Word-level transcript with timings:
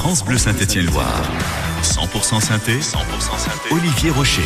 France 0.00 0.24
Bleu 0.24 0.38
Saint-Étienne-Loire. 0.38 1.22
100% 1.82 2.40
synthé, 2.40 2.78
100% 2.78 3.38
synthé. 3.38 3.68
Olivier 3.70 4.08
Rocher. 4.08 4.40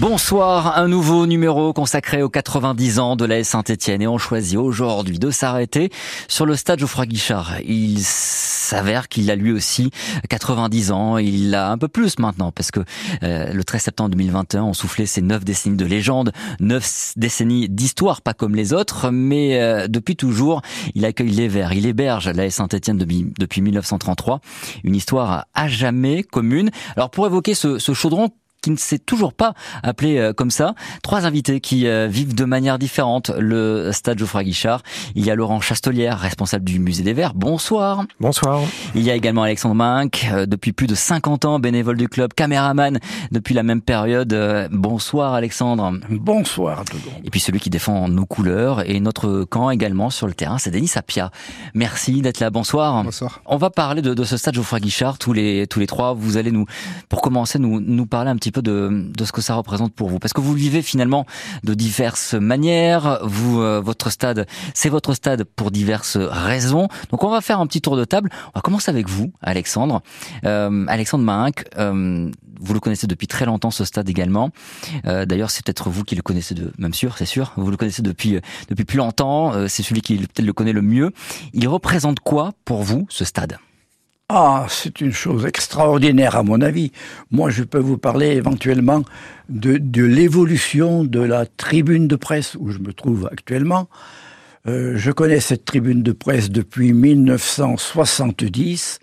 Bonsoir, 0.00 0.78
un 0.78 0.86
nouveau 0.86 1.26
numéro 1.26 1.72
consacré 1.72 2.22
aux 2.22 2.28
90 2.28 3.00
ans 3.00 3.16
de 3.16 3.24
la 3.24 3.42
Saint-Etienne 3.42 4.00
et 4.00 4.06
on 4.06 4.16
choisit 4.16 4.56
aujourd'hui 4.56 5.18
de 5.18 5.32
s'arrêter 5.32 5.90
sur 6.28 6.46
le 6.46 6.54
stade 6.54 6.78
Geoffroy 6.78 7.06
Guichard. 7.06 7.54
Il 7.66 7.98
s'avère 8.04 9.08
qu'il 9.08 9.28
a 9.28 9.34
lui 9.34 9.50
aussi 9.50 9.90
90 10.28 10.92
ans, 10.92 11.18
il 11.18 11.52
a 11.52 11.72
un 11.72 11.78
peu 11.78 11.88
plus 11.88 12.20
maintenant 12.20 12.52
parce 12.52 12.70
que 12.70 12.78
euh, 13.24 13.52
le 13.52 13.64
13 13.64 13.82
septembre 13.82 14.10
2021 14.10 14.62
on 14.62 14.72
soufflait 14.72 15.04
ses 15.04 15.20
neuf 15.20 15.44
décennies 15.44 15.76
de 15.76 15.84
légende, 15.84 16.30
neuf 16.60 17.12
décennies 17.16 17.68
d'histoire, 17.68 18.22
pas 18.22 18.34
comme 18.34 18.54
les 18.54 18.72
autres, 18.72 19.10
mais 19.10 19.60
euh, 19.60 19.88
depuis 19.88 20.14
toujours 20.14 20.62
il 20.94 21.04
accueille 21.06 21.30
les 21.30 21.48
Verts, 21.48 21.72
il 21.72 21.86
héberge 21.86 22.28
la 22.28 22.48
Saint-Etienne 22.50 22.98
depuis, 22.98 23.26
depuis 23.36 23.62
1933, 23.62 24.42
une 24.84 24.94
histoire 24.94 25.46
à 25.54 25.66
jamais 25.66 26.22
commune. 26.22 26.70
Alors 26.94 27.10
pour 27.10 27.26
évoquer 27.26 27.54
ce 27.54 27.78
chaudron 27.92 28.30
qui 28.62 28.70
ne 28.70 28.76
s'est 28.76 28.98
toujours 28.98 29.32
pas 29.32 29.54
appelé 29.82 30.18
euh, 30.18 30.32
comme 30.32 30.50
ça. 30.50 30.74
Trois 31.02 31.26
invités 31.26 31.60
qui 31.60 31.86
euh, 31.86 32.06
vivent 32.08 32.34
de 32.34 32.44
manière 32.44 32.78
différente 32.78 33.30
le 33.38 33.92
stade 33.92 34.18
Geoffroy 34.18 34.44
Guichard. 34.44 34.82
Il 35.14 35.24
y 35.24 35.30
a 35.30 35.34
Laurent 35.34 35.60
Chastelière, 35.60 36.18
responsable 36.18 36.64
du 36.64 36.78
musée 36.78 37.02
des 37.02 37.12
Verts. 37.12 37.34
Bonsoir. 37.34 38.04
Bonsoir. 38.20 38.60
Il 38.94 39.02
y 39.02 39.10
a 39.10 39.14
également 39.14 39.42
Alexandre 39.42 39.74
Minck, 39.74 40.28
euh, 40.32 40.46
depuis 40.46 40.72
plus 40.72 40.86
de 40.86 40.94
50 40.94 41.44
ans, 41.44 41.58
bénévole 41.58 41.96
du 41.96 42.08
club, 42.08 42.34
caméraman 42.34 42.98
depuis 43.30 43.54
la 43.54 43.62
même 43.62 43.80
période. 43.80 44.68
Bonsoir 44.72 45.34
Alexandre. 45.34 45.92
Bonsoir. 46.10 46.84
Et 47.24 47.30
puis 47.30 47.40
celui 47.40 47.60
qui 47.60 47.70
défend 47.70 48.08
nos 48.08 48.26
couleurs 48.26 48.88
et 48.88 49.00
notre 49.00 49.44
camp 49.44 49.70
également 49.70 50.10
sur 50.10 50.26
le 50.26 50.34
terrain, 50.34 50.58
c'est 50.58 50.70
Denis 50.70 50.88
Sapia. 50.88 51.30
Merci 51.74 52.22
d'être 52.22 52.40
là. 52.40 52.50
Bonsoir. 52.50 53.04
Bonsoir. 53.04 53.40
On 53.46 53.56
va 53.56 53.70
parler 53.70 54.02
de, 54.02 54.14
de 54.14 54.24
ce 54.24 54.36
stade 54.36 54.54
Geoffroy 54.54 54.80
Guichard 54.80 55.18
tous 55.18 55.32
les 55.32 55.66
tous 55.66 55.80
les 55.80 55.86
trois. 55.86 56.14
Vous 56.14 56.36
allez 56.36 56.50
nous, 56.50 56.66
pour 57.08 57.20
commencer, 57.20 57.58
nous 57.58 57.80
nous 57.80 58.06
parler 58.06 58.30
un 58.30 58.36
petit 58.36 58.47
peu 58.52 58.62
de, 58.62 59.10
de 59.16 59.24
ce 59.24 59.32
que 59.32 59.40
ça 59.40 59.54
représente 59.54 59.92
pour 59.92 60.08
vous 60.08 60.18
Parce 60.18 60.32
que 60.32 60.40
vous 60.40 60.52
vivez 60.52 60.82
finalement 60.82 61.26
de 61.64 61.74
diverses 61.74 62.34
manières. 62.34 63.20
Vous, 63.22 63.60
euh, 63.60 63.80
votre 63.80 64.10
stade, 64.10 64.46
c'est 64.74 64.88
votre 64.88 65.14
stade 65.14 65.44
pour 65.44 65.70
diverses 65.70 66.16
raisons. 66.18 66.88
Donc 67.10 67.24
on 67.24 67.30
va 67.30 67.40
faire 67.40 67.60
un 67.60 67.66
petit 67.66 67.80
tour 67.80 67.96
de 67.96 68.04
table. 68.04 68.30
On 68.48 68.58
va 68.58 68.60
commencer 68.60 68.90
avec 68.90 69.08
vous, 69.08 69.32
Alexandre. 69.42 70.02
Euh, 70.44 70.84
Alexandre 70.88 71.24
Mahinck, 71.24 71.64
euh, 71.78 72.30
vous 72.60 72.74
le 72.74 72.80
connaissez 72.80 73.06
depuis 73.06 73.26
très 73.26 73.46
longtemps, 73.46 73.70
ce 73.70 73.84
stade 73.84 74.08
également. 74.08 74.50
Euh, 75.06 75.24
D'ailleurs, 75.26 75.50
c'est 75.50 75.64
peut-être 75.64 75.90
vous 75.90 76.04
qui 76.04 76.16
le 76.16 76.22
connaissez 76.22 76.54
de, 76.54 76.72
même 76.78 76.94
sûr, 76.94 77.16
c'est 77.18 77.26
sûr. 77.26 77.52
Vous 77.56 77.70
le 77.70 77.76
connaissez 77.76 78.02
depuis 78.02 78.38
depuis 78.68 78.84
plus 78.84 78.98
longtemps. 78.98 79.52
Euh, 79.52 79.68
c'est 79.68 79.82
celui 79.82 80.00
qui 80.00 80.16
peut-être 80.16 80.46
le 80.46 80.52
connaît 80.52 80.72
le 80.72 80.82
mieux. 80.82 81.12
Il 81.52 81.68
représente 81.68 82.20
quoi 82.20 82.52
pour 82.64 82.82
vous, 82.82 83.06
ce 83.08 83.24
stade? 83.24 83.58
Ah, 84.30 84.66
c'est 84.68 85.00
une 85.00 85.12
chose 85.12 85.46
extraordinaire 85.46 86.36
à 86.36 86.42
mon 86.42 86.60
avis. 86.60 86.92
Moi, 87.30 87.48
je 87.48 87.62
peux 87.62 87.78
vous 87.78 87.96
parler 87.96 88.36
éventuellement 88.36 89.02
de, 89.48 90.02
l'évolution 90.02 91.02
de 91.02 91.20
la 91.20 91.46
tribune 91.46 92.08
de 92.08 92.16
presse 92.16 92.54
où 92.60 92.70
je 92.70 92.78
me 92.78 92.92
trouve 92.92 93.26
actuellement. 93.32 93.88
Euh, 94.66 94.92
je 94.96 95.10
connais 95.12 95.40
cette 95.40 95.64
tribune 95.64 96.02
de 96.02 96.12
presse 96.12 96.50
depuis 96.50 96.92
1970 96.92 98.98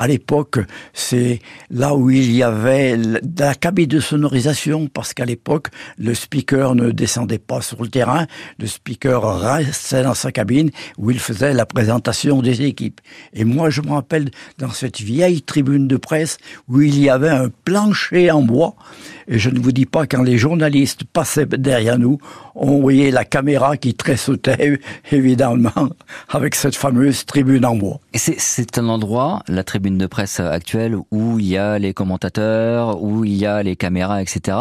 à 0.00 0.08
l'époque, 0.08 0.58
c'est 0.92 1.38
là 1.70 1.94
où 1.94 2.10
il 2.10 2.32
y 2.32 2.42
avait 2.42 2.96
la 2.96 3.54
cabine 3.54 3.86
de 3.86 4.00
sonorisation, 4.00 4.88
parce 4.88 5.14
qu'à 5.14 5.24
l'époque, 5.24 5.68
le 5.98 6.14
speaker 6.14 6.74
ne 6.74 6.90
descendait 6.90 7.38
pas 7.38 7.60
sur 7.60 7.80
le 7.80 7.88
terrain, 7.88 8.26
le 8.58 8.66
speaker 8.66 9.38
restait 9.40 10.02
dans 10.02 10.14
sa 10.14 10.32
cabine 10.32 10.70
où 10.98 11.12
il 11.12 11.20
faisait 11.20 11.54
la 11.54 11.64
présentation 11.64 12.42
des 12.42 12.62
équipes. 12.62 13.00
Et 13.34 13.44
moi, 13.44 13.70
je 13.70 13.82
me 13.82 13.92
rappelle 13.92 14.30
dans 14.58 14.72
cette 14.72 15.00
vieille 15.00 15.42
tribune 15.42 15.86
de 15.86 15.96
presse 15.96 16.38
où 16.66 16.80
il 16.80 16.98
y 16.98 17.08
avait 17.08 17.28
un 17.28 17.50
plancher 17.64 18.32
en 18.32 18.42
bois, 18.42 18.74
et 19.28 19.38
je 19.38 19.48
ne 19.48 19.60
vous 19.60 19.72
dis 19.72 19.86
pas 19.86 20.08
quand 20.08 20.24
les 20.24 20.38
journalistes 20.38 21.04
passaient 21.04 21.46
derrière 21.46 22.00
nous, 22.00 22.18
on 22.56 22.80
voyait 22.80 23.12
la 23.12 23.24
caméra 23.24 23.76
qui 23.76 23.94
tressautait, 23.94 24.80
évidemment, 25.12 25.70
avec 26.28 26.56
cette 26.56 26.74
fameuse 26.74 27.24
tribune 27.26 27.64
en 27.64 27.76
bois. 27.76 28.00
Et 28.12 28.18
c'est 28.18 28.78
un 28.78 28.88
endroit, 28.88 29.42
la 29.46 29.62
tribune 29.62 29.83
de 29.90 30.06
presse 30.06 30.40
actuelle, 30.40 30.96
où 31.10 31.38
il 31.38 31.46
y 31.46 31.56
a 31.56 31.78
les 31.78 31.92
commentateurs, 31.92 33.02
où 33.02 33.24
il 33.24 33.34
y 33.34 33.46
a 33.46 33.62
les 33.62 33.76
caméras, 33.76 34.22
etc. 34.22 34.58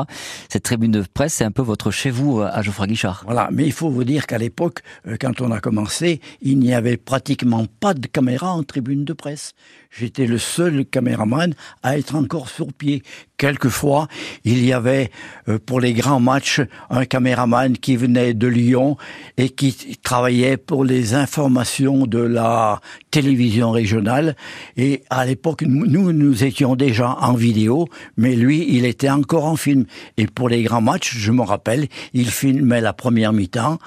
Cette 0.49 0.63
tribune 0.63 0.91
de 0.91 1.03
presse, 1.13 1.35
c'est 1.35 1.45
un 1.45 1.51
peu 1.51 1.61
votre 1.61 1.91
chez 1.91 2.11
vous 2.11 2.41
à 2.41 2.61
Geoffroy 2.61 2.87
Guichard. 2.87 3.23
Voilà, 3.25 3.49
mais 3.51 3.65
il 3.65 3.71
faut 3.71 3.89
vous 3.89 4.03
dire 4.03 4.27
qu'à 4.27 4.37
l'époque, 4.37 4.79
euh, 5.07 5.17
quand 5.19 5.41
on 5.41 5.51
a 5.51 5.59
commencé, 5.59 6.21
il 6.41 6.59
n'y 6.59 6.73
avait 6.73 6.97
pratiquement 6.97 7.65
pas 7.79 7.93
de 7.93 8.07
caméra 8.07 8.53
en 8.53 8.63
tribune 8.63 9.05
de 9.05 9.13
presse. 9.13 9.53
J'étais 9.95 10.25
le 10.25 10.37
seul 10.37 10.85
caméraman 10.85 11.53
à 11.83 11.97
être 11.97 12.15
encore 12.15 12.49
sur 12.49 12.73
pied. 12.73 13.03
Quelquefois, 13.37 14.07
il 14.43 14.63
y 14.65 14.73
avait 14.73 15.11
euh, 15.47 15.59
pour 15.63 15.79
les 15.79 15.93
grands 15.93 16.19
matchs 16.19 16.61
un 16.89 17.05
caméraman 17.05 17.77
qui 17.77 17.95
venait 17.95 18.33
de 18.33 18.47
Lyon 18.47 18.97
et 19.37 19.49
qui 19.49 19.97
travaillait 20.01 20.57
pour 20.57 20.83
les 20.83 21.13
informations 21.13 22.07
de 22.07 22.19
la 22.19 22.81
télévision 23.13 23.69
régionale. 23.69 24.35
Et 24.75 25.03
à 25.11 25.23
l'époque, 25.23 25.61
nous, 25.61 26.11
nous 26.11 26.43
étions 26.43 26.75
déjà 26.75 27.15
en 27.21 27.33
vidéo, 27.33 27.87
mais 28.17 28.35
lui, 28.35 28.65
il 28.67 28.85
était 28.85 29.11
encore 29.11 29.45
en 29.45 29.55
film. 29.55 29.85
Et 30.17 30.25
pour 30.25 30.49
les 30.49 30.63
grands 30.63 30.81
matchs, 30.81 31.15
je 31.15 31.31
me 31.31 31.43
rappelle, 31.43 31.87
il 32.13 32.31
filmait 32.31 32.81
la 32.81 32.91
première 32.91 33.31
mi-temps. 33.31 33.77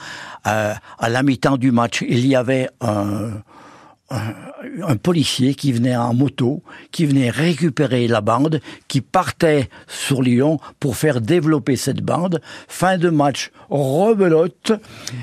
Euh, 0.46 0.74
à 0.98 1.08
la 1.08 1.24
mi-temps 1.24 1.56
du 1.56 1.72
match, 1.72 2.04
il 2.08 2.24
y 2.24 2.36
avait 2.36 2.68
un 2.80 3.32
un, 4.10 4.96
policier 4.96 5.54
qui 5.54 5.72
venait 5.72 5.96
en 5.96 6.14
moto, 6.14 6.62
qui 6.92 7.06
venait 7.06 7.30
récupérer 7.30 8.06
la 8.06 8.20
bande, 8.20 8.60
qui 8.88 9.00
partait 9.00 9.68
sur 9.86 10.22
Lyon 10.22 10.58
pour 10.80 10.96
faire 10.96 11.20
développer 11.20 11.76
cette 11.76 12.02
bande. 12.02 12.40
Fin 12.68 12.98
de 12.98 13.10
match, 13.10 13.50
rebelote, 13.68 14.72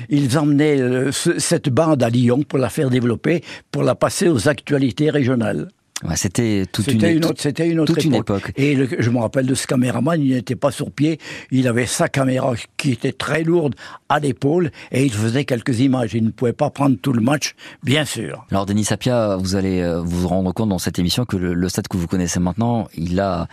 ils 0.08 0.38
emmenaient 0.38 0.80
euh, 0.80 1.12
cette 1.12 1.68
bande 1.68 2.02
à 2.02 2.10
Lyon 2.10 2.42
pour 2.46 2.58
la 2.58 2.68
faire 2.68 2.90
développer, 2.90 3.42
pour 3.70 3.82
la 3.82 3.94
passer 3.94 4.28
aux 4.28 4.48
actualités 4.48 5.10
régionales 5.10 5.68
c'était 6.16 6.64
toute 6.70 6.86
une, 6.88 7.24
autre, 7.24 7.40
c'était 7.40 7.68
une 7.68 7.80
autre 7.80 7.98
époque. 7.98 8.52
Et 8.56 8.76
je 8.98 9.10
me 9.10 9.18
rappelle 9.18 9.46
de 9.46 9.54
ce 9.54 9.66
caméraman, 9.66 10.20
il 10.20 10.34
n'était 10.34 10.56
pas 10.56 10.70
sur 10.70 10.90
pied, 10.90 11.18
il 11.50 11.66
avait 11.66 11.86
sa 11.86 12.08
caméra 12.08 12.54
qui 12.76 12.92
était 12.92 13.12
très 13.12 13.42
lourde 13.42 13.74
à 14.08 14.20
l'épaule 14.20 14.70
et 14.92 15.04
il 15.04 15.12
faisait 15.12 15.44
quelques 15.44 15.80
images. 15.80 16.14
Il 16.14 16.24
ne 16.24 16.30
pouvait 16.30 16.52
pas 16.52 16.70
prendre 16.70 16.96
tout 17.00 17.12
le 17.12 17.20
match, 17.20 17.54
bien 17.82 18.04
sûr. 18.04 18.46
Alors 18.50 18.66
Denis 18.66 18.84
Sapia, 18.84 19.36
vous 19.36 19.56
allez 19.56 19.80
euh, 19.80 20.00
vous 20.00 20.28
rendre 20.28 20.52
compte 20.52 20.68
dans 20.68 20.78
cette 20.78 20.98
émission 20.98 21.24
que 21.24 21.36
le, 21.36 21.68
stade 21.68 21.88
que 21.88 21.96
vous 21.96 22.06
connaissez 22.06 22.40
maintenant, 22.40 22.88
il 22.96 23.20
a 23.20 23.48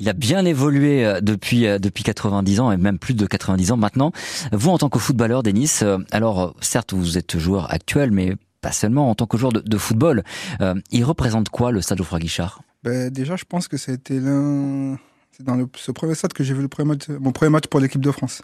il 0.00 0.08
a 0.08 0.12
bien 0.12 0.44
évolué 0.44 1.04
euh, 1.04 1.20
depuis 1.20 1.66
euh, 1.66 1.78
depuis 1.78 2.04
90 2.04 2.60
ans 2.60 2.70
et 2.70 2.76
même 2.76 2.98
plus 2.98 3.14
de 3.14 3.26
90 3.26 3.72
ans 3.72 3.76
maintenant. 3.76 4.12
Vous 4.52 4.70
en 4.70 4.78
tant 4.78 4.88
que 4.88 4.98
footballeur, 4.98 5.42
Denis, 5.42 5.80
alors 6.12 6.54
certes 6.60 6.92
vous 6.92 7.18
êtes 7.18 7.38
joueur 7.38 7.72
actuel, 7.72 8.10
mais 8.10 8.34
pas 8.60 8.72
seulement 8.72 9.10
en 9.10 9.14
tant 9.14 9.26
que 9.26 9.36
joueur 9.36 9.52
de, 9.52 9.78
football. 9.78 10.22
Euh, 10.60 10.74
il 10.90 11.04
représente 11.04 11.48
quoi 11.48 11.72
le 11.72 11.80
stade 11.80 11.98
Geoffroy 11.98 12.18
Guichard? 12.18 12.62
Ben, 12.82 13.10
Déjà, 13.10 13.36
je 13.36 13.44
pense 13.44 13.68
que 13.68 13.76
c'était 13.76 14.20
l'un. 14.20 14.98
C'est 15.32 15.44
dans 15.44 15.54
le, 15.54 15.68
ce 15.76 15.92
premier 15.92 16.14
stade 16.14 16.32
que 16.32 16.42
j'ai 16.42 16.54
vu 16.54 16.62
le 16.62 16.68
premier 16.68 16.88
match, 16.90 17.08
mon 17.08 17.32
premier 17.32 17.50
match 17.50 17.66
pour 17.66 17.80
l'équipe 17.80 18.00
de 18.00 18.10
France. 18.10 18.42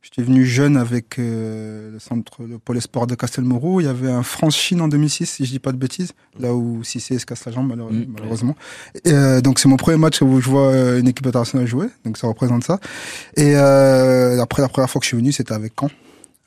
J'étais 0.00 0.22
venu 0.22 0.44
jeune 0.44 0.76
avec 0.76 1.20
euh, 1.20 1.92
le 1.92 1.98
centre, 2.00 2.42
le 2.42 2.58
pôle 2.58 2.80
sport 2.80 3.06
de 3.06 3.14
Castelmourou. 3.14 3.80
Il 3.80 3.84
y 3.84 3.88
avait 3.88 4.10
un 4.10 4.24
France-Chine 4.24 4.80
en 4.80 4.88
2006, 4.88 5.26
si 5.26 5.44
je 5.44 5.50
dis 5.50 5.58
pas 5.60 5.70
de 5.70 5.76
bêtises, 5.76 6.12
là 6.40 6.52
où 6.54 6.82
Cissé 6.82 7.20
se 7.20 7.26
casse 7.26 7.44
la 7.44 7.52
jambe, 7.52 7.72
mmh, 7.72 8.06
malheureusement. 8.08 8.56
Et, 9.04 9.12
euh, 9.12 9.40
donc 9.40 9.60
c'est 9.60 9.68
mon 9.68 9.76
premier 9.76 9.98
match 9.98 10.20
où 10.20 10.40
je 10.40 10.50
vois 10.50 10.98
une 10.98 11.06
équipe 11.06 11.24
internationale 11.24 11.68
jouer, 11.68 11.86
donc 12.04 12.18
ça 12.18 12.26
représente 12.26 12.64
ça. 12.64 12.80
Et 13.36 13.54
après, 13.54 14.62
la 14.62 14.68
première 14.68 14.90
fois 14.90 14.98
que 14.98 15.04
je 15.04 15.08
suis 15.08 15.16
venu, 15.16 15.30
c'était 15.30 15.54
avec 15.54 15.74
Caen 15.78 15.88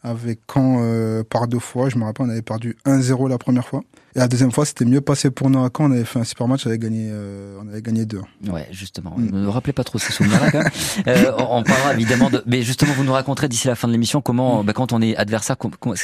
avec 0.05 0.39
Caen 0.51 0.77
euh, 0.79 1.23
par 1.23 1.47
deux 1.47 1.59
fois. 1.59 1.89
Je 1.89 1.97
me 1.97 2.03
rappelle, 2.03 2.27
on 2.27 2.29
avait 2.29 2.43
perdu 2.43 2.77
1-0 2.85 3.27
la 3.27 3.39
première 3.39 3.65
fois. 3.65 3.81
Et 4.15 4.19
la 4.19 4.27
deuxième 4.27 4.51
fois, 4.51 4.63
c'était 4.63 4.85
mieux 4.85 5.01
passé 5.01 5.31
pour 5.31 5.49
nous 5.49 5.59
à 5.59 5.69
Caen. 5.75 5.89
On 5.89 5.91
avait 5.91 6.05
fait 6.05 6.19
un 6.19 6.23
super 6.23 6.47
match, 6.47 6.65
on 6.65 6.69
avait 6.69 6.77
gagné, 6.77 7.09
euh, 7.09 7.57
on 7.61 7.67
avait 7.67 7.81
gagné 7.81 8.05
deux. 8.05 8.21
Ouais, 8.47 8.67
justement. 8.71 9.15
Ne 9.17 9.31
me 9.31 9.49
rappelez 9.49 9.73
pas 9.73 9.83
trop 9.83 9.97
ces 9.97 10.13
souvenirs-là, 10.13 10.51
quand 10.51 10.59
même. 10.59 10.71
Euh, 11.07 11.31
on 11.37 11.63
parlera 11.63 11.93
évidemment 11.93 12.29
de, 12.29 12.41
mais 12.45 12.61
justement, 12.61 12.93
vous 12.93 13.03
nous 13.03 13.11
raconterez 13.11 13.47
d'ici 13.47 13.67
la 13.67 13.75
fin 13.75 13.87
de 13.87 13.93
l'émission 13.93 14.21
comment, 14.21 14.63
bah, 14.63 14.73
quand 14.73 14.93
on 14.93 15.01
est 15.01 15.15
adversaire, 15.15 15.55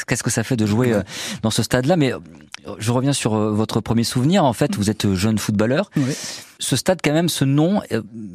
qu'est-ce 0.08 0.24
que 0.24 0.30
ça 0.30 0.44
fait 0.44 0.58
de 0.58 0.66
jouer 0.66 0.94
dans 1.42 1.50
ce 1.50 1.64
stade-là. 1.64 1.98
Mais 1.98 2.14
je 2.78 2.92
reviens 2.92 3.14
sur 3.14 3.36
votre 3.36 3.82
premier 3.82 4.04
souvenir. 4.04 4.44
En 4.44 4.54
fait, 4.54 4.76
vous 4.76 4.90
êtes 4.90 5.14
jeune 5.14 5.38
footballeur. 5.38 5.90
Ce 6.60 6.76
stade, 6.76 7.00
quand 7.04 7.14
même, 7.14 7.30
ce 7.30 7.46
nom, 7.46 7.82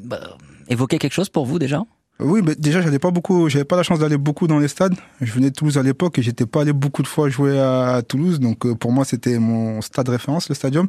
bah, 0.04 0.36
évoquait 0.68 0.98
quelque 0.98 1.12
chose 1.12 1.28
pour 1.28 1.46
vous 1.46 1.58
déjà? 1.58 1.84
Oui, 2.18 2.40
mais 2.42 2.54
déjà, 2.54 2.80
j'allais 2.80 2.98
pas 2.98 3.10
beaucoup, 3.10 3.50
j'avais 3.50 3.66
pas 3.66 3.76
la 3.76 3.82
chance 3.82 3.98
d'aller 3.98 4.16
beaucoup 4.16 4.46
dans 4.46 4.58
les 4.58 4.68
stades. 4.68 4.94
Je 5.20 5.30
venais 5.32 5.50
de 5.50 5.54
Toulouse 5.54 5.76
à 5.76 5.82
l'époque 5.82 6.18
et 6.18 6.22
j'étais 6.22 6.46
pas 6.46 6.62
allé 6.62 6.72
beaucoup 6.72 7.02
de 7.02 7.06
fois 7.06 7.28
jouer 7.28 7.60
à, 7.60 8.00
Toulouse. 8.06 8.40
Donc, 8.40 8.64
euh, 8.64 8.74
pour 8.74 8.90
moi, 8.90 9.04
c'était 9.04 9.38
mon 9.38 9.82
stade 9.82 10.08
référence, 10.08 10.48
le 10.48 10.54
stadium. 10.54 10.88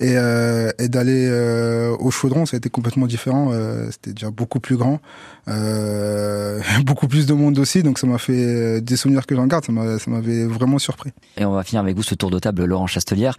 Et, 0.00 0.18
euh, 0.18 0.70
et 0.78 0.88
d'aller 0.88 1.28
euh, 1.30 1.96
au 1.98 2.10
Chaudron, 2.10 2.44
ça 2.44 2.56
a 2.56 2.58
été 2.58 2.68
complètement 2.68 3.06
différent. 3.06 3.52
Euh, 3.52 3.88
c'était 3.90 4.12
déjà 4.12 4.30
beaucoup 4.30 4.60
plus 4.60 4.76
grand. 4.76 5.00
beaucoup 6.84 7.08
plus 7.08 7.24
de 7.26 7.32
monde 7.32 7.58
aussi. 7.58 7.82
Donc, 7.82 7.98
ça 7.98 8.06
m'a 8.06 8.18
fait 8.18 8.80
des 8.82 8.96
souvenirs 8.96 9.24
que 9.24 9.34
j'en 9.34 9.46
garde. 9.46 9.64
Ça 9.64 9.72
m'avait 9.72 10.44
vraiment 10.44 10.78
surpris. 10.78 11.10
Et 11.38 11.44
on 11.46 11.52
va 11.52 11.62
finir 11.62 11.80
avec 11.80 11.96
vous 11.96 12.02
ce 12.02 12.14
tour 12.14 12.30
de 12.30 12.38
table, 12.38 12.64
Laurent 12.64 12.86
Chastelière. 12.86 13.36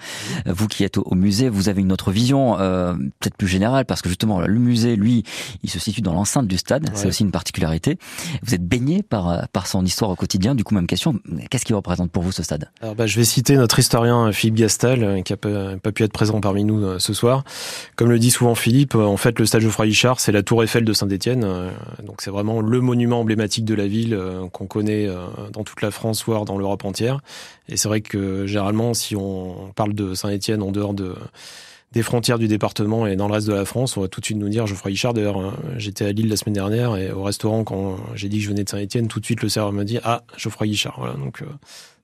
Vous 0.47 0.67
qui 0.67 0.83
êtes 0.85 0.97
au, 0.97 1.13
musée, 1.13 1.49
vous 1.49 1.69
avez 1.69 1.81
une 1.81 1.91
autre 1.91 2.11
vision, 2.11 2.55
peut-être 2.55 3.35
plus 3.35 3.47
générale, 3.47 3.85
parce 3.85 4.01
que 4.01 4.09
justement, 4.09 4.39
le 4.39 4.59
musée, 4.59 4.95
lui, 4.95 5.23
il 5.63 5.69
se 5.69 5.79
situe 5.79 6.01
dans 6.01 6.13
l'enceinte 6.13 6.47
du 6.47 6.57
stade. 6.57 6.89
C'est 6.93 7.07
aussi 7.07 7.26
particularité. 7.31 7.97
Vous 8.43 8.53
êtes 8.53 8.65
baigné 8.65 9.03
par, 9.03 9.29
euh, 9.29 9.41
par 9.51 9.67
son 9.67 9.83
histoire 9.85 10.11
au 10.11 10.15
quotidien. 10.15 10.55
Du 10.55 10.63
coup, 10.63 10.75
même 10.75 10.87
question, 10.87 11.19
qu'est-ce 11.49 11.65
qui 11.65 11.73
représente 11.73 12.11
pour 12.11 12.23
vous 12.23 12.31
ce 12.31 12.43
stade? 12.43 12.69
Alors, 12.81 12.95
bah, 12.95 13.07
Je 13.07 13.17
vais 13.17 13.25
citer 13.25 13.55
notre 13.55 13.79
historien 13.79 14.27
euh, 14.27 14.31
Philippe 14.31 14.55
Gastal, 14.55 15.03
euh, 15.03 15.21
qui 15.21 15.33
n'a 15.33 15.37
pas, 15.37 15.91
pu 15.91 16.03
être 16.03 16.11
présent 16.11 16.41
parmi 16.41 16.63
nous 16.63 16.99
ce 16.99 17.13
soir. 17.13 17.43
Comme 17.95 18.09
le 18.09 18.19
dit 18.19 18.31
souvent 18.31 18.55
Philippe, 18.55 18.95
en 18.95 19.17
fait, 19.17 19.39
le 19.39 19.45
stade 19.45 19.61
Geoffroy 19.61 19.87
Guichard, 19.87 20.19
c'est 20.19 20.31
la 20.31 20.43
tour 20.43 20.63
Eiffel 20.63 20.83
de 20.83 20.93
Saint-Étienne. 20.93 21.45
Donc 22.03 22.21
c'est 22.21 22.29
vraiment 22.29 22.61
le 22.61 22.81
monument 22.81 23.21
emblématique 23.21 23.65
de 23.65 23.73
la 23.73 23.87
ville 23.87 24.19
qu'on 24.51 24.67
connaît 24.67 25.07
dans 25.53 25.63
toute 25.63 25.81
la 25.81 25.91
France, 25.91 26.23
voire 26.25 26.45
dans 26.45 26.57
l'Europe 26.57 26.85
entière. 26.85 27.21
Et 27.69 27.77
c'est 27.77 27.87
vrai 27.87 28.01
que 28.01 28.45
généralement, 28.45 28.93
si 28.93 29.15
on 29.15 29.71
parle 29.75 29.93
de 29.93 30.13
Saint-Étienne 30.13 30.61
en 30.61 30.71
dehors 30.71 30.93
de 30.93 31.15
des 31.93 32.03
frontières 32.03 32.37
du 32.37 32.47
département 32.47 33.07
et 33.07 33.15
dans 33.15 33.27
le 33.27 33.33
reste 33.33 33.47
de 33.47 33.53
la 33.53 33.65
France, 33.65 33.95
on 33.95 34.01
va 34.01 34.07
tout 34.07 34.19
de 34.19 34.25
suite 34.25 34.37
nous 34.37 34.49
dire 34.49 34.67
Geoffroy 34.67 34.89
Richard. 34.89 35.13
D'ailleurs, 35.13 35.39
euh, 35.39 35.51
j'étais 35.77 36.05
à 36.05 36.11
Lille 36.11 36.27
la 36.27 36.35
semaine 36.35 36.53
dernière 36.53 36.97
et 36.97 37.11
au 37.11 37.23
restaurant, 37.23 37.63
quand 37.63 37.97
j'ai 38.13 38.29
dit 38.29 38.37
que 38.37 38.43
je 38.43 38.49
venais 38.49 38.63
de 38.63 38.69
Saint-Etienne, 38.69 39.07
tout 39.07 39.19
de 39.19 39.25
suite 39.25 39.41
le 39.41 39.49
serveur 39.49 39.71
m'a 39.71 39.85
dit 39.85 39.99
Ah, 40.03 40.23
Geoffroy 40.35 40.67
Guichard. 40.67 40.95
Voilà, 40.97 41.13
donc 41.15 41.41
euh, 41.41 41.45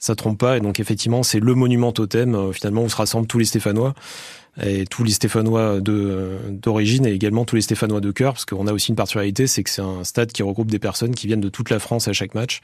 ça 0.03 0.15
trompe 0.15 0.37
pas. 0.37 0.57
Et 0.57 0.59
donc 0.59 0.81
effectivement, 0.81 1.23
c'est 1.23 1.39
le 1.39 1.55
monument 1.55 1.93
totem 1.93 2.35
euh, 2.35 2.51
finalement 2.51 2.83
où 2.83 2.89
se 2.89 2.95
rassemblent 2.95 3.27
tous 3.27 3.39
les 3.39 3.45
Stéphanois 3.45 3.93
et 4.61 4.85
tous 4.85 5.03
les 5.03 5.11
Stéphanois 5.11 5.79
de 5.79 6.37
d'origine 6.49 7.05
et 7.05 7.11
également 7.11 7.45
tous 7.45 7.55
les 7.55 7.61
Stéphanois 7.61 8.01
de 8.01 8.11
cœur, 8.11 8.33
parce 8.33 8.45
qu'on 8.45 8.67
a 8.67 8.73
aussi 8.73 8.89
une 8.89 8.95
particularité, 8.95 9.47
c'est 9.47 9.63
que 9.63 9.69
c'est 9.69 9.81
un 9.81 10.03
stade 10.03 10.31
qui 10.31 10.43
regroupe 10.43 10.69
des 10.69 10.77
personnes 10.77 11.15
qui 11.15 11.25
viennent 11.25 11.41
de 11.41 11.49
toute 11.49 11.69
la 11.69 11.79
France 11.79 12.07
à 12.07 12.13
chaque 12.13 12.35
match. 12.35 12.61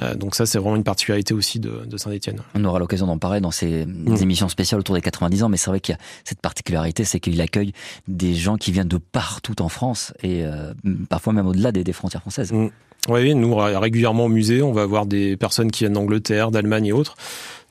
Euh, 0.00 0.14
donc 0.14 0.34
ça, 0.34 0.46
c'est 0.46 0.58
vraiment 0.58 0.76
une 0.76 0.84
particularité 0.84 1.34
aussi 1.34 1.58
de, 1.58 1.84
de 1.84 1.96
Saint-Etienne. 1.96 2.40
On 2.54 2.64
aura 2.64 2.78
l'occasion 2.78 3.06
d'en 3.06 3.18
parler 3.18 3.40
dans 3.40 3.50
ces 3.50 3.84
mmh. 3.84 4.16
émissions 4.22 4.48
spéciales 4.48 4.80
autour 4.80 4.94
des 4.94 5.02
90 5.02 5.42
ans, 5.42 5.48
mais 5.48 5.56
c'est 5.56 5.70
vrai 5.70 5.80
qu'il 5.80 5.94
y 5.94 5.96
a 5.96 6.00
cette 6.24 6.40
particularité, 6.40 7.04
c'est 7.04 7.20
qu'il 7.20 7.38
accueille 7.40 7.72
des 8.08 8.34
gens 8.34 8.56
qui 8.56 8.72
viennent 8.72 8.88
de 8.88 8.98
partout 8.98 9.60
en 9.60 9.68
France 9.68 10.14
et 10.22 10.44
euh, 10.44 10.72
parfois 11.10 11.32
même 11.32 11.48
au-delà 11.48 11.72
des, 11.72 11.84
des, 11.84 11.92
frontières 11.92 12.22
françaises. 12.22 12.52
Mmh. 12.52 12.68
Oui, 13.08 13.34
nous 13.34 13.54
régulièrement 13.54 14.24
au 14.24 14.28
musée, 14.28 14.62
on 14.62 14.72
va 14.72 14.84
voir 14.84 15.06
des 15.06 15.36
personnes 15.36 15.70
qui 15.70 15.84
viennent 15.84 15.92
d'Angleterre, 15.92 16.50
d'Allemagne 16.50 16.86
et 16.86 16.92
autres. 16.92 17.14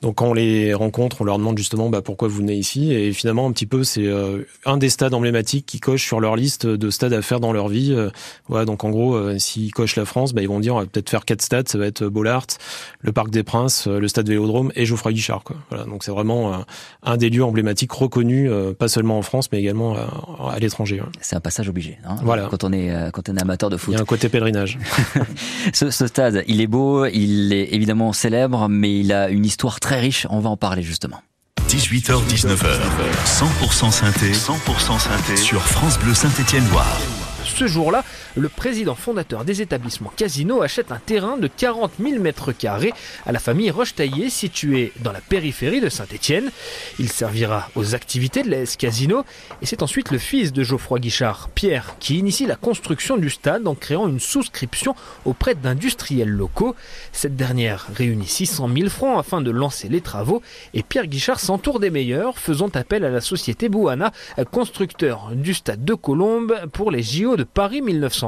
Donc 0.02 0.16
quand 0.16 0.26
on 0.26 0.34
les 0.34 0.74
rencontre, 0.74 1.22
on 1.22 1.24
leur 1.24 1.38
demande 1.38 1.56
justement 1.56 1.88
bah, 1.88 2.02
pourquoi 2.02 2.28
vous 2.28 2.36
venez 2.36 2.54
ici. 2.54 2.92
Et 2.92 3.12
finalement, 3.12 3.46
un 3.46 3.52
petit 3.52 3.66
peu, 3.66 3.82
c'est 3.82 4.06
euh, 4.06 4.46
un 4.66 4.76
des 4.76 4.90
stades 4.90 5.14
emblématiques 5.14 5.64
qui 5.64 5.80
coche 5.80 6.04
sur 6.04 6.20
leur 6.20 6.36
liste 6.36 6.66
de 6.66 6.90
stades 6.90 7.14
à 7.14 7.22
faire 7.22 7.40
dans 7.40 7.52
leur 7.52 7.68
vie. 7.68 7.92
Euh, 7.92 8.10
voilà, 8.46 8.66
donc 8.66 8.84
en 8.84 8.90
gros, 8.90 9.14
euh, 9.14 9.38
s'ils 9.38 9.72
cochent 9.72 9.96
la 9.96 10.04
France, 10.04 10.34
bah, 10.34 10.42
ils 10.42 10.48
vont 10.48 10.60
dire 10.60 10.74
on 10.74 10.80
va 10.80 10.86
peut-être 10.86 11.08
faire 11.08 11.24
quatre 11.24 11.40
stades. 11.40 11.68
Ça 11.68 11.78
va 11.78 11.86
être 11.86 12.04
Bollard, 12.04 12.46
le 13.00 13.12
Parc 13.12 13.30
des 13.30 13.42
Princes, 13.42 13.86
le 13.86 14.06
Stade 14.06 14.28
Vélodrome 14.28 14.70
et 14.76 14.84
Geoffroy 14.84 15.12
Guichard. 15.12 15.42
Quoi. 15.44 15.56
Voilà, 15.70 15.84
donc 15.84 16.04
c'est 16.04 16.10
vraiment 16.10 16.64
un 17.02 17.16
des 17.16 17.30
lieux 17.30 17.44
emblématiques 17.44 17.92
reconnus, 17.92 18.50
pas 18.78 18.88
seulement 18.88 19.18
en 19.18 19.22
France, 19.22 19.50
mais 19.50 19.58
également 19.58 19.96
à, 19.96 20.58
l'étranger. 20.58 21.02
C'est 21.20 21.36
un 21.36 21.40
passage 21.40 21.68
obligé. 21.68 21.98
Hein, 22.04 22.16
voilà. 22.22 22.48
Quand 22.50 22.64
on 22.64 22.72
est 22.72 22.92
quand 23.12 23.28
on 23.28 23.36
est 23.36 23.42
amateur 23.42 23.70
de 23.70 23.76
foot. 23.76 23.92
Il 23.92 23.96
y 23.96 23.98
a 23.98 24.02
un 24.02 24.06
côté 24.06 24.28
pèlerinage. 24.28 24.78
ce, 25.72 25.90
ce 25.90 26.06
stade, 26.06 26.44
il 26.46 26.60
est 26.60 26.66
beau, 26.66 27.06
il 27.06 27.52
est 27.52 27.74
évidemment 27.74 28.12
célèbre, 28.12 28.68
mais 28.68 28.98
il 28.98 29.12
a 29.12 29.30
une 29.30 29.44
histoire 29.44 29.80
très 29.80 29.85
riche. 29.94 30.26
On 30.30 30.40
va 30.40 30.50
en 30.50 30.56
parler 30.56 30.82
justement. 30.82 31.22
18h-19h, 31.68 32.78
100% 33.24 33.90
synthé, 33.90 34.32
100% 34.32 35.00
synthé 35.00 35.36
sur 35.36 35.62
France 35.62 35.98
Bleu 35.98 36.14
Saint-Étienne-Loire. 36.14 37.00
Ce 37.44 37.66
jour-là, 37.66 38.04
le 38.36 38.48
président 38.48 38.94
fondateur 38.94 39.44
des 39.44 39.62
établissements 39.62 40.12
Casino 40.14 40.62
achète 40.62 40.92
un 40.92 40.98
terrain 40.98 41.38
de 41.38 41.48
40 41.48 41.92
000 42.00 42.20
mètres 42.20 42.52
carrés 42.52 42.92
à 43.24 43.32
la 43.32 43.38
famille 43.38 43.70
Rochetaillé, 43.70 44.28
située 44.28 44.92
dans 45.00 45.12
la 45.12 45.20
périphérie 45.20 45.80
de 45.80 45.88
Saint-Étienne. 45.88 46.50
Il 46.98 47.10
servira 47.10 47.70
aux 47.74 47.94
activités 47.94 48.42
de 48.42 48.50
l'AS 48.50 48.76
Casino 48.76 49.24
et 49.62 49.66
c'est 49.66 49.82
ensuite 49.82 50.10
le 50.10 50.18
fils 50.18 50.52
de 50.52 50.62
Geoffroy 50.62 50.98
Guichard, 50.98 51.48
Pierre, 51.54 51.96
qui 51.98 52.18
initie 52.18 52.46
la 52.46 52.56
construction 52.56 53.16
du 53.16 53.30
stade 53.30 53.66
en 53.66 53.74
créant 53.74 54.06
une 54.06 54.20
souscription 54.20 54.94
auprès 55.24 55.54
d'industriels 55.54 56.28
locaux. 56.28 56.76
Cette 57.12 57.36
dernière 57.36 57.86
réunit 57.94 58.26
600 58.26 58.68
000 58.76 58.88
francs 58.90 59.18
afin 59.18 59.40
de 59.40 59.50
lancer 59.50 59.88
les 59.88 60.02
travaux 60.02 60.42
et 60.74 60.82
Pierre 60.82 61.06
Guichard 61.06 61.40
s'entoure 61.40 61.80
des 61.80 61.90
meilleurs, 61.90 62.38
faisant 62.38 62.68
appel 62.74 63.04
à 63.04 63.10
la 63.10 63.22
société 63.22 63.68
Bouana, 63.68 64.12
constructeur 64.50 65.30
du 65.34 65.54
stade 65.54 65.84
de 65.84 65.94
Colombes 65.94 66.54
pour 66.72 66.90
les 66.90 67.02
JO 67.02 67.36
de 67.36 67.44
Paris 67.44 67.80
1900. 67.80 68.25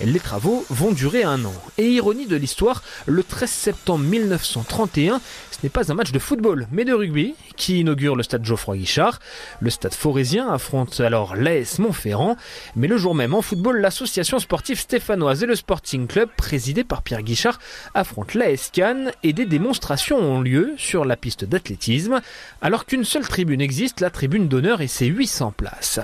Les 0.00 0.20
travaux 0.20 0.64
vont 0.70 0.92
durer 0.92 1.22
un 1.22 1.44
an. 1.44 1.54
Et 1.76 1.90
ironie 1.90 2.26
de 2.26 2.36
l'histoire, 2.36 2.82
le 3.06 3.22
13 3.22 3.50
septembre 3.50 4.04
1931, 4.04 5.20
ce 5.50 5.58
n'est 5.62 5.70
pas 5.70 5.90
un 5.90 5.94
match 5.94 6.12
de 6.12 6.18
football, 6.18 6.68
mais 6.70 6.84
de 6.84 6.92
rugby 6.92 7.34
qui 7.56 7.80
inaugure 7.80 8.14
le 8.14 8.22
stade 8.22 8.44
Geoffroy 8.44 8.76
Guichard. 8.76 9.18
Le 9.60 9.70
stade 9.70 9.94
forésien 9.94 10.48
affronte 10.48 11.00
alors 11.00 11.34
l'AS 11.34 11.80
Montferrand. 11.80 12.36
Mais 12.76 12.86
le 12.86 12.96
jour 12.96 13.14
même, 13.14 13.34
en 13.34 13.42
football, 13.42 13.80
l'association 13.80 14.38
sportive 14.38 14.78
stéphanoise 14.78 15.42
et 15.42 15.46
le 15.46 15.56
Sporting 15.56 16.06
Club, 16.06 16.28
présidé 16.36 16.84
par 16.84 17.02
Pierre 17.02 17.22
Guichard, 17.22 17.58
affrontent 17.94 18.38
l'AS 18.38 18.70
Cannes 18.72 19.10
et 19.22 19.32
des 19.32 19.46
démonstrations 19.46 20.18
ont 20.18 20.40
lieu 20.40 20.74
sur 20.76 21.04
la 21.04 21.16
piste 21.16 21.44
d'athlétisme. 21.44 22.20
Alors 22.62 22.86
qu'une 22.86 23.04
seule 23.04 23.26
tribune 23.26 23.60
existe, 23.60 24.00
la 24.00 24.10
tribune 24.10 24.48
d'honneur 24.48 24.80
et 24.80 24.88
ses 24.88 25.06
800 25.06 25.54
places 25.56 26.00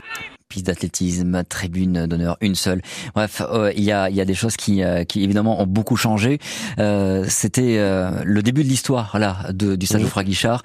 d'athlétisme, 0.62 1.43
tribune 1.49 2.06
d'honneur, 2.06 2.37
une 2.41 2.55
seule. 2.55 2.81
Bref, 3.14 3.43
euh, 3.50 3.73
il 3.76 3.82
y, 3.82 3.93
a, 3.93 4.08
il 4.08 4.17
y 4.17 4.20
a 4.20 4.25
des 4.25 4.35
choses 4.35 4.56
qui, 4.56 4.82
euh, 4.82 5.05
qui 5.05 5.25
évidemment 5.25 5.61
ont 5.61 5.67
beaucoup 5.67 5.96
changé. 5.96 6.38
Euh, 6.79 7.25
C'était 7.29 7.76
euh, 7.79 8.11
le 8.25 8.43
début 8.43 8.62
de 8.62 8.69
l'histoire 8.69 9.19
là 9.19 9.38
de, 9.52 9.75
du 9.75 9.87
Stade 9.87 10.02
Geoffroy 10.02 10.25
Guichard, 10.25 10.62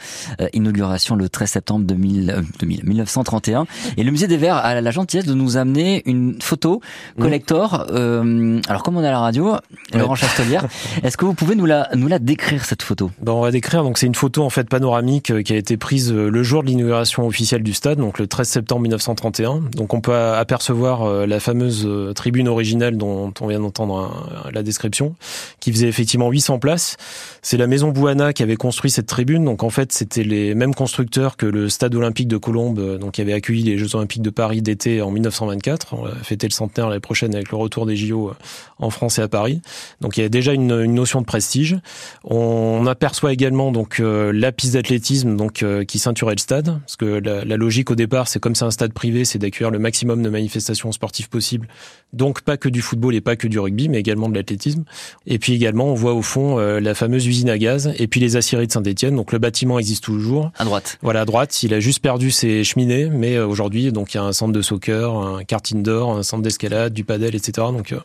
inauguration 0.54 1.16
le 1.16 1.30
13 1.30 1.50
septembre 1.50 1.86
2000, 1.86 2.44
2000, 2.60 2.86
1931. 2.86 3.66
Et 3.98 4.04
le 4.04 4.12
musée 4.12 4.28
des 4.28 4.38
Verts 4.38 4.58
a 4.58 4.80
la 4.80 4.92
gentillesse 4.92 5.26
de 5.26 5.34
nous 5.34 5.58
amener 5.58 6.04
une 6.06 6.40
photo 6.42 6.82
collector. 7.20 7.86
alors 7.90 8.84
comme 8.84 8.98
on 8.98 9.04
est 9.04 9.08
à 9.08 9.12
la 9.12 9.20
radio, 9.20 9.56
Laurent 9.94 10.16
Chastelière, 10.16 10.68
est-ce 11.04 11.18
que 11.18 11.26
vous 11.26 11.34
pouvez 11.34 11.56
nous 11.56 11.66
la, 11.66 11.90
nous 11.96 12.08
la 12.08 12.20
décrire 12.20 12.66
cette 12.66 12.84
photo? 12.84 13.12
Bon, 13.22 13.34
On 13.34 13.42
va 13.42 13.52
décrire. 13.52 13.84
Donc 13.84 13.98
c'est 13.98 14.08
une 14.08 14.16
photo 14.16 14.44
en 14.44 14.50
fait 14.50 14.70
panoramique 14.70 15.44
qui 15.44 15.54
a 15.54 15.56
été 15.58 15.78
prise 15.78 16.14
le 16.14 16.44
jour 16.44 16.64
de 16.64 16.68
l'inauguration 16.68 17.26
officielle 17.26 17.64
du 17.64 17.74
stade, 17.74 17.98
donc 17.98 18.20
le 18.20 18.28
13 18.28 18.48
septembre 18.48 18.82
1931. 18.82 19.62
Donc 19.76 19.94
on 19.94 20.02
peut 20.02 20.16
apercevoir 20.16 21.04
euh, 21.04 21.26
la 21.26 21.40
fameuse 21.40 21.86
euh, 21.86 22.14
tribune 22.14 22.48
originale 22.48 22.98
dont 22.98 23.34
on 23.40 23.48
vient 23.48 23.60
d'entendre 23.60 24.50
la 24.52 24.64
description, 24.64 25.16
qui 25.60 25.72
faisait 25.72 25.88
effectivement 25.88 26.30
800 26.30 26.60
places. 26.60 26.98
C'est 27.42 27.58
la 27.58 27.68
maison 27.68 27.90
Bouana 27.90 28.34
qui 28.34 28.44
avait 28.44 28.56
construit 28.56 28.92
cette 28.92 29.08
tribune. 29.08 29.46
Donc 29.46 29.64
en 29.64 29.70
fait, 29.70 29.92
c'était 29.92 30.24
les 30.24 30.56
mêmes 30.56 30.74
constructeurs 30.74 31.38
que 31.38 31.46
le 31.46 31.70
stade 31.70 31.96
olympique 31.96 32.28
de 32.28 32.38
Colombes, 32.38 32.80
euh, 32.80 32.98
donc 32.98 33.14
qui 33.14 33.22
avait 33.22 33.34
accueilli 33.34 33.64
les 33.64 33.78
Jeux 33.78 33.96
olympiques 33.96 34.22
de 34.22 34.30
Paris 34.30 34.62
d'été 34.62 35.02
en 35.02 35.12
1924. 35.12 35.94
On 35.94 36.04
va 36.04 36.16
fêter 36.24 36.48
le 36.48 36.54
centenaire 36.54 36.90
l'année 36.90 37.00
prochaine 37.00 37.36
avec 37.36 37.52
le 37.52 37.58
retour 37.58 37.86
des 37.86 37.96
JO 37.96 38.32
en 38.80 38.90
France 38.90 39.20
et 39.20 39.22
à 39.22 39.28
Paris. 39.28 39.62
Donc 40.02 40.18
il 40.18 40.22
y 40.22 40.26
a 40.26 40.30
déjà 40.30 40.54
une, 40.54 40.70
notion 40.86 41.22
de 41.22 41.26
prestige. 41.26 41.78
On 42.24 42.86
aperçoit 42.88 43.34
également 43.34 43.72
donc 43.72 44.00
la 44.00 44.52
piste 44.52 44.74
d'athlétisme 44.74 45.36
donc 45.36 45.64
qui 45.88 46.00
ceinturait 46.00 46.34
le 46.34 46.40
stade, 46.40 46.80
parce 46.80 46.96
que 46.96 47.06
la, 47.06 47.46
la 47.46 47.58
logique 47.58 47.92
au 47.92 47.96
départ, 47.96 48.28
c'est 48.28 48.40
comme 48.40 48.56
c'est 48.56 48.66
un 48.66 48.72
stade 48.72 48.94
privé, 48.94 49.26
c'est 49.26 49.40
d'accueillir 49.40 49.59
le 49.68 49.80
maximum 49.80 50.24
de 50.24 50.30
manifestations 50.30 50.92
sportives 50.92 51.30
possibles. 51.30 51.68
Donc 52.14 52.42
pas 52.42 52.58
que 52.58 52.70
du 52.70 52.82
football 52.82 53.14
et 53.14 53.22
pas 53.22 53.36
que 53.36 53.48
du 53.48 53.60
rugby, 53.60 53.90
mais 53.90 54.00
également 54.00 54.30
de 54.30 54.36
l'athlétisme. 54.36 54.84
Et 55.28 55.38
puis 55.38 55.54
également, 55.54 55.86
on 55.86 55.94
voit 55.94 56.14
au 56.14 56.22
fond 56.22 56.58
euh, 56.58 56.80
la 56.80 56.96
fameuse 56.96 57.28
usine 57.28 57.50
à 57.50 57.58
gaz 57.58 57.94
et 58.00 58.08
puis 58.08 58.20
les 58.20 58.36
aciéries 58.36 58.68
de 58.68 58.72
Saint-Etienne. 58.72 59.16
Donc 59.16 59.32
le 59.32 59.40
bâtiment 59.40 59.78
existe 59.78 60.04
toujours. 60.04 60.52
À 60.58 60.66
droite. 60.66 60.98
Voilà, 61.02 61.22
à 61.22 61.26
droite. 61.26 61.62
Il 61.62 61.74
a 61.74 61.80
juste 61.80 62.00
perdu 62.00 62.32
ses 62.32 62.64
cheminées, 62.64 63.10
mais 63.10 63.36
euh, 63.36 63.46
aujourd'hui, 63.46 63.92
donc 63.92 64.14
il 64.14 64.18
y 64.18 64.20
a 64.20 64.24
un 64.24 64.34
centre 64.34 64.54
de 64.54 64.62
soccer, 64.62 65.14
un 65.16 65.44
karting 65.44 65.84
d'or, 65.84 66.18
un 66.18 66.24
centre 66.24 66.42
d'escalade, 66.42 66.94
du 66.94 67.04
padel, 67.04 67.36
etc. 67.36 67.68
Donc 67.72 67.92
euh, 67.92 68.00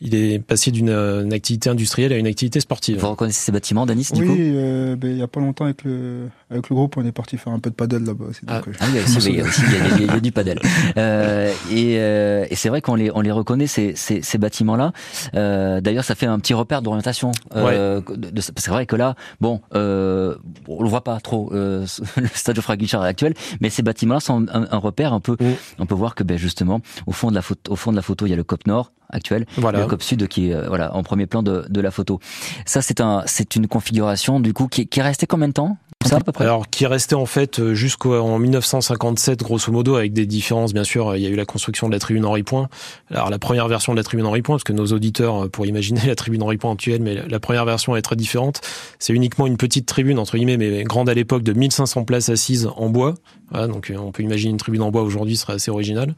il 0.00 0.14
est 0.14 0.38
passé 0.38 0.70
d'une 0.70 1.32
activité 1.32 1.70
industrielle 1.70 2.12
à 2.12 2.16
une 2.16 2.26
activité 2.26 2.60
sportive. 2.60 2.98
Vous 2.98 3.10
reconnaissez 3.10 3.46
ces 3.46 3.52
bâtiments, 3.52 3.86
Danis, 3.86 4.10
du 4.12 4.24
coup? 4.24 4.32
Oui, 4.32 4.52
ben, 4.96 5.10
il 5.10 5.18
y 5.18 5.22
a 5.22 5.28
pas 5.28 5.40
longtemps 5.40 5.64
avec 5.64 5.84
le 5.84 6.28
avec 6.50 6.70
le 6.70 6.76
groupe, 6.76 6.96
on 6.96 7.04
est 7.04 7.12
parti 7.12 7.36
faire 7.36 7.52
un 7.52 7.58
peu 7.58 7.68
de 7.68 7.74
padel 7.74 8.04
là-bas. 8.04 8.26
Ah, 8.46 8.62
ah 8.64 8.86
oui, 8.88 8.88
il 8.90 8.96
y 8.96 8.98
a 8.98 9.02
aussi, 9.44 9.62
il 9.98 10.06
y 10.06 10.10
a, 10.10 10.20
du 10.20 10.32
padel. 10.32 10.58
Euh, 10.98 11.52
et, 11.70 11.96
euh, 11.98 12.46
et 12.50 12.56
c'est 12.56 12.68
vrai 12.68 12.80
qu'on 12.80 12.94
les, 12.94 13.10
on 13.14 13.20
les 13.20 13.30
reconnaît 13.30 13.66
ces, 13.66 13.94
ces, 13.96 14.22
ces 14.22 14.38
bâtiments-là. 14.38 14.92
Euh, 15.34 15.80
D'ailleurs, 15.80 16.04
ça 16.04 16.14
fait 16.14 16.26
un 16.26 16.38
petit 16.38 16.54
repère 16.54 16.82
d'orientation. 16.82 17.32
Euh, 17.56 18.00
c'est 18.38 18.68
vrai 18.68 18.86
que 18.86 18.96
là, 18.96 19.14
bon, 19.40 19.60
euh, 19.74 20.34
on 20.66 20.82
le 20.82 20.88
voit 20.88 21.04
pas 21.04 21.18
trop 21.20 21.50
euh, 21.52 21.86
le 22.16 22.28
stade 22.34 22.56
de 22.56 22.74
Guichard 22.76 23.02
actuel, 23.02 23.34
mais 23.60 23.70
ces 23.70 23.82
bâtiments-là 23.82 24.20
sont 24.20 24.46
un, 24.52 24.66
un, 24.70 24.78
repère 24.78 25.12
un 25.12 25.20
peu. 25.20 25.36
Mm. 25.40 25.52
On 25.78 25.86
peut 25.86 25.94
voir 25.94 26.14
que 26.14 26.24
ben 26.24 26.36
justement, 26.36 26.80
au 27.06 27.12
fond 27.12 27.30
de 27.30 27.34
la 27.34 27.42
photo, 27.42 27.72
au 27.72 27.76
fond 27.76 27.90
de 27.90 27.96
la 27.96 28.02
photo, 28.02 28.26
il 28.26 28.30
y 28.30 28.32
a 28.32 28.36
le 28.36 28.44
Cop 28.44 28.66
Nord 28.66 28.92
actuel, 29.10 29.46
Voilà. 29.56 29.80
le 29.80 29.86
COP 29.86 30.02
Sud 30.02 30.28
qui 30.28 30.50
est 30.50 30.54
euh, 30.54 30.66
voilà 30.68 30.94
en 30.94 31.02
premier 31.02 31.26
plan 31.26 31.42
de, 31.42 31.64
de 31.68 31.80
la 31.80 31.90
photo. 31.90 32.20
Ça 32.66 32.82
c'est 32.82 33.00
un 33.00 33.22
c'est 33.26 33.56
une 33.56 33.66
configuration 33.66 34.38
du 34.40 34.52
coup 34.52 34.68
qui, 34.68 34.86
qui 34.86 35.00
est 35.00 35.02
restée 35.02 35.26
combien 35.26 35.48
de 35.48 35.54
temps? 35.54 35.78
Ça 36.08 36.16
à 36.16 36.20
peu 36.20 36.32
près 36.32 36.44
Alors, 36.44 36.68
qui 36.70 36.86
restait 36.86 37.14
en 37.14 37.26
fait 37.26 37.60
euh, 37.60 37.74
jusqu'en 37.74 38.38
1957, 38.38 39.42
grosso 39.42 39.70
modo, 39.70 39.96
avec 39.96 40.12
des 40.12 40.26
différences, 40.26 40.72
bien 40.72 40.84
sûr. 40.84 41.14
Il 41.16 41.22
y 41.22 41.26
a 41.26 41.28
eu 41.28 41.36
la 41.36 41.44
construction 41.44 41.88
de 41.88 41.92
la 41.92 41.98
tribune 41.98 42.24
Henri 42.24 42.42
Point. 42.42 42.68
Alors, 43.10 43.30
la 43.30 43.38
première 43.38 43.68
version 43.68 43.92
de 43.92 43.98
la 43.98 44.02
tribune 44.02 44.26
Henri 44.26 44.42
Point, 44.42 44.56
parce 44.56 44.64
que 44.64 44.72
nos 44.72 44.86
auditeurs 44.86 45.44
euh, 45.44 45.48
pour 45.48 45.66
imaginer 45.66 46.00
la 46.06 46.14
tribune 46.14 46.42
Henri 46.42 46.56
Point 46.56 46.72
actuelle, 46.72 47.02
mais 47.02 47.16
la 47.28 47.40
première 47.40 47.64
version 47.64 47.94
est 47.94 48.02
très 48.02 48.16
différente. 48.16 48.60
C'est 48.98 49.12
uniquement 49.12 49.46
une 49.46 49.56
petite 49.56 49.86
tribune, 49.86 50.18
entre 50.18 50.36
guillemets, 50.36 50.56
mais 50.56 50.82
grande 50.84 51.08
à 51.08 51.14
l'époque, 51.14 51.42
de 51.42 51.52
1500 51.52 52.04
places 52.04 52.28
assises 52.30 52.68
en 52.76 52.88
bois. 52.88 53.14
Voilà, 53.50 53.66
donc, 53.66 53.90
euh, 53.90 53.96
on 53.96 54.12
peut 54.12 54.22
imaginer 54.22 54.50
une 54.50 54.58
tribune 54.58 54.82
en 54.82 54.90
bois 54.90 55.02
aujourd'hui, 55.02 55.36
serait 55.36 55.54
assez 55.54 55.70
original. 55.70 56.14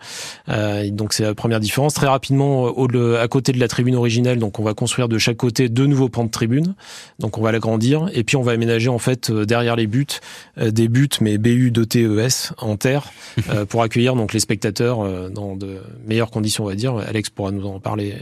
Euh, 0.49 0.91
donc, 0.91 1.13
c'est 1.13 1.23
la 1.23 1.35
première 1.35 1.61
différence. 1.61 1.95
Très 1.95 2.09
rapidement, 2.09 2.65
au, 2.65 2.89
à 3.15 3.29
côté 3.29 3.53
de 3.53 3.61
la 3.61 3.69
tribune 3.69 3.95
originale, 3.95 4.39
donc, 4.39 4.59
on 4.59 4.65
va 4.65 4.75
construire 4.75 5.09
de 5.09 5.19
chaque 5.19 5.37
côté 5.37 5.69
deux 5.69 5.87
nouveaux 5.87 6.09
pans 6.09 6.25
de 6.25 6.31
tribune. 6.31 6.75
Donc, 7.19 7.39
on 7.39 7.43
va 7.43 7.53
l'agrandir. 7.53 8.09
Et 8.15 8.25
puis, 8.25 8.37
on 8.37 8.43
va 8.43 8.53
aménager, 8.53 8.89
en 8.89 8.99
fait, 8.99 9.31
derrière 9.31 9.77
les 9.77 9.80
buts, 9.87 10.07
des 10.57 10.89
buts, 10.89 11.09
mais 11.21 11.39
BU 11.39 11.71
de 11.71 11.85
TES 11.85 12.53
en 12.59 12.77
terre, 12.77 13.13
euh, 13.51 13.65
pour 13.65 13.83
accueillir 13.83 14.15
donc 14.15 14.33
les 14.33 14.41
spectateurs 14.41 15.01
euh, 15.01 15.29
dans 15.29 15.57
de 15.57 15.79
meilleures 16.07 16.31
conditions, 16.31 16.65
on 16.65 16.69
va 16.69 16.75
dire. 16.75 16.97
Alex 16.97 17.31
pourra 17.31 17.51
nous 17.51 17.67
en 17.67 17.81
parler 17.81 18.15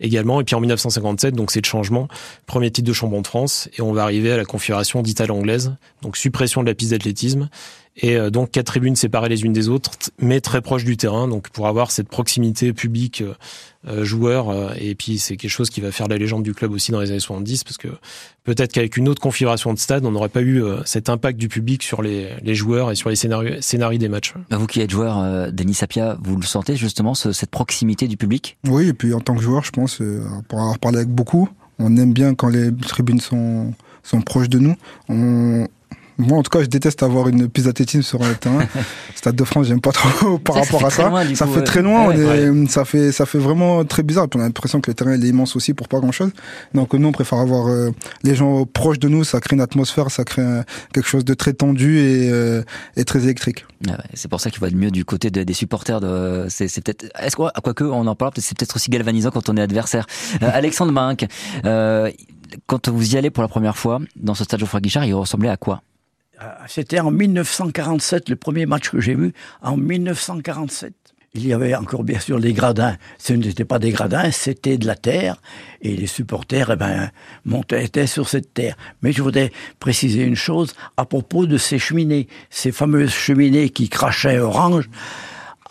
également. 0.00 0.40
Et 0.40 0.44
puis 0.44 0.54
en 0.54 0.60
1957, 0.60 1.34
donc 1.34 1.50
c'est 1.50 1.60
le 1.60 1.66
changement, 1.66 2.08
premier 2.46 2.70
titre 2.70 2.88
de 2.88 2.92
champion 2.92 3.20
de 3.20 3.26
France, 3.26 3.68
et 3.76 3.82
on 3.82 3.92
va 3.92 4.02
arriver 4.02 4.32
à 4.32 4.36
la 4.36 4.44
configuration 4.44 5.02
dite 5.02 5.20
à 5.20 5.26
l'anglaise, 5.26 5.74
donc 6.02 6.16
suppression 6.16 6.62
de 6.62 6.68
la 6.68 6.74
piste 6.74 6.90
d'athlétisme 6.92 7.48
et 8.02 8.16
euh, 8.16 8.30
donc 8.30 8.50
quatre 8.50 8.66
tribunes 8.66 8.96
séparées 8.96 9.28
les 9.28 9.42
unes 9.44 9.52
des 9.52 9.68
autres, 9.68 9.90
mais 10.18 10.40
très 10.40 10.60
proches 10.60 10.84
du 10.84 10.96
terrain, 10.96 11.28
donc 11.28 11.50
pour 11.50 11.66
avoir 11.66 11.90
cette 11.90 12.08
proximité 12.08 12.72
public 12.72 13.22
euh, 13.86 14.04
joueur, 14.04 14.50
euh, 14.50 14.70
et 14.78 14.94
puis 14.94 15.18
c'est 15.18 15.36
quelque 15.36 15.50
chose 15.50 15.70
qui 15.70 15.80
va 15.80 15.92
faire 15.92 16.08
la 16.08 16.16
légende 16.16 16.42
du 16.42 16.54
club 16.54 16.72
aussi 16.72 16.92
dans 16.92 17.00
les 17.00 17.10
années 17.10 17.20
70, 17.20 17.64
parce 17.64 17.76
que 17.76 17.88
peut-être 18.44 18.72
qu'avec 18.72 18.96
une 18.96 19.08
autre 19.08 19.20
configuration 19.20 19.72
de 19.74 19.78
stade, 19.78 20.04
on 20.04 20.12
n'aurait 20.12 20.28
pas 20.28 20.42
eu 20.42 20.62
cet 20.84 21.08
impact 21.08 21.38
du 21.38 21.48
public 21.48 21.82
sur 21.82 22.02
les, 22.02 22.30
les 22.42 22.54
joueurs 22.54 22.90
et 22.90 22.94
sur 22.94 23.10
les 23.10 23.16
scénarios, 23.16 23.60
scénarios 23.60 23.98
des 23.98 24.08
matchs. 24.08 24.34
Bah, 24.50 24.56
vous 24.56 24.66
qui 24.66 24.80
êtes 24.80 24.90
joueur, 24.90 25.52
Denis 25.52 25.74
Sapia, 25.74 26.16
vous 26.22 26.36
le 26.36 26.46
sentez 26.46 26.76
justement, 26.76 27.14
ce, 27.14 27.32
cette 27.32 27.50
proximité 27.50 28.08
du 28.08 28.16
public? 28.16 28.56
Oui, 28.66 28.88
et 28.88 28.92
puis 28.92 29.12
en 29.12 29.20
tant 29.20 29.34
que 29.34 29.42
joueur, 29.42 29.64
je 29.64 29.70
pense, 29.70 30.02
pour 30.48 30.60
avoir 30.60 30.78
parlé 30.78 30.98
avec 30.98 31.10
beaucoup, 31.10 31.48
on 31.78 31.96
aime 31.96 32.12
bien 32.12 32.34
quand 32.34 32.48
les 32.48 32.74
tribunes 32.74 33.20
sont, 33.20 33.72
sont 34.02 34.20
proches 34.20 34.48
de 34.48 34.58
nous. 34.58 34.74
On, 35.08 35.66
moi, 36.20 36.38
en 36.38 36.42
tout 36.42 36.50
cas, 36.50 36.62
je 36.62 36.68
déteste 36.68 37.02
avoir 37.02 37.28
une 37.28 37.48
piste 37.48 37.66
d'athlétisme 37.66 38.02
sur 38.02 38.22
un 38.22 38.34
terrain. 38.34 38.66
Stade 39.14 39.36
de 39.36 39.44
France, 39.44 39.66
j'aime 39.66 39.80
pas 39.80 39.92
trop 39.92 40.38
par 40.44 40.56
rapport 40.56 40.84
à 40.84 40.90
ça. 40.90 41.08
Loin, 41.08 41.34
ça 41.34 41.46
coup, 41.46 41.54
fait 41.54 41.64
très 41.64 41.82
loin. 41.82 42.08
Ouais, 42.08 42.16
on 42.16 42.20
est, 42.20 42.48
ouais. 42.48 42.66
Ça 42.68 42.84
fait, 42.84 43.12
ça 43.12 43.26
fait 43.26 43.38
vraiment 43.38 43.84
très 43.84 44.02
bizarre. 44.02 44.28
Puis 44.28 44.38
on 44.38 44.42
a 44.42 44.46
l'impression 44.46 44.80
que 44.80 44.90
le 44.90 44.94
terrain 44.94 45.14
il 45.14 45.24
est 45.24 45.28
immense 45.28 45.56
aussi 45.56 45.74
pour 45.74 45.88
pas 45.88 45.98
grand 45.98 46.12
chose. 46.12 46.30
Donc 46.74 46.94
nous, 46.94 47.08
on 47.08 47.12
préfère 47.12 47.38
avoir 47.38 47.68
euh, 47.68 47.90
les 48.22 48.34
gens 48.34 48.64
proches 48.64 48.98
de 48.98 49.08
nous. 49.08 49.24
Ça 49.24 49.40
crée 49.40 49.56
une 49.56 49.62
atmosphère, 49.62 50.10
ça 50.10 50.24
crée 50.24 50.42
un, 50.42 50.64
quelque 50.92 51.08
chose 51.08 51.24
de 51.24 51.34
très 51.34 51.52
tendu 51.52 51.98
et, 51.98 52.30
euh, 52.30 52.62
et 52.96 53.04
très 53.04 53.24
électrique. 53.24 53.64
Ah 53.88 53.92
ouais, 53.92 53.96
c'est 54.14 54.28
pour 54.28 54.40
ça 54.40 54.50
qu'il 54.50 54.60
va 54.60 54.68
être 54.68 54.74
mieux 54.74 54.90
du 54.90 55.04
côté 55.04 55.30
de, 55.30 55.42
des 55.42 55.54
supporters. 55.54 56.00
De, 56.00 56.46
c'est, 56.48 56.68
peut-être, 56.82 57.06
est-ce 57.18 57.36
quoi, 57.36 57.52
quoique 57.62 57.84
on 57.84 58.06
en 58.06 58.14
parle, 58.14 58.32
c'est 58.36 58.56
peut-être 58.56 58.76
aussi 58.76 58.90
galvanisant 58.90 59.30
quand 59.30 59.48
on 59.48 59.56
est 59.56 59.62
adversaire. 59.62 60.06
Euh, 60.42 60.50
Alexandre 60.52 60.92
Minck, 60.92 61.26
euh, 61.64 62.10
quand 62.66 62.88
vous 62.88 63.14
y 63.14 63.16
allez 63.16 63.30
pour 63.30 63.42
la 63.42 63.48
première 63.48 63.76
fois 63.76 64.00
dans 64.16 64.34
ce 64.34 64.44
stade 64.44 64.60
Geoffroy 64.60 64.80
Guichard, 64.80 65.04
il 65.04 65.14
ressemblait 65.14 65.48
à 65.48 65.56
quoi? 65.56 65.82
C'était 66.68 67.00
en 67.00 67.10
1947, 67.10 68.28
le 68.28 68.36
premier 68.36 68.66
match 68.66 68.90
que 68.90 69.00
j'ai 69.00 69.14
vu, 69.14 69.32
en 69.62 69.76
1947. 69.76 70.94
Il 71.34 71.46
y 71.46 71.52
avait 71.52 71.76
encore 71.76 72.02
bien 72.02 72.18
sûr 72.18 72.40
des 72.40 72.52
gradins. 72.52 72.96
Ce 73.18 73.32
n'était 73.32 73.64
pas 73.64 73.78
des 73.78 73.90
gradins, 73.90 74.32
c'était 74.32 74.78
de 74.78 74.86
la 74.86 74.96
terre. 74.96 75.40
Et 75.80 75.96
les 75.96 76.08
supporters, 76.08 76.70
eh 76.72 76.76
ben, 76.76 77.10
montaient 77.44 77.84
étaient 77.84 78.08
sur 78.08 78.28
cette 78.28 78.52
terre. 78.52 78.76
Mais 79.02 79.12
je 79.12 79.22
voudrais 79.22 79.52
préciser 79.78 80.24
une 80.24 80.34
chose 80.34 80.74
à 80.96 81.04
propos 81.04 81.46
de 81.46 81.56
ces 81.56 81.78
cheminées. 81.78 82.26
Ces 82.50 82.72
fameuses 82.72 83.12
cheminées 83.12 83.70
qui 83.70 83.88
crachaient 83.88 84.40
orange. 84.40 84.90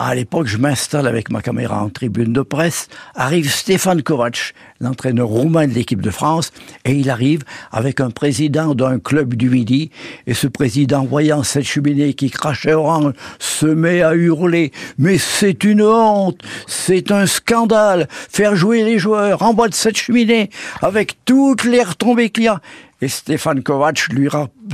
À 0.02 0.14
l'époque, 0.14 0.46
je 0.46 0.56
m'installe 0.56 1.06
avec 1.06 1.30
ma 1.30 1.42
caméra 1.42 1.84
en 1.84 1.90
tribune 1.90 2.32
de 2.32 2.40
presse. 2.40 2.88
Arrive 3.14 3.52
Stéphane 3.52 4.02
Kovac, 4.02 4.54
l'entraîneur 4.80 5.28
roumain 5.28 5.68
de 5.68 5.74
l'équipe 5.74 6.00
de 6.00 6.08
France, 6.08 6.52
et 6.86 6.92
il 6.92 7.10
arrive 7.10 7.42
avec 7.70 8.00
un 8.00 8.08
président 8.08 8.74
d'un 8.74 8.98
club 8.98 9.34
du 9.34 9.50
Midi. 9.50 9.90
Et 10.26 10.32
ce 10.32 10.46
président, 10.46 11.04
voyant 11.04 11.42
cette 11.42 11.66
cheminée 11.66 12.14
qui 12.14 12.30
crachait 12.30 12.72
orange, 12.72 13.12
se 13.38 13.66
met 13.66 14.00
à 14.00 14.14
hurler. 14.14 14.72
Mais 14.96 15.18
c'est 15.18 15.64
une 15.64 15.82
honte! 15.82 16.40
C'est 16.66 17.10
un 17.10 17.26
scandale! 17.26 18.08
Faire 18.10 18.56
jouer 18.56 18.84
les 18.84 18.98
joueurs 18.98 19.42
en 19.42 19.52
bas 19.52 19.68
de 19.68 19.74
cette 19.74 19.98
cheminée 19.98 20.48
avec 20.80 21.18
toutes 21.26 21.64
les 21.64 21.82
retombées 21.82 22.30
qu'il 22.30 22.44
y 22.44 22.48
a. 22.48 22.62
Et 23.02 23.08
Stéphane 23.08 23.62
Kovac 23.62 24.08
lui, 24.08 24.28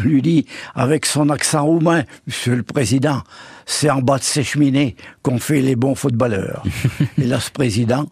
lui 0.05 0.23
dit, 0.23 0.47
avec 0.77 1.05
son 1.05 1.31
accent 1.31 1.65
roumain, 1.65 2.05
Monsieur 2.29 2.55
le 2.55 2.63
Président, 2.63 3.23
c'est 3.67 3.91
en 3.91 4.01
bas 4.01 4.19
de 4.19 4.23
ces 4.23 4.45
cheminées 4.45 4.97
qu'on 5.23 5.39
fait 5.39 5.61
les 5.61 5.77
bons 5.77 5.95
footballeurs. 5.95 6.63
Et 7.19 7.27
là, 7.27 7.41
ce 7.41 7.51
président, 7.51 8.09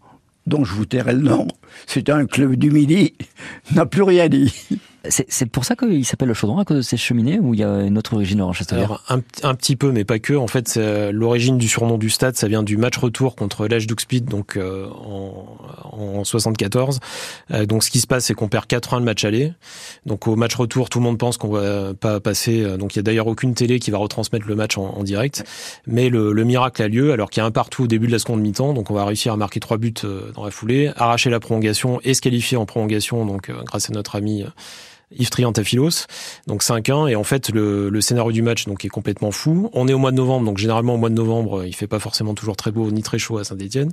dont 0.46 0.64
je 0.64 0.74
vous 0.74 0.84
tairai 0.84 1.14
le 1.14 1.20
nom, 1.20 1.48
c'était 1.86 2.12
un 2.12 2.26
club 2.26 2.56
du 2.56 2.70
Midi, 2.70 3.14
n'a 3.74 3.86
plus 3.86 4.02
rien 4.02 4.28
dit. 4.28 4.52
C'est, 5.08 5.46
pour 5.46 5.64
ça 5.64 5.76
qu'il 5.76 6.04
s'appelle 6.04 6.28
le 6.28 6.34
chaudron 6.34 6.58
à 6.58 6.64
cause 6.64 6.78
de 6.78 6.82
ces 6.82 6.96
cheminées 6.96 7.38
ou 7.38 7.54
il 7.54 7.60
y 7.60 7.64
a 7.64 7.82
une 7.82 7.98
autre 7.98 8.14
origine 8.14 8.42
Châtelier 8.52 8.82
Alors, 8.82 9.02
un, 9.08 9.20
un, 9.42 9.54
petit 9.54 9.76
peu, 9.76 9.92
mais 9.92 10.04
pas 10.04 10.18
que. 10.18 10.34
En 10.34 10.46
fait, 10.46 10.68
c'est, 10.68 11.12
l'origine 11.12 11.58
du 11.58 11.68
surnom 11.68 11.98
du 11.98 12.10
stade, 12.10 12.36
ça 12.36 12.48
vient 12.48 12.62
du 12.62 12.76
match 12.76 12.96
retour 12.96 13.36
contre 13.36 13.66
l'Age 13.66 13.86
Speed, 13.98 14.26
donc 14.26 14.56
euh, 14.56 14.86
en, 14.88 15.58
en 15.92 16.24
74. 16.24 17.00
Euh, 17.50 17.66
donc, 17.66 17.84
ce 17.84 17.90
qui 17.90 18.00
se 18.00 18.06
passe, 18.06 18.26
c'est 18.26 18.34
qu'on 18.34 18.48
perd 18.48 18.66
4-1 18.66 18.98
le 18.98 19.04
match 19.04 19.24
aller. 19.24 19.52
Donc, 20.06 20.26
au 20.26 20.36
match 20.36 20.54
retour, 20.54 20.88
tout 20.88 20.98
le 20.98 21.04
monde 21.04 21.18
pense 21.18 21.36
qu'on 21.36 21.48
va 21.48 21.94
pas 21.94 22.20
passer. 22.20 22.76
Donc, 22.76 22.94
il 22.94 22.98
y 22.98 23.00
a 23.00 23.02
d'ailleurs 23.02 23.26
aucune 23.26 23.54
télé 23.54 23.78
qui 23.78 23.90
va 23.90 23.98
retransmettre 23.98 24.46
le 24.46 24.54
match 24.54 24.78
en, 24.78 24.84
en 24.84 25.02
direct. 25.02 25.44
Mais 25.86 26.08
le, 26.08 26.32
le, 26.32 26.44
miracle 26.44 26.82
a 26.82 26.88
lieu, 26.88 27.12
alors 27.12 27.30
qu'il 27.30 27.40
y 27.40 27.44
a 27.44 27.46
un 27.46 27.50
partout 27.50 27.84
au 27.84 27.86
début 27.86 28.06
de 28.06 28.12
la 28.12 28.18
seconde 28.18 28.40
mi-temps. 28.40 28.72
Donc, 28.72 28.90
on 28.90 28.94
va 28.94 29.04
réussir 29.04 29.32
à 29.32 29.36
marquer 29.36 29.60
trois 29.60 29.76
buts 29.76 29.94
euh, 30.04 30.32
dans 30.34 30.44
la 30.44 30.50
foulée, 30.50 30.92
arracher 30.96 31.30
la 31.30 31.40
prolongation 31.40 32.00
et 32.04 32.14
se 32.14 32.20
qualifier 32.20 32.56
en 32.56 32.66
prolongation. 32.66 33.24
Donc, 33.26 33.50
euh, 33.50 33.62
grâce 33.64 33.90
à 33.90 33.92
notre 33.92 34.16
ami. 34.16 34.44
Yves 35.16 35.30
Triantafilos, 35.30 36.06
donc 36.46 36.62
5-1 36.62 37.08
et 37.08 37.16
en 37.16 37.24
fait 37.24 37.50
le, 37.50 37.88
le, 37.88 38.00
scénario 38.00 38.32
du 38.32 38.42
match 38.42 38.66
donc 38.66 38.84
est 38.84 38.88
complètement 38.88 39.30
fou. 39.30 39.70
On 39.72 39.88
est 39.88 39.92
au 39.92 39.98
mois 39.98 40.10
de 40.10 40.16
novembre, 40.16 40.46
donc 40.46 40.58
généralement 40.58 40.94
au 40.94 40.98
mois 40.98 41.10
de 41.10 41.14
novembre 41.14 41.64
il 41.64 41.74
fait 41.74 41.86
pas 41.86 41.98
forcément 41.98 42.34
toujours 42.34 42.56
très 42.56 42.70
beau 42.70 42.90
ni 42.90 43.02
très 43.02 43.18
chaud 43.18 43.38
à 43.38 43.44
Saint-Étienne. 43.44 43.92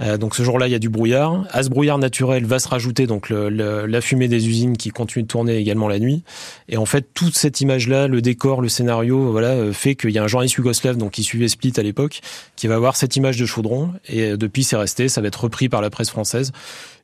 Euh, 0.00 0.18
donc 0.18 0.34
ce 0.34 0.42
jour-là 0.42 0.68
il 0.68 0.72
y 0.72 0.74
a 0.74 0.78
du 0.78 0.88
brouillard. 0.88 1.46
À 1.50 1.62
ce 1.62 1.68
brouillard 1.68 1.98
naturel 1.98 2.44
va 2.44 2.58
se 2.58 2.68
rajouter 2.68 3.06
donc 3.06 3.28
le, 3.28 3.48
le, 3.48 3.86
la 3.86 4.00
fumée 4.00 4.28
des 4.28 4.48
usines 4.48 4.76
qui 4.76 4.90
continue 4.90 5.22
de 5.24 5.28
tourner 5.28 5.56
également 5.56 5.88
la 5.88 5.98
nuit. 5.98 6.22
Et 6.68 6.76
en 6.76 6.86
fait 6.86 7.06
toute 7.14 7.36
cette 7.36 7.60
image-là, 7.60 8.06
le 8.08 8.22
décor, 8.22 8.60
le 8.60 8.68
scénario, 8.68 9.30
voilà 9.30 9.72
fait 9.72 9.94
qu'il 9.94 10.10
y 10.10 10.18
a 10.18 10.22
un 10.22 10.28
journaliste 10.28 10.56
yougoslave 10.56 10.96
donc 10.96 11.12
qui 11.12 11.22
suivait 11.22 11.48
Split 11.48 11.72
à 11.76 11.82
l'époque 11.82 12.20
qui 12.56 12.66
va 12.66 12.76
avoir 12.76 12.96
cette 12.96 13.16
image 13.16 13.36
de 13.36 13.46
chaudron 13.46 13.90
et 14.08 14.36
depuis 14.36 14.64
c'est 14.64 14.76
resté, 14.76 15.08
ça 15.08 15.20
va 15.20 15.28
être 15.28 15.44
repris 15.44 15.68
par 15.68 15.80
la 15.80 15.90
presse 15.90 16.10
française. 16.10 16.52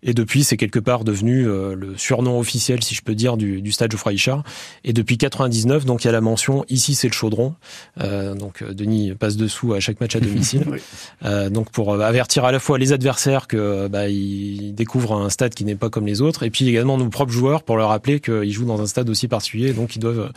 Et 0.02 0.14
depuis, 0.14 0.45
c'est 0.45 0.57
quelque 0.57 0.78
part 0.78 1.05
devenu 1.05 1.47
euh, 1.47 1.75
le 1.75 1.97
surnom 1.97 2.38
officiel, 2.38 2.83
si 2.83 2.95
je 2.95 3.02
peux 3.02 3.14
dire, 3.14 3.37
du, 3.37 3.61
du 3.61 3.73
stade 3.73 3.90
Geoffroy 3.90 4.12
Guichard. 4.12 4.45
Et 4.85 4.93
depuis 4.93 5.19
99, 5.19 5.85
donc 5.85 6.05
il 6.05 6.07
y 6.07 6.09
a 6.09 6.12
la 6.12 6.21
mention 6.21 6.64
ici 6.69 6.95
c'est 6.95 7.09
le 7.09 7.12
chaudron. 7.12 7.55
Euh, 8.00 8.35
donc 8.35 8.62
Denis 8.62 9.14
passe 9.14 9.37
dessous 9.37 9.75
à 9.75 9.81
chaque 9.81 10.00
match 10.00 10.14
à 10.17 10.21
domicile. 10.21 10.64
oui. 10.71 10.78
euh, 11.25 11.50
donc 11.50 11.71
pour 11.71 11.95
avertir 11.95 12.45
à 12.45 12.52
la 12.52 12.61
fois 12.61 12.78
les 12.78 12.93
adversaires 12.93 13.47
que 13.49 13.88
bah, 13.88 14.09
ils 14.09 14.75
découvrent 14.75 15.14
un 15.14 15.31
stade 15.31 15.55
qui 15.55 15.64
n'est 15.64 15.76
pas 15.76 15.90
comme 15.90 16.07
les 16.07 16.23
autres, 16.23 16.43
et 16.43 16.50
puis 16.50 16.69
également 16.69 16.97
nos 16.97 17.09
propres 17.09 17.33
joueurs 17.33 17.62
pour 17.62 17.76
leur 17.76 17.88
rappeler 17.88 18.21
qu'ils 18.21 18.52
jouent 18.52 18.67
dans 18.67 18.81
un 18.81 18.87
stade 18.87 19.09
aussi 19.11 19.28
particulier, 19.28 19.73
donc 19.73 19.97
ils 19.97 20.00
doivent 20.00 20.31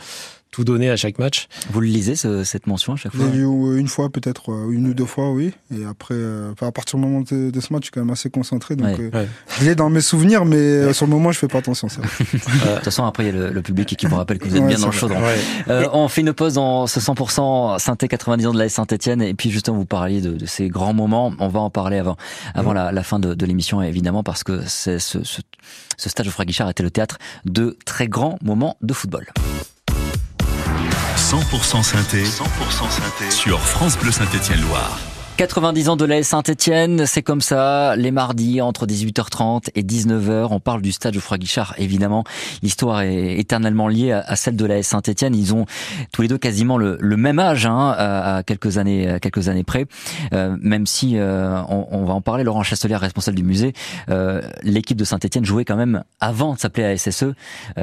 tout 0.52 0.64
donner 0.64 0.90
à 0.90 0.96
chaque 0.96 1.18
match. 1.18 1.48
Vous 1.70 1.80
le 1.80 1.86
lisez 1.86 2.14
ce, 2.14 2.44
cette 2.44 2.66
mention 2.66 2.92
à 2.92 2.96
chaque 2.96 3.14
fois 3.14 3.24
Une 3.34 3.88
fois 3.88 4.10
peut-être, 4.10 4.50
une 4.70 4.86
ou 4.86 4.94
deux 4.94 5.06
fois, 5.06 5.30
oui. 5.32 5.52
Et 5.74 5.84
après, 5.84 6.14
euh, 6.14 6.52
à 6.60 6.70
partir 6.70 6.98
du 6.98 7.04
moment 7.06 7.22
de, 7.22 7.50
de, 7.50 7.60
ce 7.60 7.72
match, 7.72 7.82
je 7.82 7.86
suis 7.86 7.90
quand 7.92 8.02
même 8.02 8.10
assez 8.10 8.28
concentré. 8.28 8.76
Donc, 8.76 8.98
ouais. 8.98 9.10
euh, 9.14 9.18
ouais. 9.20 9.28
je 9.58 9.64
l'ai 9.64 9.74
dans 9.74 9.88
mes 9.88 10.02
souvenirs, 10.02 10.44
mais 10.44 10.56
euh, 10.56 10.92
sur 10.92 11.06
le 11.06 11.12
moment, 11.12 11.32
je 11.32 11.38
fais 11.38 11.48
pas 11.48 11.58
attention. 11.58 11.88
Ça. 11.88 12.02
De 12.22 12.74
toute 12.74 12.84
façon, 12.84 13.04
après, 13.04 13.24
il 13.24 13.26
y 13.26 13.28
a 13.30 13.32
le, 13.32 13.50
le, 13.50 13.62
public 13.62 13.96
qui 13.96 14.06
vous 14.06 14.16
rappelle 14.16 14.38
que 14.38 14.46
vous 14.46 14.56
êtes 14.56 14.66
bien 14.66 14.78
dans 14.78 14.86
le 14.86 14.92
chaudron. 14.92 15.20
Euh, 15.68 15.88
on 15.94 16.06
fait 16.08 16.20
une 16.20 16.34
pause 16.34 16.54
dans 16.54 16.86
ce 16.86 17.00
100% 17.00 17.78
synthé 17.78 18.08
90 18.08 18.46
ans 18.46 18.52
de 18.52 18.58
la 18.58 18.68
Saint-Etienne. 18.68 19.22
Et 19.22 19.32
puis, 19.32 19.50
justement, 19.50 19.78
vous 19.78 19.86
parliez 19.86 20.20
de, 20.20 20.32
de, 20.32 20.46
ces 20.46 20.68
grands 20.68 20.92
moments. 20.92 21.32
On 21.38 21.48
va 21.48 21.60
en 21.60 21.70
parler 21.70 21.96
avant, 21.96 22.16
avant 22.54 22.74
la, 22.74 22.92
la, 22.92 23.02
fin 23.02 23.18
de, 23.18 23.32
de 23.32 23.46
l'émission, 23.46 23.80
évidemment, 23.80 24.22
parce 24.22 24.44
que 24.44 24.60
ce, 24.66 24.98
ce, 24.98 25.18
ce 25.22 26.08
stade 26.10 26.26
Geoffroy 26.26 26.44
Guichard 26.44 26.68
était 26.68 26.82
le 26.82 26.90
théâtre 26.90 27.16
de 27.46 27.78
très 27.86 28.06
grands 28.06 28.38
moments 28.42 28.76
de 28.82 28.92
football. 28.92 29.26
100% 31.22 31.84
synthé, 31.84 32.24
100% 32.24 32.90
synthé 32.90 33.30
sur 33.30 33.60
France 33.60 33.96
Bleu 33.96 34.10
Saint-Étienne 34.10 34.60
Loire. 34.62 34.98
90 35.36 35.88
ans 35.88 35.96
de 35.96 36.04
la 36.04 36.22
Saint-Etienne, 36.24 37.06
c'est 37.06 37.22
comme 37.22 37.40
ça, 37.40 37.94
les 37.94 38.10
mardis 38.10 38.60
entre 38.60 38.86
18h30 38.86 39.68
et 39.76 39.82
19h, 39.82 40.48
on 40.50 40.58
parle 40.58 40.82
du 40.82 40.90
stade 40.90 41.14
Geoffroy 41.14 41.38
Guichard, 41.38 41.74
évidemment. 41.78 42.24
L'histoire 42.64 43.02
est 43.02 43.38
éternellement 43.38 43.86
liée 43.86 44.10
à 44.10 44.34
celle 44.34 44.56
de 44.56 44.66
la 44.66 44.82
Saint-Etienne. 44.82 45.34
Ils 45.36 45.54
ont 45.54 45.64
tous 46.12 46.22
les 46.22 46.28
deux 46.28 46.38
quasiment 46.38 46.76
le, 46.76 46.98
même 47.16 47.38
âge, 47.38 47.66
hein, 47.66 47.94
à 47.96 48.42
quelques 48.42 48.78
années, 48.78 49.18
quelques 49.22 49.48
années 49.48 49.64
près. 49.64 49.86
Euh, 50.34 50.56
même 50.60 50.86
si, 50.86 51.16
euh, 51.16 51.62
on, 51.68 52.04
va 52.04 52.14
en 52.14 52.20
parler, 52.20 52.42
Laurent 52.42 52.64
Chastelier, 52.64 52.96
responsable 52.96 53.36
du 53.36 53.44
musée, 53.44 53.74
euh, 54.10 54.42
l'équipe 54.64 54.98
de 54.98 55.04
Saint-Etienne 55.04 55.44
jouait 55.44 55.64
quand 55.64 55.76
même, 55.76 56.02
avant 56.20 56.54
de 56.54 56.58
s'appeler 56.58 56.84
ASSE, 56.84 57.26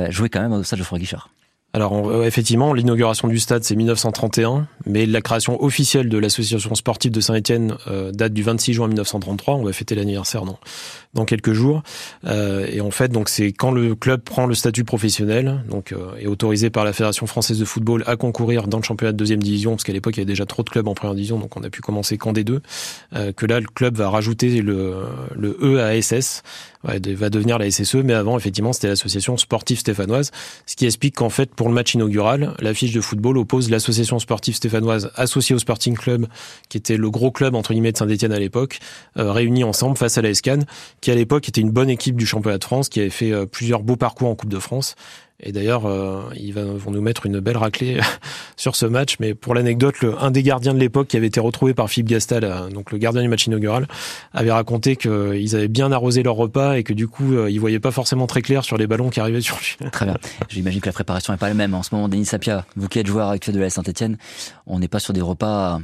jouait 0.09 0.29
quand 0.29 0.41
même 0.41 0.51
au 0.51 0.61
stade 0.63 0.79
Geoffroy 0.79 0.99
Guichard. 0.99 1.29
Alors 1.73 2.23
effectivement, 2.25 2.73
l'inauguration 2.73 3.27
du 3.27 3.37
stade 3.37 3.63
c'est 3.63 3.75
1931, 3.75 4.67
mais 4.87 5.05
la 5.05 5.21
création 5.21 5.63
officielle 5.63 6.09
de 6.09 6.17
l'association 6.17 6.73
sportive 6.73 7.11
de 7.11 7.21
Saint-Étienne 7.21 7.75
euh, 7.87 8.11
date 8.11 8.33
du 8.33 8.41
26 8.41 8.73
juin 8.73 8.87
1933. 8.87 9.55
On 9.55 9.63
va 9.63 9.71
fêter 9.71 9.93
l'anniversaire 9.93 10.45
dans 10.45 10.59
dans 11.13 11.25
quelques 11.25 11.53
jours. 11.53 11.81
Euh, 12.25 12.67
et 12.71 12.81
en 12.81 12.91
fait, 12.91 13.09
donc 13.09 13.29
c'est 13.29 13.51
quand 13.51 13.71
le 13.71 13.95
club 13.95 14.21
prend 14.21 14.45
le 14.45 14.53
statut 14.55 14.83
professionnel, 14.83 15.63
donc 15.69 15.91
euh, 15.91 16.15
est 16.19 16.27
autorisé 16.27 16.69
par 16.69 16.85
la 16.85 16.93
Fédération 16.93 17.27
française 17.27 17.59
de 17.59 17.65
football 17.65 18.03
à 18.07 18.15
concourir 18.15 18.67
dans 18.67 18.77
le 18.77 18.83
championnat 18.83 19.11
de 19.11 19.17
deuxième 19.17 19.41
division, 19.41 19.71
parce 19.71 19.83
qu'à 19.83 19.93
l'époque 19.93 20.17
il 20.17 20.19
y 20.19 20.21
avait 20.21 20.31
déjà 20.31 20.45
trop 20.45 20.63
de 20.63 20.69
clubs 20.69 20.87
en 20.87 20.93
première 20.95 21.15
division, 21.15 21.39
donc 21.39 21.55
on 21.55 21.63
a 21.63 21.69
pu 21.69 21.81
commencer 21.81 22.17
qu'en 22.17 22.33
des 22.33 22.43
deux. 22.43 22.61
que 23.11 23.45
là, 23.45 23.59
le 23.59 23.67
club 23.67 23.95
va 23.95 24.09
rajouter 24.09 24.61
le 24.61 24.95
le 25.35 25.57
E 25.61 25.79
à 25.79 25.99
SS, 25.99 26.43
va 26.83 27.29
devenir 27.29 27.57
la 27.57 27.69
SSE, 27.69 27.95
mais 27.95 28.13
avant 28.13 28.37
effectivement 28.37 28.73
c'était 28.73 28.87
l'association 28.87 29.37
sportive 29.37 29.79
stéphanoise, 29.79 30.31
ce 30.65 30.75
qui 30.75 30.85
explique 30.85 31.15
qu'en 31.15 31.29
fait 31.29 31.53
pour 31.53 31.67
le 31.67 31.73
match 31.73 31.93
inaugural, 31.93 32.53
l'affiche 32.59 32.93
de 32.93 33.01
football 33.01 33.37
oppose 33.37 33.69
l'association 33.69 34.19
sportive 34.19 34.55
stéphanoise 34.55 35.11
associée 35.15 35.55
au 35.55 35.59
Sporting 35.59 35.95
Club, 35.95 36.27
qui 36.69 36.77
était 36.77 36.97
le 36.97 37.09
gros 37.09 37.31
club 37.31 37.55
entre 37.55 37.73
guillemets 37.73 37.91
de 37.91 37.97
Saint-Etienne 37.97 38.31
à 38.31 38.39
l'époque, 38.39 38.79
euh, 39.17 39.31
réunis 39.31 39.63
ensemble 39.63 39.97
face 39.97 40.17
à 40.17 40.21
la 40.21 40.29
Escan, 40.29 40.59
qui 41.01 41.11
à 41.11 41.15
l'époque 41.15 41.49
était 41.49 41.61
une 41.61 41.71
bonne 41.71 41.89
équipe 41.89 42.15
du 42.15 42.25
championnat 42.25 42.57
de 42.57 42.63
France, 42.63 42.89
qui 42.89 43.01
avait 43.01 43.09
fait 43.09 43.31
euh, 43.31 43.45
plusieurs 43.45 43.83
beaux 43.83 43.97
parcours 43.97 44.29
en 44.29 44.35
Coupe 44.35 44.49
de 44.49 44.59
France 44.59 44.95
et 45.41 45.53
d'ailleurs, 45.53 45.85
euh, 45.85 46.21
ils 46.35 46.53
vont 46.53 46.91
nous 46.91 47.01
mettre 47.01 47.25
une 47.25 47.39
belle 47.39 47.55
raclée 47.55 47.99
sur 48.57 48.75
ce 48.75 48.85
match. 48.85 49.15
Mais 49.19 49.33
pour 49.33 49.55
l'anecdote, 49.55 49.95
un 50.19 50.31
des 50.31 50.43
gardiens 50.43 50.73
de 50.73 50.79
l'époque 50.79 51.07
qui 51.07 51.17
avait 51.17 51.27
été 51.27 51.39
retrouvé 51.39 51.73
par 51.73 51.89
Philippe 51.89 52.09
Gastal, 52.09 52.43
euh, 52.43 52.69
donc 52.69 52.91
le 52.91 52.97
gardien 52.97 53.21
du 53.21 53.29
match 53.29 53.47
inaugural, 53.47 53.87
avait 54.33 54.51
raconté 54.51 54.97
qu'ils 54.97 55.55
avaient 55.55 55.69
bien 55.69 55.91
arrosé 55.93 56.23
leur 56.23 56.35
repas 56.35 56.73
et 56.73 56.83
que 56.83 56.93
du 56.93 57.07
coup, 57.07 57.35
euh, 57.35 57.49
ils 57.49 57.59
voyaient 57.59 57.79
pas 57.79 57.91
forcément 57.91 58.27
très 58.27 58.41
clair 58.41 58.65
sur 58.65 58.77
les 58.77 58.85
ballons 58.85 59.09
qui 59.09 59.21
arrivaient 59.21 59.39
sur 59.39 59.57
lui. 59.57 59.89
Très 59.91 60.05
bien. 60.05 60.17
J'imagine 60.49 60.81
que 60.81 60.87
la 60.87 60.93
préparation 60.93 61.33
est 61.33 61.37
pas 61.37 61.47
la 61.47 61.53
même. 61.53 61.73
En 61.73 61.83
ce 61.83 61.95
moment, 61.95 62.09
Denis 62.09 62.25
Sapia, 62.25 62.65
vous 62.75 62.89
qui 62.89 62.99
êtes 62.99 63.07
joueur 63.07 63.29
actuel 63.29 63.55
de 63.55 63.61
la 63.61 63.69
Saint-Etienne, 63.69 64.17
on 64.67 64.79
n'est 64.79 64.87
pas 64.89 64.99
sur 64.99 65.13
des 65.13 65.21
repas 65.21 65.79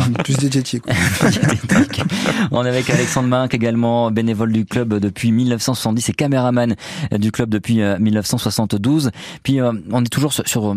Plus 0.24 0.36
diététique. 0.36 0.84
on 2.50 2.64
est 2.64 2.68
avec 2.68 2.90
Alexandre 2.90 3.28
Minck 3.28 3.54
également, 3.54 4.10
bénévole 4.10 4.52
du 4.52 4.64
club 4.64 4.98
depuis 4.98 5.32
1970 5.32 6.08
et 6.08 6.12
caméraman 6.12 6.76
du 7.12 7.32
club 7.32 7.48
depuis 7.48 7.80
1972. 7.98 9.10
Puis 9.42 9.60
euh, 9.60 9.72
on 9.90 10.02
est 10.02 10.08
toujours 10.08 10.32
sur 10.32 10.76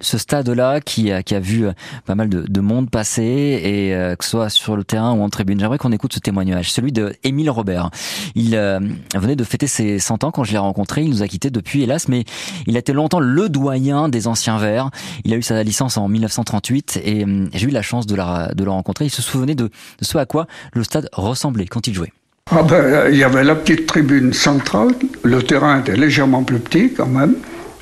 ce 0.00 0.18
stade-là 0.18 0.80
qui 0.80 1.12
a, 1.12 1.22
vu 1.40 1.66
euh, 1.66 1.72
pas 2.06 2.14
mal 2.14 2.28
de, 2.28 2.42
de 2.42 2.60
monde 2.60 2.90
passer 2.90 3.22
et 3.22 3.94
euh, 3.94 4.16
que 4.16 4.24
ce 4.24 4.30
soit 4.30 4.48
sur 4.48 4.76
le 4.76 4.84
terrain 4.84 5.12
ou 5.12 5.22
en 5.22 5.28
tribune. 5.28 5.58
J'aimerais 5.60 5.78
qu'on 5.78 5.92
écoute 5.92 6.12
ce 6.12 6.18
témoignage, 6.18 6.72
celui 6.72 6.92
de 6.92 7.14
Émile 7.24 7.50
Robert. 7.50 7.90
Il 8.34 8.54
euh, 8.54 8.80
venait 9.14 9.36
de 9.36 9.44
fêter 9.44 9.66
ses 9.66 9.98
100 9.98 10.24
ans 10.24 10.30
quand 10.30 10.44
je 10.44 10.52
l'ai 10.52 10.58
rencontré. 10.58 11.02
Il 11.02 11.10
nous 11.10 11.22
a 11.22 11.28
quittés 11.28 11.50
depuis, 11.50 11.82
hélas, 11.82 12.08
mais 12.08 12.24
il 12.66 12.76
a 12.76 12.80
été 12.80 12.92
longtemps 12.92 13.20
le 13.20 13.48
doyen 13.48 14.08
des 14.08 14.26
anciens 14.26 14.58
Verts. 14.58 14.90
Il 15.24 15.32
a 15.32 15.36
eu 15.36 15.42
sa 15.42 15.62
licence 15.62 15.96
en 15.96 16.08
1938 16.08 17.00
et 17.04 17.24
j'ai 17.52 17.66
eu 17.66 17.70
la 17.70 17.82
chance 17.82 18.06
de, 18.06 18.14
le 18.16 18.70
rencontrer. 18.70 19.06
Il 19.06 19.10
se 19.10 19.22
souvenait 19.22 19.54
de, 19.54 19.64
de 19.64 20.04
ce 20.04 20.18
à 20.18 20.26
quoi 20.26 20.46
le 20.72 20.84
stade 20.84 21.08
ressemblait 21.12 21.66
quand 21.66 21.86
il 21.86 21.94
jouait. 21.94 22.12
Ah 22.50 22.62
ben, 22.62 23.08
il 23.10 23.18
y 23.18 23.24
avait 23.24 23.44
la 23.44 23.54
petite 23.54 23.86
tribune 23.86 24.32
centrale, 24.32 24.88
le 25.22 25.42
terrain 25.42 25.80
était 25.80 25.96
légèrement 25.96 26.44
plus 26.44 26.58
petit 26.58 26.94
quand 26.94 27.06
même, 27.06 27.34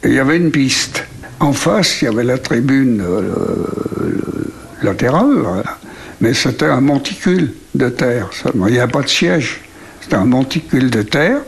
et 0.02 0.08
il 0.08 0.14
y 0.14 0.18
avait 0.18 0.36
une 0.36 0.50
piste. 0.50 1.04
En 1.40 1.52
face, 1.52 2.00
il 2.00 2.06
y 2.06 2.08
avait 2.08 2.24
la 2.24 2.38
tribune 2.38 3.02
euh, 3.02 3.34
latérale, 4.82 5.44
hein. 5.46 5.62
mais 6.20 6.32
c'était 6.32 6.66
un 6.66 6.80
monticule 6.80 7.52
de 7.74 7.88
terre. 7.90 8.30
Il 8.54 8.60
n'y 8.60 8.78
avait 8.78 8.90
pas 8.90 9.02
de 9.02 9.08
siège. 9.08 9.60
C'était 10.00 10.16
un 10.16 10.24
monticule 10.24 10.90
de 10.90 11.02
terre. 11.02 11.40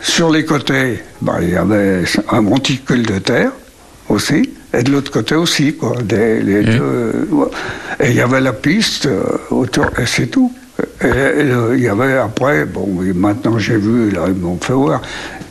Sur 0.00 0.30
les 0.30 0.44
côtés, 0.44 1.00
ben, 1.20 1.38
il 1.42 1.50
y 1.50 1.56
avait 1.56 2.04
un 2.30 2.40
monticule 2.40 3.04
de 3.04 3.18
terre 3.18 3.52
aussi, 4.08 4.50
et 4.72 4.82
de 4.82 4.92
l'autre 4.92 5.10
côté 5.10 5.34
aussi, 5.34 5.74
quoi. 5.74 5.94
Des, 6.02 6.40
les 6.40 6.62
mmh. 6.62 6.78
deux, 6.78 7.28
et 8.00 8.10
il 8.10 8.16
y 8.16 8.20
avait 8.20 8.40
la 8.40 8.52
piste 8.52 9.06
euh, 9.06 9.22
autour, 9.50 9.86
et 9.98 10.06
c'est 10.06 10.26
tout. 10.28 10.52
Et, 11.02 11.08
il 11.74 11.80
y 11.80 11.88
avait 11.88 12.18
après, 12.18 12.64
bon, 12.64 12.86
maintenant 13.14 13.58
j'ai 13.58 13.76
vu, 13.76 14.10
là, 14.10 14.26
ils 14.28 14.34
m'ont 14.34 14.58
fait 14.60 14.72
voir, 14.72 15.02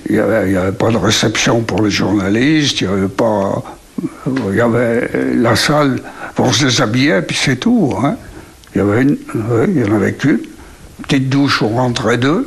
il 0.10 0.16
n'y 0.16 0.22
avait, 0.22 0.72
pas 0.72 0.92
de 0.92 0.98
réception 0.98 1.62
pour 1.62 1.82
les 1.82 1.90
journalistes, 1.90 2.82
il 2.82 2.88
n'y 2.88 2.94
avait 2.94 3.08
pas 3.08 3.64
il 4.28 4.56
y 4.56 4.62
avait 4.62 5.10
la 5.36 5.56
salle 5.56 6.02
pour 6.36 6.54
se 6.54 6.66
déshabiller, 6.66 7.22
puis 7.22 7.38
c'est 7.40 7.58
tout. 7.58 7.94
Hein. 8.04 8.16
Il 8.74 8.80
y 8.80 8.82
avait 8.82 9.04
une, 9.04 9.18
il 9.68 9.80
y 9.80 9.90
en 9.90 9.96
avait 9.96 10.14
qu'une. 10.14 10.40
Petite 11.04 11.30
douche, 11.30 11.62
on 11.62 11.70
rentrait 11.70 12.18
deux, 12.18 12.46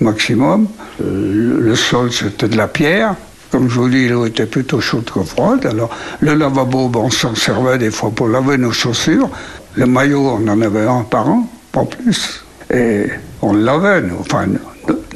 maximum. 0.00 0.68
Euh, 1.02 1.58
le, 1.60 1.74
sol, 1.74 2.12
c'était 2.12 2.48
de 2.48 2.56
la 2.56 2.68
pierre. 2.68 3.14
Comme 3.50 3.68
je 3.68 3.80
vous 3.80 3.88
dis, 3.88 4.08
l'eau 4.08 4.26
était 4.26 4.46
plutôt 4.46 4.80
chaude 4.80 5.10
que 5.10 5.22
froide. 5.22 5.66
Alors, 5.66 5.90
le 6.20 6.34
lavabo, 6.34 6.90
on 6.94 7.10
s'en 7.10 7.34
servait 7.34 7.78
des 7.78 7.90
fois 7.90 8.10
pour 8.10 8.28
laver 8.28 8.58
nos 8.58 8.72
chaussures. 8.72 9.28
Le 9.74 9.86
maillot, 9.86 10.38
on 10.40 10.48
en 10.48 10.60
avait 10.60 10.86
un 10.86 11.02
par 11.02 11.28
an, 11.28 11.48
pas 11.72 11.84
plus. 11.84 12.44
Et 12.72 13.06
on 13.42 13.52
lavait, 13.52 14.04
enfin, 14.18 14.46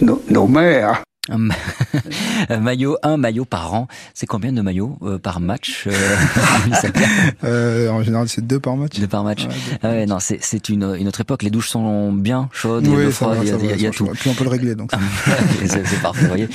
nos 0.01 0.47
mères. 0.47 1.03
Un 1.31 1.39
maillot, 2.61 2.99
un 3.03 3.17
maillot 3.17 3.45
par 3.45 3.73
an. 3.73 3.89
C'est 4.13 4.27
combien 4.27 4.53
de 4.53 4.61
maillots 4.61 4.99
euh, 5.03 5.19
par 5.19 5.41
match 5.41 5.87
euh, 5.87 5.93
euh, 7.45 7.89
En 7.91 8.03
général, 8.03 8.29
c'est 8.29 8.47
deux 8.47 8.61
par 8.61 8.77
match. 8.77 8.99
Deux 9.01 9.07
par 9.07 9.25
match. 9.25 9.47
Ah 9.83 10.05
non, 10.07 10.19
c'est 10.21 10.69
une, 10.69 10.95
une 10.99 11.09
autre 11.09 11.23
époque. 11.23 11.43
Les 11.43 11.51
douches 11.51 11.71
sont 11.71 12.13
bien 12.13 12.49
chaudes, 12.53 12.87
il 12.87 12.93
y 12.93 13.07
a, 13.07 13.11
froid, 13.11 13.35
il 13.43 13.81
y 13.81 13.87
a, 13.87 13.91
tout. 13.91 14.07
Puis 14.07 14.31
on 14.31 14.35
peut 14.35 14.45
le 14.45 14.51
régler, 14.51 14.75
donc. 14.75 14.91
c'est 15.67 16.03
parfait, 16.03 16.23
vous 16.23 16.29
voyez. 16.29 16.49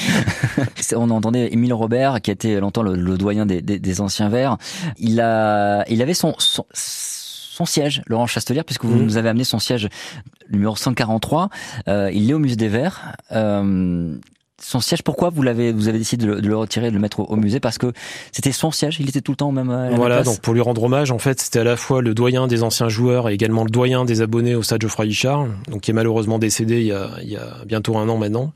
on 0.96 1.10
entendait 1.10 1.52
Émile 1.52 1.74
Robert, 1.74 2.22
qui 2.22 2.30
était 2.30 2.60
longtemps 2.60 2.84
le, 2.84 3.18
doyen 3.18 3.46
des, 3.46 3.62
des, 3.62 4.02
anciens 4.02 4.30
Verts. 4.30 4.58
Il 4.98 5.20
a, 5.20 5.84
il 5.90 6.02
avait 6.02 6.14
son, 6.14 6.36
son 6.38 6.66
son 7.60 7.66
siège, 7.66 8.02
Laurent 8.08 8.26
Chastelier, 8.26 8.64
puisque 8.64 8.86
vous 8.86 8.96
mmh. 8.96 9.04
nous 9.04 9.18
avez 9.18 9.28
amené 9.28 9.44
son 9.44 9.60
siège 9.60 9.90
numéro 10.50 10.78
143. 10.78 11.50
Euh, 11.90 12.10
il 12.14 12.30
est 12.30 12.34
au 12.34 12.40
musée 12.40 12.56
des 12.56 12.70
Verts. 12.70 13.16
Euh, 13.34 14.16
son 14.62 14.80
siège, 14.80 15.04
pourquoi 15.04 15.30
vous 15.30 15.42
l'avez, 15.42 15.72
vous 15.72 15.88
avez 15.88 15.98
décidé 15.98 16.26
de 16.26 16.34
le, 16.34 16.58
retirer, 16.58 16.90
de 16.90 16.96
le 16.96 17.02
mettre 17.02 17.20
au, 17.20 17.36
musée? 17.36 17.60
Parce 17.60 17.78
que 17.78 17.92
c'était 18.32 18.52
son 18.52 18.72
siège, 18.72 18.98
il 19.00 19.10
était 19.10 19.22
tout 19.22 19.32
le 19.32 19.38
temps 19.38 19.50
au 19.50 19.52
même. 19.52 19.70
À 19.70 19.90
voilà, 19.92 20.24
donc 20.24 20.42
pour 20.42 20.54
lui 20.54 20.62
rendre 20.62 20.84
hommage, 20.84 21.12
en 21.12 21.20
fait, 21.20 21.42
c'était 21.42 21.60
à 21.60 21.64
la 21.64 21.76
fois 21.76 22.02
le 22.02 22.14
doyen 22.14 22.48
des 22.48 22.64
anciens 22.64 22.90
joueurs 22.90 23.30
et 23.30 23.34
également 23.34 23.64
le 23.64 23.70
doyen 23.70 24.06
des 24.06 24.22
abonnés 24.22 24.56
au 24.56 24.64
stade 24.64 24.82
Geoffroy 24.82 25.06
Guichard, 25.06 25.46
donc 25.70 25.82
qui 25.82 25.92
est 25.92 25.94
malheureusement 25.94 26.40
décédé 26.40 26.82
il 26.82 26.88
y 26.88 26.92
a, 26.92 27.10
il 27.22 27.30
y 27.30 27.38
a 27.38 27.58
bientôt 27.66 27.98
un 27.98 28.08
an 28.10 28.18
maintenant. 28.18 28.54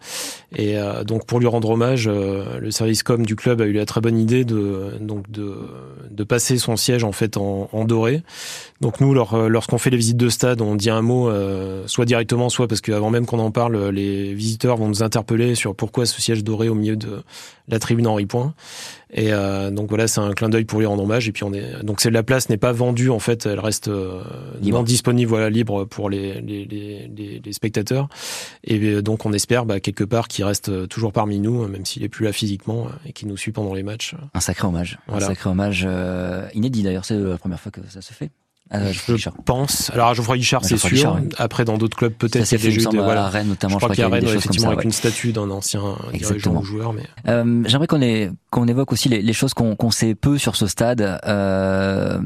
Et 0.55 0.77
euh, 0.77 1.03
donc 1.03 1.25
pour 1.25 1.39
lui 1.39 1.47
rendre 1.47 1.69
hommage, 1.71 2.07
euh, 2.07 2.59
le 2.59 2.71
service 2.71 3.03
com 3.03 3.25
du 3.25 3.35
club 3.35 3.61
a 3.61 3.65
eu 3.65 3.73
la 3.73 3.85
très 3.85 4.01
bonne 4.01 4.19
idée 4.19 4.45
de 4.45 4.91
donc 4.99 5.29
de, 5.31 5.55
de 6.11 6.23
passer 6.23 6.57
son 6.57 6.75
siège 6.75 7.03
en 7.03 7.11
fait 7.11 7.37
en, 7.37 7.69
en 7.71 7.85
doré. 7.85 8.21
Donc 8.81 8.99
nous, 8.99 9.15
euh, 9.15 9.47
lorsqu'on 9.47 9.77
fait 9.77 9.89
les 9.89 9.97
visites 9.97 10.17
de 10.17 10.29
stade, 10.29 10.61
on 10.61 10.75
dit 10.75 10.89
un 10.89 11.01
mot, 11.01 11.31
soit 11.87 12.05
directement, 12.05 12.49
soit 12.49 12.67
parce 12.67 12.81
qu'avant 12.81 13.09
même 13.09 13.25
qu'on 13.25 13.39
en 13.39 13.51
parle, 13.51 13.89
les 13.89 14.33
visiteurs 14.33 14.77
vont 14.77 14.87
nous 14.87 15.03
interpeller 15.03 15.55
sur 15.55 15.75
pourquoi 15.75 15.92
pourquoi 15.93 16.07
ce 16.07 16.19
siège 16.19 16.43
doré 16.43 16.69
au 16.69 16.73
milieu 16.73 16.95
de 16.95 17.21
la 17.67 17.77
tribune 17.77 18.07
Henri 18.07 18.25
Point. 18.25 18.55
Et 19.11 19.31
euh, 19.31 19.69
donc 19.69 19.89
voilà, 19.89 20.07
c'est 20.07 20.21
un 20.21 20.31
clin 20.31 20.49
d'œil 20.49 20.65
pour 20.65 20.79
lui 20.79 20.87
rendre 20.87 21.03
hommage. 21.03 21.27
Et 21.27 21.31
puis 21.31 21.43
on 21.43 21.53
est 21.53 21.83
donc 21.83 22.01
c'est 22.01 22.09
la 22.09 22.23
place 22.23 22.49
n'est 22.49 22.57
pas 22.57 22.71
vendue 22.71 23.11
en 23.11 23.19
fait, 23.19 23.45
elle 23.45 23.59
reste 23.59 23.89
euh, 23.89 24.23
non 24.63 24.81
disponible, 24.81 25.29
voilà, 25.29 25.51
libre 25.51 25.85
pour 25.85 26.09
les 26.09 26.41
les, 26.41 26.65
les, 26.65 27.39
les 27.45 27.53
spectateurs. 27.53 28.09
Et 28.63 28.79
euh, 28.79 29.03
donc 29.03 29.27
on 29.27 29.33
espère 29.33 29.67
bah, 29.67 29.79
quelque 29.79 30.03
part 30.03 30.27
qu'il 30.27 30.43
reste 30.45 30.87
toujours 30.87 31.11
parmi 31.11 31.37
nous, 31.37 31.67
même 31.67 31.85
s'il 31.85 32.03
est 32.03 32.09
plus 32.09 32.25
là 32.25 32.33
physiquement 32.33 32.87
et 33.05 33.13
qu'il 33.13 33.27
nous 33.27 33.37
suit 33.37 33.51
pendant 33.51 33.75
les 33.75 33.83
matchs. 33.83 34.15
Un 34.33 34.39
sacré 34.39 34.67
hommage, 34.67 34.97
un 35.07 35.19
sacré 35.19 35.47
hommage 35.47 35.87
inédit 36.55 36.81
d'ailleurs. 36.81 37.05
C'est 37.05 37.19
la 37.19 37.37
première 37.37 37.59
fois 37.59 37.71
que 37.71 37.81
ça 37.87 38.01
se 38.01 38.13
fait. 38.13 38.31
Euh, 38.73 38.91
je 38.91 39.29
pense. 39.45 39.91
Alors 39.93 40.07
à 40.07 40.13
Geoffroy 40.13 40.37
Guichard, 40.37 40.65
c'est 40.65 40.77
sûr. 40.77 41.19
Après, 41.37 41.63
dans 41.63 41.77
d'autres 41.77 41.97
clubs, 41.97 42.13
peut-être 42.13 42.51
il 42.51 42.57
y 42.57 42.61
a 42.61 42.63
des 42.63 42.71
jeux 42.71 42.89
de 42.89 42.97
voilà. 42.97 43.27
Rennes 43.27 43.49
notamment. 43.49 43.73
Je, 43.73 43.77
crois 43.77 43.89
qu'il 43.89 44.03
y 44.03 44.07
a 44.07 44.09
Rennes 44.09 44.25
effectivement 44.27 44.71
avec 44.71 44.85
une 44.85 44.91
statue 44.91 45.31
d'un 45.31 45.49
ancien 45.51 45.81
joueur. 46.63 46.93
Mais 46.93 47.03
euh, 47.27 47.63
j'aimerais 47.65 47.87
qu'on 47.87 48.01
qu'on 48.49 48.67
évoque 48.67 48.91
aussi 48.91 49.09
les, 49.09 49.21
les 49.21 49.33
choses 49.33 49.53
qu'on 49.53 49.91
sait 49.91 50.15
peu 50.15 50.37
sur 50.37 50.55
ce 50.55 50.67
stade, 50.67 51.19
euh, 51.25 52.19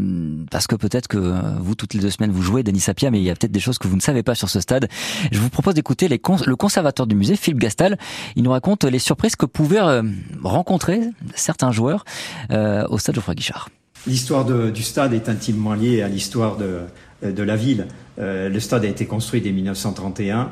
parce 0.50 0.68
que 0.68 0.76
peut-être 0.76 1.08
que 1.08 1.18
vous 1.60 1.76
toutes 1.76 1.94
les 1.94 2.00
deux 2.00 2.10
semaines 2.10 2.32
vous 2.32 2.44
jouez 2.44 2.64
Denis 2.64 2.80
Sapia, 2.80 3.12
mais 3.12 3.20
il 3.20 3.24
y 3.24 3.30
a 3.30 3.36
peut-être 3.36 3.52
des 3.52 3.60
choses 3.60 3.78
que 3.78 3.88
vous 3.88 3.96
ne 3.96 4.02
savez 4.02 4.24
pas 4.24 4.36
sur 4.36 4.50
ce 4.50 4.62
stade. 4.62 4.88
Je 5.32 5.40
vous 5.40 5.50
propose 5.50 5.74
d'écouter 5.74 6.08
le 6.08 6.56
conservateur 6.56 7.08
du 7.08 7.16
musée, 7.16 7.36
Philippe 7.36 7.60
Gastal. 7.60 7.98
Il 8.36 8.44
nous 8.44 8.52
raconte 8.52 8.84
les 8.84 9.00
surprises 9.00 9.36
que 9.36 9.46
pouvaient 9.46 9.82
euh, 9.82 10.04
rencontrer 10.44 11.02
certains 11.36 11.72
joueurs 11.72 12.06
euh, 12.52 12.86
au 12.90 12.98
stade 12.98 13.16
Geoffroy 13.16 13.36
Guichard. 13.36 13.70
L'histoire 14.08 14.46
du 14.46 14.84
stade 14.84 15.14
est 15.14 15.30
intimement 15.30 15.74
liée 15.74 16.02
à 16.02 16.08
l'histoire 16.08 16.58
de, 16.58 17.44
la 17.44 17.56
ville. 17.56 17.88
le 18.18 18.60
stade 18.60 18.86
a 18.86 18.88
été 18.88 19.06
construit 19.06 19.42
dès 19.42 19.52
1931 19.52 20.50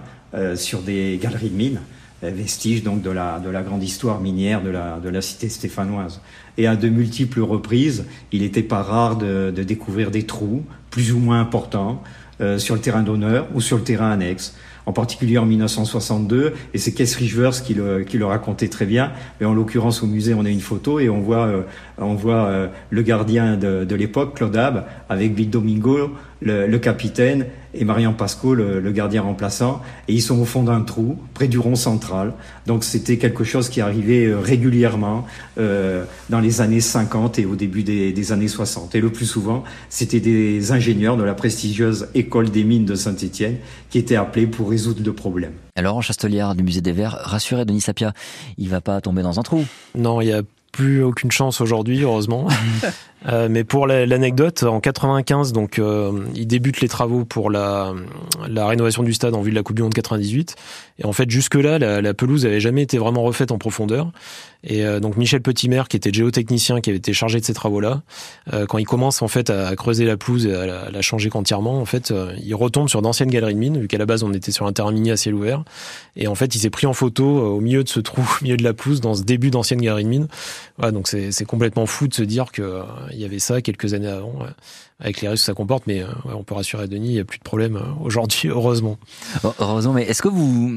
sur 0.56 0.82
des 0.82 1.20
galeries 1.22 1.50
de 1.50 1.56
mines, 1.56 1.80
vestiges 2.22 2.84
donc 2.84 3.02
de 3.02 3.10
la, 3.10 3.40
de 3.40 3.50
la 3.50 3.62
grande 3.62 3.84
histoire 3.84 4.20
minière 4.20 4.62
de 4.62 4.70
la, 4.70 5.22
cité 5.22 5.50
stéphanoise. 5.50 6.22
Et 6.58 6.68
à 6.68 6.76
de 6.76 6.90
multiples 6.90 7.42
reprises, 7.42 8.06
il 8.32 8.42
n'était 8.42 8.64
pas 8.64 8.82
rare 8.82 9.18
de, 9.18 9.52
découvrir 9.52 10.12
des 10.12 10.24
trous 10.24 10.64
plus 10.90 11.12
ou 11.12 11.20
moins 11.20 11.40
importants 11.40 12.04
sur 12.58 12.76
le 12.76 12.82
terrain 12.82 13.04
d'honneur 13.04 13.48
ou 13.54 13.62
sur 13.62 13.78
le 13.78 13.84
terrain 13.84 14.12
annexe 14.12 14.56
en 14.86 14.94
particulier 14.94 15.38
en 15.38 15.46
1962, 15.46 16.54
et 16.74 16.78
c'est 16.78 16.94
Keith 16.94 17.14
Rivers 17.16 17.64
qui 17.64 17.74
le, 17.74 18.04
qui 18.04 18.18
le 18.18 18.26
racontait 18.26 18.68
très 18.68 18.86
bien. 18.86 19.12
Mais 19.40 19.46
en 19.46 19.54
l'occurrence, 19.54 20.04
au 20.04 20.08
musée, 20.08 20.34
on 20.34 20.46
a 20.46 20.50
une 20.50 20.62
photo 20.62 21.00
et 21.00 21.10
on 21.10 21.22
voit, 21.22 21.48
euh, 21.48 21.62
on 21.98 22.16
voit 22.16 22.46
euh, 22.46 22.68
le 22.90 23.02
gardien 23.02 23.58
de, 23.58 23.84
de 23.84 23.96
l'époque, 23.96 24.36
Claude 24.36 24.56
Ab, 24.56 24.86
avec 25.10 25.34
Bill 25.34 25.50
Domingo, 25.50 26.12
le, 26.42 26.68
le 26.68 26.80
capitaine, 26.80 27.46
et 27.74 27.84
Marian 27.84 28.14
Pasco, 28.14 28.54
le, 28.56 28.80
le, 28.80 28.92
gardien 28.92 29.22
remplaçant. 29.22 29.82
Et 30.08 30.14
ils 30.14 30.22
sont 30.22 30.40
au 30.40 30.46
fond 30.46 30.64
d'un 30.64 30.82
trou, 30.82 31.18
près 31.34 31.48
du 31.48 31.60
rond 31.60 31.76
central. 31.76 32.34
Donc 32.66 32.84
c'était 32.84 33.18
quelque 33.18 33.44
chose 33.44 33.70
qui 33.70 33.82
arrivait 33.82 34.26
euh, 34.26 34.40
régulièrement 34.40 35.26
euh, 35.58 36.06
dans 36.30 36.40
les 36.40 36.62
années 36.62 36.80
50 36.80 37.40
et 37.40 37.46
au 37.46 37.56
début 37.56 37.84
des, 37.84 38.14
des 38.14 38.32
années 38.32 38.48
60. 38.48 38.96
Et 38.96 39.02
le 39.02 39.12
plus 39.12 39.26
souvent, 39.26 39.64
c'était 39.90 40.20
des 40.20 40.72
ingénieurs 40.72 41.18
de 41.18 41.24
la 41.24 41.34
prestigieuse 41.34 42.08
école 42.14 42.50
des 42.50 42.64
mines 42.64 42.86
de 42.86 42.96
Saint-Étienne 42.96 43.58
qui 43.90 43.98
étaient 43.98 44.16
appelés 44.16 44.48
pour 44.48 44.70
résoudre 44.70 45.02
le 45.04 45.14
problème. 45.14 45.52
Alors, 45.76 46.02
Chastelière 46.02 46.56
du 46.56 46.64
musée 46.64 46.82
des 46.82 46.94
Verts, 46.94 47.18
rassurez 47.22 47.66
Denis 47.66 47.82
Sapia, 47.82 48.14
il 48.58 48.70
va 48.70 48.80
pas 48.80 49.02
tomber 49.02 49.22
dans 49.22 49.40
un 49.40 49.44
trou? 49.44 49.66
Non, 49.96 50.22
il 50.22 50.28
y 50.30 50.34
a 50.34 50.42
plus 50.76 51.04
aucune 51.04 51.32
chance 51.32 51.62
aujourd'hui, 51.62 52.04
heureusement. 52.04 52.48
Euh, 53.28 53.48
mais 53.50 53.64
pour 53.64 53.88
l'anecdote, 53.88 54.64
en 54.64 54.80
95, 54.80 55.52
donc 55.52 55.80
euh, 55.80 56.12
il 56.36 56.48
débute 56.48 56.82
les 56.82 56.88
travaux 56.88 57.26
pour 57.26 57.50
la, 57.50 57.94
la 58.48 58.68
rénovation 58.68 59.04
du 59.04 59.14
stade 59.14 59.34
en 59.34 59.42
vue 59.42 59.52
de 59.52 59.56
la 59.56 59.64
Coupe 59.64 59.76
du 59.76 59.82
Monde 59.82 59.94
98. 59.94 60.56
Et 61.00 61.06
en 61.06 61.12
fait, 61.12 61.30
jusque-là, 61.30 61.80
la, 61.80 62.02
la, 62.02 62.14
pelouse 62.14 62.46
avait 62.46 62.60
jamais 62.60 62.84
été 62.84 62.98
vraiment 62.98 63.24
refaite 63.24 63.52
en 63.52 63.58
profondeur. 63.58 64.12
Et 64.66 64.84
euh, 64.84 65.00
donc 65.00 65.16
Michel 65.16 65.42
Petitmer, 65.42 65.84
qui 65.88 65.96
était 65.98 66.12
géotechnicien, 66.12 66.82
qui 66.82 66.90
avait 66.90 66.98
été 66.98 67.14
chargé 67.14 67.40
de 67.40 67.46
ces 67.46 67.54
travaux-là, 67.54 68.02
euh, 68.54 68.66
quand 68.66 68.78
il 68.78 68.86
commence 68.86 69.22
en 69.22 69.28
fait 69.28 69.50
à, 69.50 69.76
creuser 69.76 70.06
la 70.06 70.18
pelouse 70.18 70.46
et 70.48 70.54
à 70.54 70.90
la, 70.90 71.02
changer 71.02 71.30
entièrement, 71.34 71.80
en 71.80 71.86
fait, 71.86 72.12
euh, 72.12 72.34
il 72.44 72.56
retombe 72.56 72.90
sur 72.90 73.02
d'anciennes 73.02 73.30
galeries 73.30 73.54
de 73.54 73.60
mines, 73.60 73.80
vu 73.80 73.88
qu'à 73.88 73.98
la 73.98 74.06
base 74.06 74.24
on 74.24 74.34
était 74.34 74.52
sur 74.52 74.66
un 74.66 74.74
terrain 74.74 74.92
minier 74.92 75.12
à 75.12 75.18
ciel 75.18 75.36
ouvert. 75.36 75.64
Et 76.16 76.28
en 76.28 76.36
fait, 76.36 76.56
il 76.56 76.60
s'est 76.60 76.70
pris 76.70 76.88
en 76.88 76.94
photo 76.94 77.26
au 77.26 77.60
milieu 77.62 77.84
de 77.84 77.90
ce 77.90 78.00
trou, 78.00 78.22
au 78.42 78.44
milieu 78.44 78.58
de 78.58 78.64
la 78.64 78.74
pelouse, 78.74 79.02
dans 79.02 79.14
ce 79.14 79.24
début 79.24 79.52
d'ancienne 79.52 79.82
galerie 79.82 80.04
de 80.04 80.10
mines. 80.10 80.28
Voilà, 80.78 80.92
donc 80.92 81.08
c'est 81.08 81.46
complètement 81.46 81.86
fou 81.86 82.08
de 82.08 82.14
se 82.14 82.24
dire 82.24 82.52
que 82.52 82.82
il 83.16 83.22
y 83.22 83.26
avait 83.26 83.40
ça 83.40 83.62
quelques 83.62 83.94
années 83.94 84.08
avant 84.08 84.46
avec 85.00 85.22
les 85.22 85.28
risques 85.28 85.44
que 85.44 85.46
ça 85.48 85.54
comporte, 85.54 85.88
mais 85.88 86.02
euh, 86.02 86.08
on 86.26 86.44
peut 86.44 86.56
rassurer 86.56 86.88
Denis, 86.88 87.10
il 87.10 87.14
n'y 87.14 87.20
a 87.20 87.26
plus 87.26 87.40
de 87.40 87.44
problème 87.44 87.76
euh, 87.76 88.04
aujourd'hui, 88.04 88.50
heureusement. 88.50 88.98
Heureusement, 89.60 89.94
mais 89.94 90.04
est-ce 90.04 90.22
que 90.22 90.30
vous, 90.30 90.72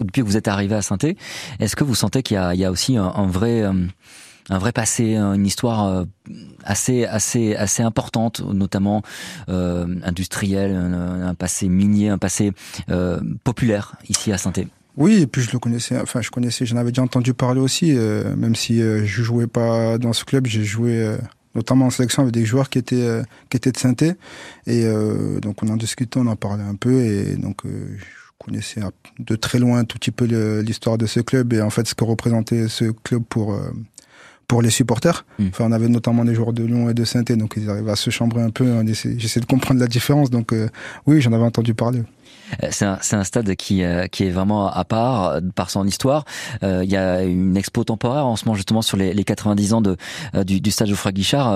depuis 0.00 0.22
que 0.22 0.26
vous 0.26 0.36
êtes 0.36 0.48
arrivé 0.48 0.74
à 0.74 0.82
saint 0.82 0.96
est-ce 1.60 1.76
que 1.76 1.84
vous 1.84 1.94
sentez 1.94 2.22
qu'il 2.22 2.36
y, 2.36 2.58
y 2.58 2.64
a, 2.64 2.70
aussi 2.70 2.96
un, 2.96 3.26
vrai 3.26 3.62
euh, 3.62 3.72
un 4.48 4.58
vrai 4.58 4.72
passé, 4.72 5.16
une 5.16 5.46
histoire 5.46 6.06
assez 6.64 7.04
assez 7.04 7.54
assez 7.54 7.82
importante, 7.82 8.40
notamment 8.40 9.02
euh, 9.48 9.86
industrielle, 10.04 10.74
un, 10.74 11.34
passé 11.34 11.68
minier, 11.68 12.08
un 12.08 12.18
passé 12.18 12.52
euh, 12.90 13.20
populaire 13.44 13.96
ici 14.08 14.32
à 14.32 14.38
saint 14.38 14.52
Oui, 14.96 15.22
et 15.22 15.26
puis 15.26 15.42
je 15.42 15.52
le 15.52 15.58
connaissais, 15.58 16.00
enfin 16.00 16.22
je 16.22 16.30
connaissais, 16.30 16.64
j'en 16.64 16.76
avais 16.76 16.90
déjà 16.90 17.02
entendu 17.02 17.34
parler 17.34 17.60
aussi, 17.60 17.92
même 17.92 18.54
si 18.54 18.78
je 18.78 19.22
jouais 19.22 19.48
pas 19.48 19.98
dans 19.98 20.12
ce 20.12 20.24
club, 20.24 20.46
j'ai 20.46 20.64
joué 20.64 21.16
notamment 21.56 21.86
en 21.86 21.90
sélection 21.90 22.22
avec 22.22 22.34
des 22.34 22.44
joueurs 22.44 22.68
qui 22.68 22.78
étaient 22.78 23.02
euh, 23.02 23.22
qui 23.50 23.56
étaient 23.56 23.72
de 23.72 23.78
saint 23.78 23.94
Et 24.00 24.14
euh, 24.84 25.40
donc 25.40 25.62
on 25.62 25.68
en 25.68 25.76
discutait, 25.76 26.20
on 26.20 26.26
en 26.26 26.36
parlait 26.36 26.62
un 26.62 26.76
peu 26.76 27.00
et 27.00 27.36
donc 27.36 27.64
euh, 27.64 27.96
je 27.98 28.04
connaissais 28.38 28.82
de 29.18 29.34
très 29.34 29.58
loin 29.58 29.78
un 29.78 29.84
tout 29.84 29.98
petit 29.98 30.10
peu 30.10 30.26
l'histoire 30.60 30.98
de 30.98 31.06
ce 31.06 31.20
club 31.20 31.52
et 31.54 31.60
en 31.62 31.70
fait 31.70 31.88
ce 31.88 31.94
que 31.94 32.04
représentait 32.04 32.68
ce 32.68 32.84
club 32.84 33.24
pour 33.28 33.58
pour 34.46 34.62
les 34.62 34.70
supporters. 34.70 35.24
Hmm. 35.40 35.48
Enfin, 35.48 35.64
on 35.66 35.72
avait 35.72 35.88
notamment 35.88 36.24
des 36.24 36.34
joueurs 36.34 36.52
de 36.52 36.62
Lyon 36.62 36.88
et 36.88 36.94
de 36.94 37.04
saint 37.04 37.22
donc 37.22 37.54
ils 37.56 37.68
arrivaient 37.68 37.90
à 37.90 37.96
se 37.96 38.10
chambrer 38.10 38.42
un 38.42 38.50
peu. 38.50 38.84
J'essaie 39.16 39.40
de 39.40 39.46
comprendre 39.46 39.80
la 39.80 39.88
différence. 39.88 40.30
Donc 40.30 40.54
oui, 41.06 41.20
j'en 41.20 41.32
avais 41.32 41.44
entendu 41.44 41.74
parler. 41.74 42.02
Euh, 42.62 42.68
c'est 42.70 42.84
un, 42.84 42.98
un, 43.12 43.24
stade 43.24 43.54
qui, 43.56 43.82
euh, 43.82 44.06
qui 44.06 44.24
est 44.24 44.30
vraiment 44.30 44.70
à 44.70 44.84
part 44.84 45.26
euh, 45.26 45.40
par 45.54 45.70
son 45.70 45.86
histoire. 45.86 46.24
il 46.62 46.90
y 46.90 46.96
a 46.96 47.22
une 47.22 47.56
expo 47.56 47.84
temporaire 47.84 48.26
en 48.26 48.36
ce 48.36 48.44
moment 48.44 48.54
justement 48.54 48.82
sur 48.82 48.96
les, 48.96 49.14
les 49.14 49.24
90 49.24 49.72
ans 49.74 49.80
de, 49.80 49.96
du, 50.44 50.60
du 50.60 50.70
stade 50.70 50.88
Geoffroy 50.88 51.12
Guichard. 51.12 51.48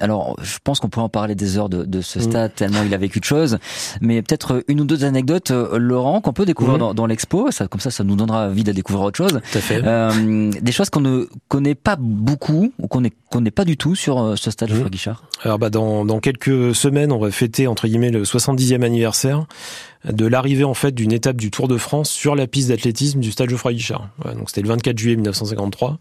alors, 0.00 0.36
je 0.42 0.58
pense 0.62 0.80
qu'on 0.80 0.88
pourrait 0.88 1.04
en 1.04 1.08
parler 1.08 1.34
des 1.34 1.58
heures 1.58 1.68
de, 1.68 1.84
de 1.84 2.00
ce 2.00 2.18
mm. 2.18 2.22
stade 2.22 2.54
tellement 2.54 2.82
il 2.84 2.94
a 2.94 2.98
vécu 2.98 3.20
de 3.20 3.24
choses. 3.24 3.58
Mais 4.00 4.22
peut-être 4.22 4.64
une 4.68 4.80
ou 4.80 4.84
deux 4.84 5.04
anecdotes, 5.04 5.50
Laurent, 5.50 6.20
qu'on 6.20 6.32
peut 6.32 6.46
découvrir 6.46 6.76
mm. 6.76 6.80
dans, 6.80 6.94
dans 6.94 7.06
l'expo. 7.06 7.50
Ça, 7.50 7.68
comme 7.68 7.80
ça, 7.80 7.90
ça 7.90 8.04
nous 8.04 8.16
donnera 8.16 8.48
envie 8.48 8.64
de 8.64 8.72
découvrir 8.72 9.04
autre 9.06 9.16
chose. 9.16 9.40
Tout 9.52 9.58
à 9.58 9.60
fait. 9.60 9.82
des 10.60 10.72
choses 10.72 10.90
qu'on 10.90 11.00
ne 11.00 11.28
connaît 11.48 11.74
pas 11.74 11.96
beaucoup 11.98 12.72
ou 12.78 12.88
qu'on 12.88 13.00
n'est 13.00 13.50
pas 13.50 13.64
du 13.64 13.76
tout 13.76 13.94
sur 13.94 14.38
ce 14.38 14.50
stade 14.50 14.68
Geoffroy 14.68 14.88
mm. 14.88 14.90
Guichard. 14.90 15.24
Alors, 15.42 15.58
bah, 15.58 15.70
dans, 15.70 16.04
dans 16.04 16.20
quelques 16.20 16.74
semaines, 16.74 17.12
on 17.12 17.18
va 17.18 17.30
fêter 17.30 17.66
entre 17.66 17.86
guillemets 17.86 18.10
le 18.10 18.24
70e 18.24 18.82
anniversaire 18.82 19.46
de 20.04 20.26
l'arrivée 20.26 20.64
en 20.64 20.74
fait 20.74 20.92
d'une 20.92 21.12
étape 21.12 21.36
du 21.36 21.50
Tour 21.50 21.68
de 21.68 21.78
France 21.78 22.10
sur 22.10 22.34
la 22.34 22.46
piste 22.46 22.68
d'athlétisme 22.68 23.20
du 23.20 23.32
stade 23.32 23.48
Geoffroy 23.48 23.72
Guichard. 23.72 24.08
donc 24.36 24.50
c'était 24.50 24.62
le 24.62 24.68
24 24.68 24.98
juillet 24.98 25.16
1953. 25.16 25.98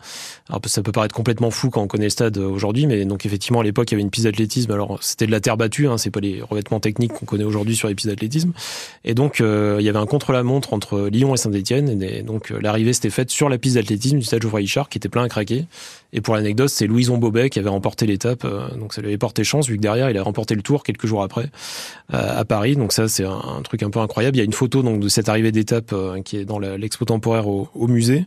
Alors 0.50 0.62
ça 0.66 0.82
peut 0.82 0.92
paraître 0.92 1.16
complètement 1.16 1.52
fou 1.52 1.70
quand 1.70 1.82
on 1.82 1.88
connaît 1.88 2.06
le 2.06 2.10
stade 2.10 2.38
euh, 2.38 2.48
aujourd'hui, 2.48 2.88
mais 2.88 3.06
donc 3.06 3.26
effectivement 3.26 3.62
à 3.62 3.64
l'époque 3.64 3.92
il 3.92 3.94
y 3.94 3.96
avait 3.96 4.04
une 4.04 4.10
piste 4.10 4.26
d'athlétisme. 4.26 4.72
Alors 4.72 5.02
c'était 5.02 5.26
de 5.26 5.32
la 5.32 5.40
terre 5.40 5.58
battue, 5.58 5.88
hein, 5.88 5.98
c'est 5.98 6.12
pas 6.12 6.20
les 6.20 6.42
revêtements 6.42 6.80
techniques 6.80 7.14
qu'on 7.14 7.26
connaît 7.26 7.44
aujourd'hui 7.44 7.76
sur 7.76 7.88
les 7.88 7.96
pistes 7.96 8.10
d'athlétisme. 8.10 8.52
Et 9.06 9.14
donc 9.14 9.42
euh, 9.42 9.78
il 9.80 9.86
y 9.86 9.90
avait 9.90 10.00
un 10.00 10.06
contre-la-montre 10.06 10.74
entre 10.74 11.08
Lyon 11.10 11.34
et 11.34 11.38
Saint-Étienne. 11.38 12.02
Et 12.02 12.24
donc 12.24 12.52
euh, 12.52 12.60
l'arrivée 12.62 12.94
s'était 12.94 13.10
faite 13.10 13.30
sur 13.30 13.50
la 13.50 13.58
piste 13.58 13.76
d'athlétisme 13.76 14.18
du 14.18 14.26
stade 14.26 14.42
Geoffroy 14.42 14.62
Guichard 14.62 14.90
qui 14.90 14.98
était 14.98 15.10
plein 15.10 15.24
à 15.24 15.30
craquer. 15.30 15.66
Et 16.14 16.22
pour 16.22 16.36
l'anecdote, 16.36 16.70
c'est 16.70 16.88
Louison 16.88 17.18
Bobet 17.18 17.50
qui 17.50 17.60
avait 17.60 17.70
remporté 17.70 18.06
l'étape. 18.06 18.46
donc 18.78 18.94
ça 18.94 19.02
lui 19.02 19.10
avait 19.10 19.18
porté 19.18 19.44
chance 19.44 19.68
vu 19.68 19.78
que 19.78 19.82
derrière 19.82 20.10
il 20.10 20.18
a 20.18 20.24
remporté 20.24 20.56
le 20.56 20.62
Tour 20.62 20.84
quelques 20.84 21.08
jours 21.08 21.24
après 21.24 21.50
à 22.10 22.46
Paris. 22.46 22.76
Donc 22.76 22.94
ça 22.94 23.08
c'est 23.08 23.26
un, 23.26 23.42
un 23.58 23.62
truc 23.62 23.84
un 23.84 23.90
peu 23.90 24.00
incroyable. 24.00 24.38
Il 24.38 24.40
y 24.40 24.42
a 24.42 24.46
une 24.46 24.54
photo 24.54 24.84
donc 24.84 25.00
de 25.00 25.10
cette 25.10 25.30
arrivée 25.30 25.52
d'étape 25.52 25.92
euh, 25.94 26.22
qui 26.22 26.38
est 26.38 26.46
dans 26.46 26.60
l'expo 26.60 27.06
temporaire 27.06 27.48
au, 27.48 27.70
au, 27.76 27.88
musée. 27.88 28.26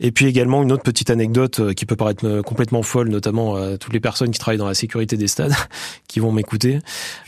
Et 0.00 0.12
puis 0.12 0.26
également 0.26 0.62
une 0.62 0.72
autre 0.72 0.82
petite 0.82 1.10
anecdote 1.10 1.60
euh, 1.60 1.72
qui 1.72 1.86
peut 1.86 1.96
paraître 1.96 2.26
euh, 2.26 2.42
complètement 2.42 2.82
folle, 2.82 3.08
notamment 3.08 3.56
à 3.56 3.78
toutes 3.78 3.92
les 3.92 4.00
personnes 4.00 4.30
qui 4.30 4.38
travaillent 4.38 4.58
dans 4.58 4.66
la 4.66 4.74
sécurité 4.74 5.16
des 5.16 5.28
stades, 5.28 5.54
qui 6.08 6.20
vont 6.20 6.32
m'écouter. 6.32 6.78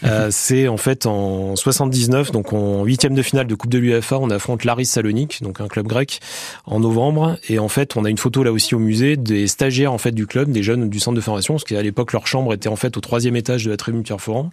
c'est 0.30 0.68
en 0.68 0.76
fait 0.76 1.06
en 1.06 1.56
79, 1.56 2.32
donc 2.32 2.52
en 2.52 2.84
huitième 2.84 3.14
de 3.14 3.22
finale 3.22 3.46
de 3.46 3.54
Coupe 3.54 3.70
de 3.70 3.78
l'UEFA, 3.78 4.18
on 4.18 4.30
affronte 4.30 4.64
Laris 4.64 4.86
Salonique, 4.86 5.42
donc 5.42 5.60
un 5.60 5.68
club 5.68 5.86
grec, 5.86 6.20
en 6.66 6.80
novembre. 6.80 7.38
Et 7.48 7.58
en 7.58 7.68
fait, 7.68 7.96
on 7.96 8.04
a 8.04 8.10
une 8.10 8.18
photo 8.18 8.42
là 8.42 8.52
aussi 8.52 8.74
au 8.74 8.78
musée 8.78 9.16
des 9.16 9.46
stagiaires 9.46 9.91
en 9.92 9.98
fait 9.98 10.12
du 10.12 10.26
club, 10.26 10.50
des 10.50 10.62
jeunes 10.62 10.88
du 10.88 11.00
centre 11.00 11.16
de 11.16 11.20
formation, 11.20 11.54
parce 11.54 11.64
qu'à 11.64 11.82
l'époque 11.82 12.12
leur 12.12 12.26
chambre 12.26 12.52
était 12.54 12.68
en 12.68 12.76
fait 12.76 12.96
au 12.96 13.00
troisième 13.00 13.36
étage 13.36 13.64
de 13.64 13.70
la 13.70 13.76
tribune 13.76 14.02
Pierre 14.02 14.20
Foran. 14.20 14.50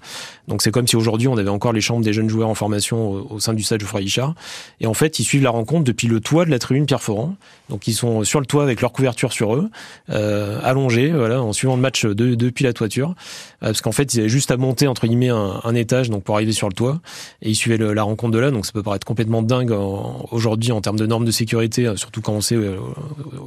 Donc 0.48 0.62
c'est 0.62 0.72
comme 0.72 0.88
si 0.88 0.96
aujourd'hui 0.96 1.28
on 1.28 1.38
avait 1.38 1.50
encore 1.50 1.74
les 1.74 1.82
chambres 1.82 2.04
des 2.04 2.14
jeunes 2.14 2.30
joueurs 2.30 2.50
en 2.50 2.56
formation 2.56 3.12
au, 3.32 3.40
sein 3.40 3.54
du 3.54 3.64
stade 3.64 3.80
Geoffroy 3.80 4.02
et 4.82 4.88
en 4.88 4.94
fait, 4.94 5.20
ils 5.20 5.24
suivent 5.24 5.44
la 5.44 5.50
rencontre 5.50 5.84
depuis 5.84 6.08
le 6.08 6.20
toit 6.20 6.46
de 6.46 6.52
la 6.52 6.60
tribune 6.60 6.86
Pierre 6.86 7.02
Foran. 7.02 7.36
Donc 7.70 7.88
ils 7.88 7.94
sont 7.94 8.24
sur 8.24 8.40
le 8.40 8.46
toit 8.46 8.64
avec 8.64 8.82
leur 8.82 8.92
couverture 8.92 9.32
sur 9.32 9.56
eux, 9.56 9.70
euh, 10.10 10.60
allongés, 10.64 11.12
voilà, 11.12 11.42
en 11.42 11.54
suivant 11.54 11.76
le 11.76 11.82
match 11.82 12.06
de, 12.06 12.36
depuis 12.36 12.64
la 12.64 12.74
toiture, 12.74 13.10
euh, 13.10 13.68
parce 13.68 13.82
qu'en 13.82 13.92
fait 13.92 14.14
ils 14.14 14.22
avaient 14.22 14.30
juste 14.30 14.50
à 14.50 14.58
monter 14.58 14.88
entre 14.88 15.06
guillemets 15.06 15.30
un, 15.30 15.62
un, 15.64 15.76
étage 15.76 16.10
donc 16.10 16.24
pour 16.24 16.36
arriver 16.36 16.52
sur 16.52 16.68
le 16.68 16.74
toit, 16.74 17.00
et 17.44 17.50
ils 17.50 17.56
suivaient 17.56 17.78
la 17.78 18.04
rencontre 18.04 18.34
de 18.34 18.40
là. 18.40 18.50
Donc 18.50 18.66
ça 18.66 18.72
peut 18.72 18.82
paraître 18.82 19.06
complètement 19.06 19.44
dingue 19.44 19.72
aujourd'hui 20.32 20.72
en 20.72 20.82
termes 20.82 20.98
de 20.98 21.06
normes 21.06 21.26
de 21.26 21.32
sécurité, 21.32 21.86
euh, 21.86 21.96
surtout 21.96 22.22
quand 22.22 22.34
on 22.34 22.42
sait 22.42 22.56
euh, 22.56 22.78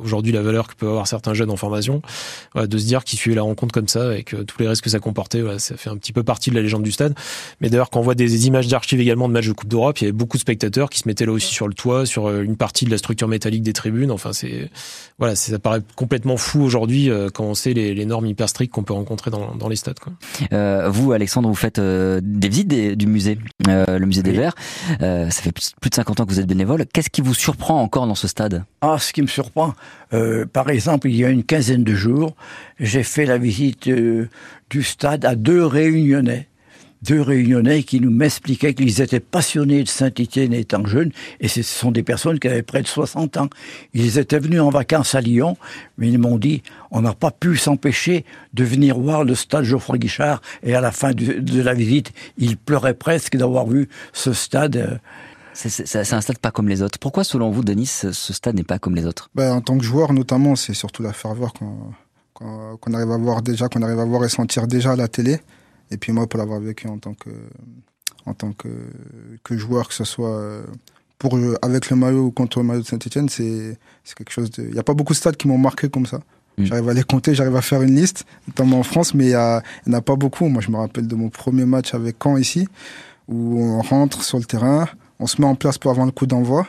aujourd'hui 0.03 0.33
la 0.33 0.43
valeur 0.43 0.69
que 0.69 0.75
peuvent 0.75 0.91
avoir 0.91 1.07
certains 1.07 1.35
jeunes 1.35 1.51
en 1.51 1.57
formation, 1.57 1.82
voilà, 2.53 2.67
de 2.67 2.79
se 2.79 2.85
dire 2.85 3.05
qu'ils 3.05 3.19
suivaient 3.19 3.37
la 3.37 3.43
rencontre 3.43 3.73
comme 3.73 3.89
ça 3.89 4.07
avec 4.07 4.35
tous 4.47 4.59
les 4.59 4.69
risques 4.69 4.85
que 4.85 4.91
ça 4.91 4.99
comportait. 4.99 5.43
Voilà, 5.43 5.59
ça 5.59 5.77
fait 5.77 5.91
un 5.91 5.97
petit 5.97 6.13
peu 6.13 6.23
partie 6.23 6.51
de 6.51 6.55
la 6.55 6.63
légende 6.63 6.83
du 6.83 6.93
stade. 6.93 7.15
Mais 7.61 7.71
d'ailleurs 7.71 7.91
quand 7.91 8.01
on 8.01 8.05
voit 8.05 8.15
des, 8.15 8.47
images 8.47 8.69
d'archives 8.69 9.01
également 9.01 9.29
de 9.29 9.33
matchs 9.33 9.49
de 9.49 9.53
Coupe 9.53 9.69
d'Europe, 9.69 10.01
il 10.01 10.05
y 10.05 10.07
avait 10.07 10.13
beaucoup 10.13 10.37
de 10.37 10.43
spectateurs 10.43 10.91
qui 10.91 10.99
se 10.99 11.09
mettaient 11.09 11.27
là 11.27 11.33
aussi 11.33 11.53
sur 11.53 11.69
le 11.69 11.75
toit, 11.75 12.07
sur 12.07 12.31
une 12.31 12.57
partie 12.57 12.85
de 12.85 12.91
la 12.91 12.99
structure 12.99 13.29
métallique 13.29 13.63
des 13.63 13.73
tribunes. 13.73 14.11
Enfin, 14.11 14.33
c'est 14.33 14.71
voilà, 15.19 15.37
ça 15.37 15.59
paraît 15.59 15.81
complètement 15.95 16.37
fou 16.37 16.63
aujourd'hui 16.63 17.11
euh, 17.11 17.29
quand 17.33 17.45
on 17.45 17.55
sait 17.55 17.73
les, 17.75 17.95
les 17.95 18.05
normes 18.07 18.27
hyper 18.27 18.49
strictes 18.49 18.73
qu'on 18.73 18.83
peut 18.83 18.93
rencontrer 18.93 19.31
dans, 19.31 19.55
dans 19.55 19.69
les 19.69 19.77
stades. 19.77 19.99
Quoi. 19.99 20.13
Euh, 20.53 20.89
vous, 20.89 21.13
Alexandre, 21.13 21.49
vous 21.49 21.55
faites 21.55 21.79
euh, 21.79 22.21
des 22.23 22.49
visites 22.49 22.69
du 22.69 23.07
musée, 23.07 23.39
euh, 23.69 23.99
le 23.99 24.07
musée 24.07 24.23
des 24.23 24.33
Verts. 24.33 24.55
ça 25.01 25.31
fait 25.31 25.53
plus 25.53 25.91
de 25.91 25.95
50 25.95 26.21
ans 26.21 26.25
que 26.27 26.31
vous 26.31 26.41
êtes 26.41 26.47
bénévole. 26.47 26.87
Qu'est-ce 26.93 27.11
qui 27.11 27.21
vous 27.21 27.35
surprend 27.35 27.81
encore 27.81 28.07
dans 28.07 28.15
ce 28.15 28.29
stade? 28.29 28.65
Ah, 28.81 28.97
ce 28.99 29.13
qui 29.13 29.23
me 29.23 29.27
surprend, 29.27 29.75
par 30.53 30.71
exemple, 30.71 31.09
il 31.09 31.17
y 31.17 31.25
a 31.25 31.29
une 31.29 31.45
quinzaine 31.45 31.72
de 31.79 31.95
jours, 31.95 32.35
j'ai 32.79 33.03
fait 33.03 33.27
la 33.27 33.39
visite 33.39 33.89
du 33.89 34.83
stade 34.83 35.25
à 35.25 35.35
deux 35.35 35.65
réunionnais 35.65 36.49
deux 37.03 37.21
Réunionnais 37.21 37.83
qui 37.83 38.01
nous 38.01 38.11
m'expliquaient 38.11 38.75
qu'ils 38.75 39.01
étaient 39.01 39.21
passionnés 39.21 39.83
de 39.83 39.89
Saint-Étienne 39.89 40.53
étant 40.53 40.87
jeunes, 40.87 41.11
et 41.41 41.49
ce 41.49 41.63
sont 41.63 41.91
des 41.91 42.03
personnes 42.03 42.39
qui 42.39 42.49
avaient 42.49 42.63
près 42.63 42.83
de 42.83 42.87
60 42.87 43.37
ans. 43.37 43.51
Ils 43.93 44.19
étaient 44.19 44.39
venus 44.39 44.61
en 44.61 44.71
vacances 44.71 45.15
à 45.15 45.21
Lyon, 45.21 45.57
mais 45.99 46.09
ils 46.09 46.19
m'ont 46.19 46.39
dit, 46.39 46.63
on 46.91 47.03
n'a 47.03 47.13
pas 47.13 47.31
pu 47.31 47.57
s'empêcher 47.57 48.25
de 48.55 48.65
venir 48.65 48.99
voir 48.99 49.25
le 49.25 49.35
stade 49.35 49.65
Geoffroy 49.65 49.99
Guichard, 49.99 50.41
et 50.63 50.75
à 50.75 50.81
la 50.81 50.93
fin 50.93 51.13
de 51.13 51.63
la 51.63 51.75
visite, 51.75 52.13
ils 52.39 52.57
pleuraient 52.57 52.95
presque 52.95 53.37
d'avoir 53.37 53.67
vu 53.67 53.89
ce 54.13 54.33
stade. 54.33 54.77
Euh, 54.77 54.97
c'est 55.55 56.13
un 56.13 56.21
stade 56.21 56.39
pas 56.39 56.51
comme 56.51 56.69
les 56.69 56.83
autres. 56.83 56.99
Pourquoi, 56.99 57.25
selon 57.25 57.51
vous, 57.51 57.63
Denis, 57.63 57.87
ce 57.87 58.13
stade 58.13 58.55
n'est 58.55 58.65
pas 58.65 58.79
comme 58.79 58.95
les 58.95 59.07
autres? 59.07 59.31
Ben, 59.35 59.53
En 59.53 59.61
tant 59.61 59.77
que 59.79 59.85
joueur, 59.85 60.13
notamment, 60.13 60.57
c'est 60.57 60.75
surtout 60.75 61.03
la 61.03 61.13
ferveur 61.13 61.53
qu'on 61.55 62.95
arrive 62.95 63.11
à 63.11 63.19
voir 63.19 63.43
déjà, 63.43 63.69
qu'on 63.69 63.83
arrive 63.83 63.99
à 63.99 64.05
voir 64.05 64.25
et 64.25 64.29
sentir 64.29 64.67
déjà 64.67 64.93
à 64.93 64.97
la 64.97 65.09
télé. 65.09 65.41
Et 65.91 65.99
puis 65.99 66.13
moi, 66.13 66.27
pour 66.27 66.39
l'avoir 66.39 66.61
vécu 66.61 66.89
en 66.89 66.99
tant 66.99 67.15
que, 67.15 67.31
en 68.27 68.35
tant 68.35 68.53
que, 68.53 68.69
que 69.45 69.57
joueur, 69.57 69.89
que 69.89 69.95
ce 69.95 70.05
soit 70.05 70.37
euh, 70.37 70.63
pour 71.19 71.39
avec 71.61 71.91
le 71.91 71.97
maillot 71.97 72.27
ou 72.27 72.31
contre 72.31 72.59
le 72.61 72.65
maillot 72.65 72.81
de 72.81 72.87
Saint-Etienne, 72.87 73.29
c'est 73.29 73.77
quelque 74.17 74.33
chose 74.33 74.51
de. 74.51 74.65
Il 74.65 74.73
n'y 74.73 74.79
a 74.79 74.83
pas 74.83 74.95
beaucoup 74.95 75.13
de 75.13 75.19
stades 75.19 75.37
qui 75.37 75.49
m'ont 75.49 75.59
marqué 75.59 75.89
comme 75.89 76.07
ça. 76.07 76.21
Mm. 76.57 76.65
J'arrive 76.65 76.89
à 76.89 76.95
les 76.95 77.05
compter, 77.05 77.35
j'arrive 77.35 77.57
à 77.57 77.63
faire 77.63 77.83
une 77.83 77.95
liste, 77.95 78.25
notamment 78.49 78.81
en 78.81 78.83
France, 78.83 79.15
mais 79.15 79.27
il 79.27 79.29
n'y 79.29 79.37
en 79.37 79.99
a 79.99 80.01
pas 80.01 80.17
beaucoup. 80.17 80.49
Moi, 80.49 80.63
je 80.63 80.71
me 80.71 80.77
rappelle 80.77 81.07
de 81.07 81.15
mon 81.15 81.29
premier 81.29 81.65
match 81.65 81.95
avec 81.95 82.17
Caen 82.23 82.37
ici, 82.37 82.67
où 83.29 83.63
on 83.63 83.83
rentre 83.83 84.25
sur 84.25 84.39
le 84.39 84.45
terrain, 84.45 84.89
on 85.23 85.27
se 85.27 85.41
met 85.41 85.47
en 85.47 85.55
place 85.55 85.79
pour 85.79 85.91
avoir 85.91 86.05
le 86.05 86.13
coup 86.13 86.27
d'envoi, 86.27 86.67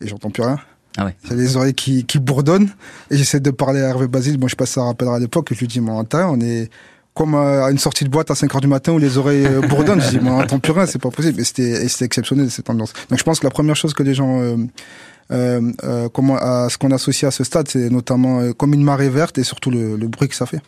et 0.00 0.08
j'entends 0.08 0.30
plus 0.30 0.42
rien. 0.42 0.58
Ah 0.96 1.06
ouais. 1.06 1.16
C'est 1.26 1.34
les 1.34 1.56
oreilles 1.56 1.74
qui, 1.74 2.04
qui 2.04 2.18
bourdonnent, 2.18 2.70
et 3.10 3.16
j'essaie 3.16 3.40
de 3.40 3.50
parler 3.50 3.80
à 3.80 3.88
Hervé 3.88 4.06
Basile. 4.06 4.36
Bon, 4.36 4.46
je 4.46 4.52
sais 4.52 4.56
pas 4.56 4.66
si 4.66 4.74
ça 4.74 4.84
rappellera 4.84 5.16
à 5.16 5.18
l'époque, 5.18 5.48
je 5.52 5.58
lui 5.58 5.66
dis, 5.66 5.80
mon 5.80 6.04
on 6.12 6.40
est 6.40 6.70
comme 7.14 7.36
à 7.36 7.70
une 7.70 7.78
sortie 7.78 8.04
de 8.04 8.10
boîte 8.10 8.30
à 8.30 8.34
5 8.34 8.52
heures 8.54 8.60
du 8.60 8.66
matin 8.66 8.92
où 8.92 8.98
les 8.98 9.18
oreilles 9.18 9.46
euh, 9.46 9.60
bourdonnent. 9.60 10.00
je 10.00 10.10
dis, 10.10 10.18
on 10.20 10.38
n'entend 10.38 10.58
plus 10.58 10.72
rien, 10.72 10.84
c'est 10.86 11.00
pas 11.00 11.10
possible. 11.10 11.40
Et 11.40 11.44
c'était, 11.44 11.88
c'était 11.88 12.04
exceptionnel, 12.04 12.50
cette 12.50 12.68
ambiance. 12.68 12.92
Donc 13.08 13.18
je 13.18 13.24
pense 13.24 13.38
que 13.38 13.46
la 13.46 13.50
première 13.50 13.76
chose 13.76 13.94
que 13.94 14.02
les 14.02 14.14
gens, 14.14 14.40
euh, 14.40 14.56
euh, 15.30 15.72
euh 15.84 16.08
comment, 16.08 16.36
à 16.36 16.68
ce 16.68 16.76
qu'on 16.76 16.90
associe 16.90 17.28
à 17.28 17.30
ce 17.30 17.44
stade, 17.44 17.68
c'est 17.68 17.88
notamment 17.88 18.52
comme 18.52 18.74
une 18.74 18.82
marée 18.82 19.08
verte 19.08 19.38
et 19.38 19.44
surtout 19.44 19.70
le, 19.70 19.96
le 19.96 20.08
bruit 20.08 20.28
que 20.28 20.34
ça 20.34 20.46
fait. 20.46 20.60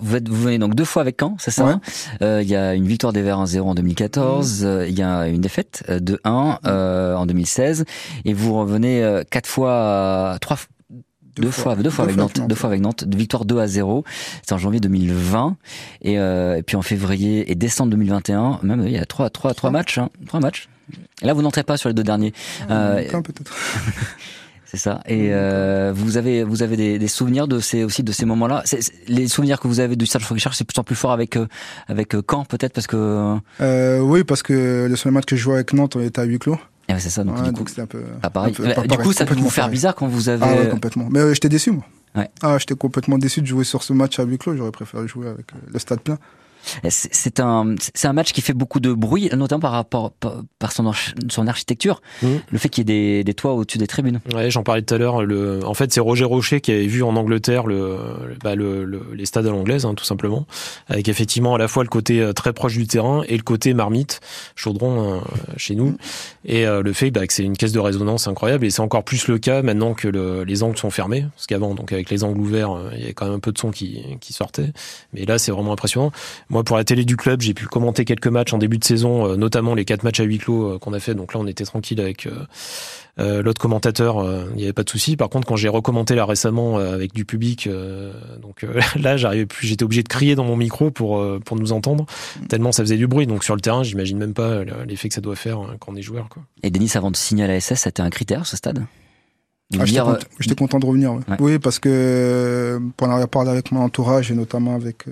Vous, 0.00 0.16
êtes, 0.16 0.28
vous 0.28 0.42
venez 0.42 0.58
donc 0.58 0.74
deux 0.74 0.84
fois 0.84 1.02
avec 1.02 1.16
Caen, 1.20 1.36
c'est 1.38 1.50
ça 1.50 1.80
Il 2.20 2.48
y 2.48 2.56
a 2.56 2.74
une 2.74 2.86
victoire 2.86 3.12
des 3.12 3.22
Verts 3.22 3.44
1-0 3.44 3.60
en 3.60 3.74
2014, 3.74 4.64
mmh. 4.64 4.84
il 4.88 4.98
y 4.98 5.02
a 5.02 5.26
une 5.28 5.40
défaite 5.40 5.84
de 5.88 6.20
1 6.24 6.58
en 7.16 7.26
2016, 7.26 7.84
et 8.24 8.32
vous 8.32 8.54
revenez 8.54 9.22
quatre 9.30 9.48
fois, 9.48 10.36
trois, 10.40 10.58
deux, 11.36 11.50
fois, 11.50 11.74
deux 11.76 11.90
fois 11.90 12.04
avec 12.04 12.16
Nantes, 12.16 12.40
deux 12.46 12.54
fois 12.54 12.68
avec 12.68 12.80
Nantes, 12.80 13.04
victoire 13.08 13.44
2 13.44 13.58
à 13.58 13.66
0. 13.66 14.04
C'est 14.42 14.52
en 14.52 14.58
janvier 14.58 14.80
2020 14.80 15.56
et, 16.02 16.18
euh, 16.18 16.56
et, 16.56 16.62
puis 16.62 16.76
en 16.76 16.82
février 16.82 17.50
et 17.50 17.54
décembre 17.54 17.90
2021, 17.90 18.60
même 18.62 18.84
il 18.86 18.92
y 18.92 18.98
a 18.98 19.04
trois, 19.04 19.30
trois, 19.30 19.54
trois 19.54 19.70
matchs, 19.70 19.98
hein, 19.98 20.10
trois 20.26 20.40
matchs. 20.40 20.68
Et 21.22 21.26
là, 21.26 21.32
vous 21.32 21.42
n'entrez 21.42 21.62
pas 21.62 21.76
sur 21.76 21.88
les 21.88 21.94
deux 21.94 22.02
derniers. 22.02 22.32
Ah, 22.68 22.72
euh, 22.72 23.22
peut-être. 23.22 23.54
C'est 24.74 24.80
ça. 24.80 25.00
Et 25.06 25.28
euh, 25.30 25.92
vous 25.94 26.16
avez 26.16 26.42
vous 26.42 26.62
avez 26.62 26.76
des, 26.76 26.98
des, 26.98 27.06
souvenirs 27.06 27.46
de 27.46 27.60
ces 27.60 27.84
aussi 27.84 28.02
de 28.02 28.10
ces 28.10 28.26
moments-là? 28.26 28.64
Les 29.06 29.28
souvenirs 29.28 29.60
que 29.60 29.68
vous 29.68 29.78
avez 29.78 29.94
du 29.94 30.04
Stade 30.04 30.22
Richard, 30.24 30.54
c'est 30.54 30.64
plus 30.64 30.78
en 30.80 30.82
plus 30.82 30.96
fort 30.96 31.12
avec 31.12 31.36
euh, 31.36 31.46
avec 31.86 32.14
euh, 32.14 32.22
Caen 32.28 32.44
peut-être 32.44 32.72
parce 32.72 32.88
que. 32.88 33.36
Euh, 33.60 34.00
oui, 34.00 34.24
parce 34.24 34.42
que 34.42 34.86
le 34.90 34.96
seul 34.96 35.12
match 35.12 35.26
que 35.26 35.36
je 35.36 35.42
jouais 35.42 35.54
avec 35.54 35.72
Nantes, 35.72 35.94
on 35.94 36.00
était 36.00 36.20
à 36.20 36.24
huis 36.24 36.40
clos. 36.40 36.58
Ah 36.88 36.98
c'est 36.98 37.10
ça. 37.10 37.22
Donc 37.22 37.40
du 37.40 37.52
coup, 37.52 37.64
c'était 37.68 37.82
un 37.82 37.86
peu. 37.86 38.02
Pas 38.20 38.30
pareil. 38.30 38.52
du 38.52 38.98
coup, 38.98 39.12
ça 39.12 39.24
peut 39.26 39.36
vous 39.36 39.50
faire 39.50 39.68
bizarre 39.68 39.94
quand 39.94 40.08
vous 40.08 40.28
avez. 40.28 40.44
Ah 40.44 40.54
ouais, 40.54 40.68
complètement. 40.68 41.06
Mais 41.08 41.34
j'étais 41.34 41.48
déçu 41.48 41.70
moi. 41.70 41.84
Ouais. 42.16 42.30
Ah, 42.42 42.58
j'étais 42.58 42.74
complètement 42.74 43.18
déçu 43.18 43.40
de 43.42 43.46
jouer 43.46 43.64
sur 43.64 43.82
ce 43.82 43.92
match 43.92 44.18
à 44.18 44.24
huis 44.24 44.38
clos. 44.38 44.56
J'aurais 44.56 44.72
préféré 44.72 45.06
jouer 45.06 45.28
avec 45.28 45.46
le 45.72 45.78
stade 45.78 46.00
plein. 46.00 46.18
C'est 46.88 47.40
un, 47.40 47.74
c'est 47.94 48.08
un 48.08 48.12
match 48.12 48.32
qui 48.32 48.40
fait 48.40 48.52
beaucoup 48.52 48.80
de 48.80 48.92
bruit, 48.92 49.30
notamment 49.36 49.60
par 49.60 49.72
rapport 49.72 50.12
par 50.58 50.72
son, 50.72 50.92
son 51.28 51.46
architecture. 51.46 52.00
Mmh. 52.22 52.28
Le 52.50 52.58
fait 52.58 52.68
qu'il 52.68 52.88
y 52.88 52.92
ait 52.92 53.18
des, 53.18 53.24
des 53.24 53.34
toits 53.34 53.54
au-dessus 53.54 53.78
des 53.78 53.86
tribunes. 53.86 54.20
Ouais, 54.34 54.50
j'en 54.50 54.62
parlais 54.62 54.82
tout 54.82 54.94
à 54.94 54.98
l'heure. 54.98 55.24
Le, 55.24 55.64
en 55.64 55.74
fait, 55.74 55.92
c'est 55.92 56.00
Roger 56.00 56.24
Rocher 56.24 56.60
qui 56.60 56.72
avait 56.72 56.86
vu 56.86 57.02
en 57.02 57.16
Angleterre 57.16 57.66
le, 57.66 57.98
bah 58.42 58.54
le, 58.54 58.84
le 58.84 59.02
les 59.14 59.26
stades 59.26 59.46
à 59.46 59.50
l'anglaise, 59.50 59.84
hein, 59.84 59.94
tout 59.94 60.04
simplement, 60.04 60.46
avec 60.88 61.08
effectivement 61.08 61.54
à 61.54 61.58
la 61.58 61.68
fois 61.68 61.82
le 61.82 61.88
côté 61.88 62.20
euh, 62.20 62.32
très 62.32 62.52
proche 62.52 62.76
du 62.76 62.86
terrain 62.86 63.22
et 63.28 63.36
le 63.36 63.42
côté 63.42 63.74
marmite, 63.74 64.20
chaudron 64.56 65.14
euh, 65.14 65.20
chez 65.56 65.74
nous, 65.74 65.96
et 66.44 66.66
euh, 66.66 66.82
le 66.82 66.92
fait 66.92 67.10
bah, 67.10 67.26
que 67.26 67.32
c'est 67.32 67.44
une 67.44 67.56
caisse 67.56 67.72
de 67.72 67.80
résonance 67.80 68.26
incroyable. 68.28 68.64
Et 68.64 68.70
c'est 68.70 68.80
encore 68.80 69.04
plus 69.04 69.28
le 69.28 69.38
cas 69.38 69.62
maintenant 69.62 69.94
que 69.94 70.08
le, 70.08 70.44
les 70.44 70.62
angles 70.62 70.78
sont 70.78 70.90
fermés, 70.90 71.26
parce 71.34 71.46
qu'avant, 71.46 71.74
donc 71.74 71.92
avec 71.92 72.10
les 72.10 72.24
angles 72.24 72.40
ouverts, 72.40 72.76
il 72.94 73.00
y 73.00 73.04
avait 73.04 73.14
quand 73.14 73.26
même 73.26 73.34
un 73.34 73.40
peu 73.40 73.52
de 73.52 73.58
son 73.58 73.70
qui, 73.70 74.02
qui 74.20 74.32
sortait. 74.32 74.72
Mais 75.12 75.24
là, 75.24 75.38
c'est 75.38 75.52
vraiment 75.52 75.72
impressionnant. 75.72 76.12
Moi, 76.54 76.62
pour 76.62 76.76
la 76.76 76.84
télé 76.84 77.04
du 77.04 77.16
club, 77.16 77.40
j'ai 77.40 77.52
pu 77.52 77.66
commenter 77.66 78.04
quelques 78.04 78.28
matchs 78.28 78.52
en 78.52 78.58
début 78.58 78.78
de 78.78 78.84
saison, 78.84 79.26
euh, 79.26 79.36
notamment 79.36 79.74
les 79.74 79.84
quatre 79.84 80.04
matchs 80.04 80.20
à 80.20 80.22
huis 80.22 80.38
clos 80.38 80.74
euh, 80.74 80.78
qu'on 80.78 80.92
a 80.92 81.00
fait. 81.00 81.16
Donc 81.16 81.34
là, 81.34 81.40
on 81.40 81.48
était 81.48 81.64
tranquille 81.64 82.00
avec 82.00 82.28
euh, 83.18 83.42
l'autre 83.42 83.60
commentateur. 83.60 84.24
Il 84.50 84.56
n'y 84.56 84.62
avait 84.62 84.72
pas 84.72 84.84
de 84.84 84.88
souci. 84.88 85.16
Par 85.16 85.28
contre, 85.30 85.48
quand 85.48 85.56
j'ai 85.56 85.68
recommandé 85.68 86.14
là 86.14 86.24
récemment 86.24 86.76
avec 86.78 87.12
du 87.12 87.24
public, 87.24 87.68
donc 88.40 88.64
là, 89.00 89.16
j'arrivais 89.16 89.46
plus. 89.46 89.66
J'étais 89.66 89.82
obligé 89.82 90.04
de 90.04 90.08
crier 90.08 90.36
dans 90.36 90.44
mon 90.44 90.56
micro 90.56 90.92
pour 90.92 91.20
pour 91.44 91.56
nous 91.56 91.72
entendre, 91.72 92.06
tellement 92.48 92.70
ça 92.70 92.84
faisait 92.84 92.96
du 92.96 93.08
bruit. 93.08 93.26
Donc 93.26 93.42
sur 93.42 93.56
le 93.56 93.60
terrain, 93.60 93.82
j'imagine 93.82 94.18
même 94.18 94.34
pas 94.34 94.62
l'effet 94.86 95.08
que 95.08 95.14
ça 95.14 95.20
doit 95.20 95.36
faire 95.36 95.58
quand 95.80 95.92
on 95.92 95.96
est 95.96 96.02
joueur. 96.02 96.28
Quoi. 96.28 96.44
Et 96.62 96.70
Denis, 96.70 96.92
avant 96.94 97.10
de 97.10 97.16
signer 97.16 97.44
à 97.44 97.46
la 97.48 97.60
SS, 97.60 97.80
c'était 97.80 98.02
un 98.02 98.10
critère 98.10 98.46
ce 98.46 98.56
stade? 98.56 98.84
Ah, 99.76 99.84
J'étais 99.84 100.54
content, 100.54 100.78
de 100.78 100.86
revenir. 100.86 101.18
Oui, 101.40 101.58
parce 101.58 101.80
que 101.80 102.80
pour 102.96 103.08
en 103.08 103.10
avoir 103.10 103.28
parlé 103.28 103.50
avec 103.50 103.72
mon 103.72 103.80
entourage 103.80 104.30
et 104.30 104.34
notamment 104.34 104.76
avec 104.76 105.06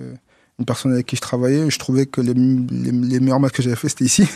une 0.62 0.66
personne 0.66 0.92
avec 0.92 1.06
qui 1.06 1.16
je 1.16 1.20
travaillais, 1.20 1.68
je 1.68 1.78
trouvais 1.78 2.06
que 2.06 2.20
les, 2.20 2.34
les, 2.34 3.20
meilleurs 3.20 3.40
matchs 3.40 3.52
que 3.52 3.62
j'avais 3.62 3.74
fait, 3.74 3.88
c'était 3.88 4.04
ici. 4.04 4.28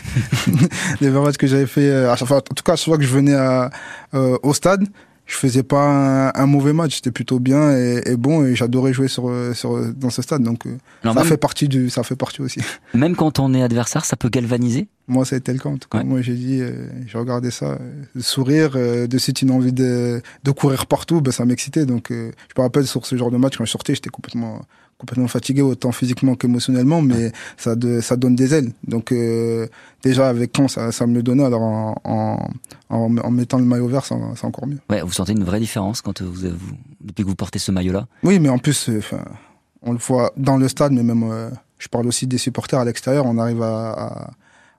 les 1.01 1.07
meilleurs 1.07 1.23
matchs 1.23 1.37
que 1.37 1.47
j'avais 1.47 1.65
fait, 1.65 1.89
euh, 1.89 2.11
à 2.11 2.17
chaque 2.17 2.27
fois, 2.27 2.37
en 2.37 2.53
tout 2.53 2.63
cas, 2.63 2.73
à 2.73 2.75
chaque 2.75 2.85
fois 2.85 2.97
que 2.97 3.03
je 3.03 3.13
venais 3.13 3.33
à, 3.33 3.69
euh, 4.13 4.37
au 4.43 4.53
stade, 4.53 4.83
je 5.25 5.35
faisais 5.35 5.63
pas 5.63 6.31
un, 6.35 6.45
mauvais 6.45 6.73
match, 6.73 6.95
c'était 6.95 7.11
plutôt 7.11 7.39
bien 7.39 7.71
et, 7.75 8.15
bon 8.17 8.45
et 8.45 8.55
j'adorais 8.55 8.93
jouer 8.93 9.09
sur, 9.09 9.29
sur 9.53 9.77
dans 9.93 10.09
ce 10.09 10.21
stade 10.21 10.41
donc 10.41 10.65
euh, 10.65 10.77
ça 11.03 11.25
fait 11.25 11.35
partie 11.35 11.67
du 11.67 11.89
ça 11.89 12.03
fait 12.03 12.15
partie 12.15 12.41
aussi. 12.41 12.61
Même 12.93 13.13
quand 13.13 13.39
on 13.39 13.53
est 13.53 13.61
adversaire, 13.61 14.05
ça 14.05 14.15
peut 14.15 14.29
galvaniser. 14.29 14.87
Moi 15.07 15.25
ça 15.25 15.35
a 15.35 15.39
été 15.39 15.53
le 15.53 15.59
cas. 15.59 15.69
En 15.69 15.77
tout 15.77 15.89
cas. 15.89 16.03
Moi 16.03 16.21
j'ai 16.21 16.35
dit 16.35 16.61
j'ai 17.07 17.17
regardé 17.17 17.51
ça 17.51 17.77
sourire 18.19 18.71
de 18.73 19.17
suite 19.17 19.41
une 19.41 19.51
envie 19.51 19.73
de, 19.73 20.21
de 20.43 20.51
courir 20.51 20.85
partout, 20.85 21.21
ben 21.21 21.31
ça 21.31 21.45
m'excitait. 21.45 21.85
Donc 21.85 22.07
je 22.09 22.15
me 22.57 22.61
rappelle 22.61 22.87
sur 22.87 23.05
ce 23.05 23.15
genre 23.15 23.31
de 23.31 23.37
match 23.37 23.57
quand 23.57 23.65
je 23.65 23.71
sortais, 23.71 23.95
j'étais 23.95 24.09
complètement 24.09 24.61
complètement 24.97 25.27
fatigué 25.27 25.61
autant 25.61 25.91
physiquement 25.91 26.35
qu'émotionnellement 26.35 27.01
mais 27.01 27.31
ça 27.55 27.75
de, 27.75 28.01
ça 28.01 28.15
donne 28.15 28.35
des 28.35 28.53
ailes. 28.53 28.71
Donc 28.87 29.11
euh, 29.11 29.67
déjà 30.03 30.27
avec 30.27 30.53
quand 30.55 30.67
ça, 30.67 30.91
ça 30.91 31.05
me 31.05 31.13
le 31.13 31.23
donnait. 31.23 31.45
Alors 31.45 31.61
en, 31.61 31.95
en, 32.03 32.49
en, 32.89 33.31
mettant 33.31 33.59
le 33.59 33.65
maillot 33.65 33.87
vert 33.87 34.05
c'est 34.05 34.45
encore 34.45 34.67
mieux. 34.67 34.79
Ouais 34.89 35.01
vous 35.01 35.11
sentez 35.11 35.33
une 35.33 35.43
vraie 35.43 35.59
différence 35.59 36.01
quand 36.01 36.21
vous, 36.21 36.31
vous 36.33 36.75
depuis 37.01 37.23
que 37.23 37.29
vous 37.29 37.35
portez 37.35 37.59
ce 37.59 37.71
maillot 37.71 37.93
là 37.93 38.07
oui 38.23 38.39
mais 38.39 38.49
en 38.49 38.57
plus 38.57 38.89
euh, 38.89 39.01
on 39.83 39.91
le 39.91 39.99
voit 39.99 40.33
dans 40.35 40.57
le 40.57 40.67
stade 40.67 40.91
mais 40.93 41.03
même 41.03 41.23
euh, 41.23 41.49
je 41.77 41.87
parle 41.87 42.07
aussi 42.07 42.25
des 42.25 42.39
supporters 42.39 42.79
à 42.79 42.85
l'extérieur. 42.85 43.25
On 43.27 43.37
arrive 43.37 43.61
à, 43.61 43.91
à 43.91 44.31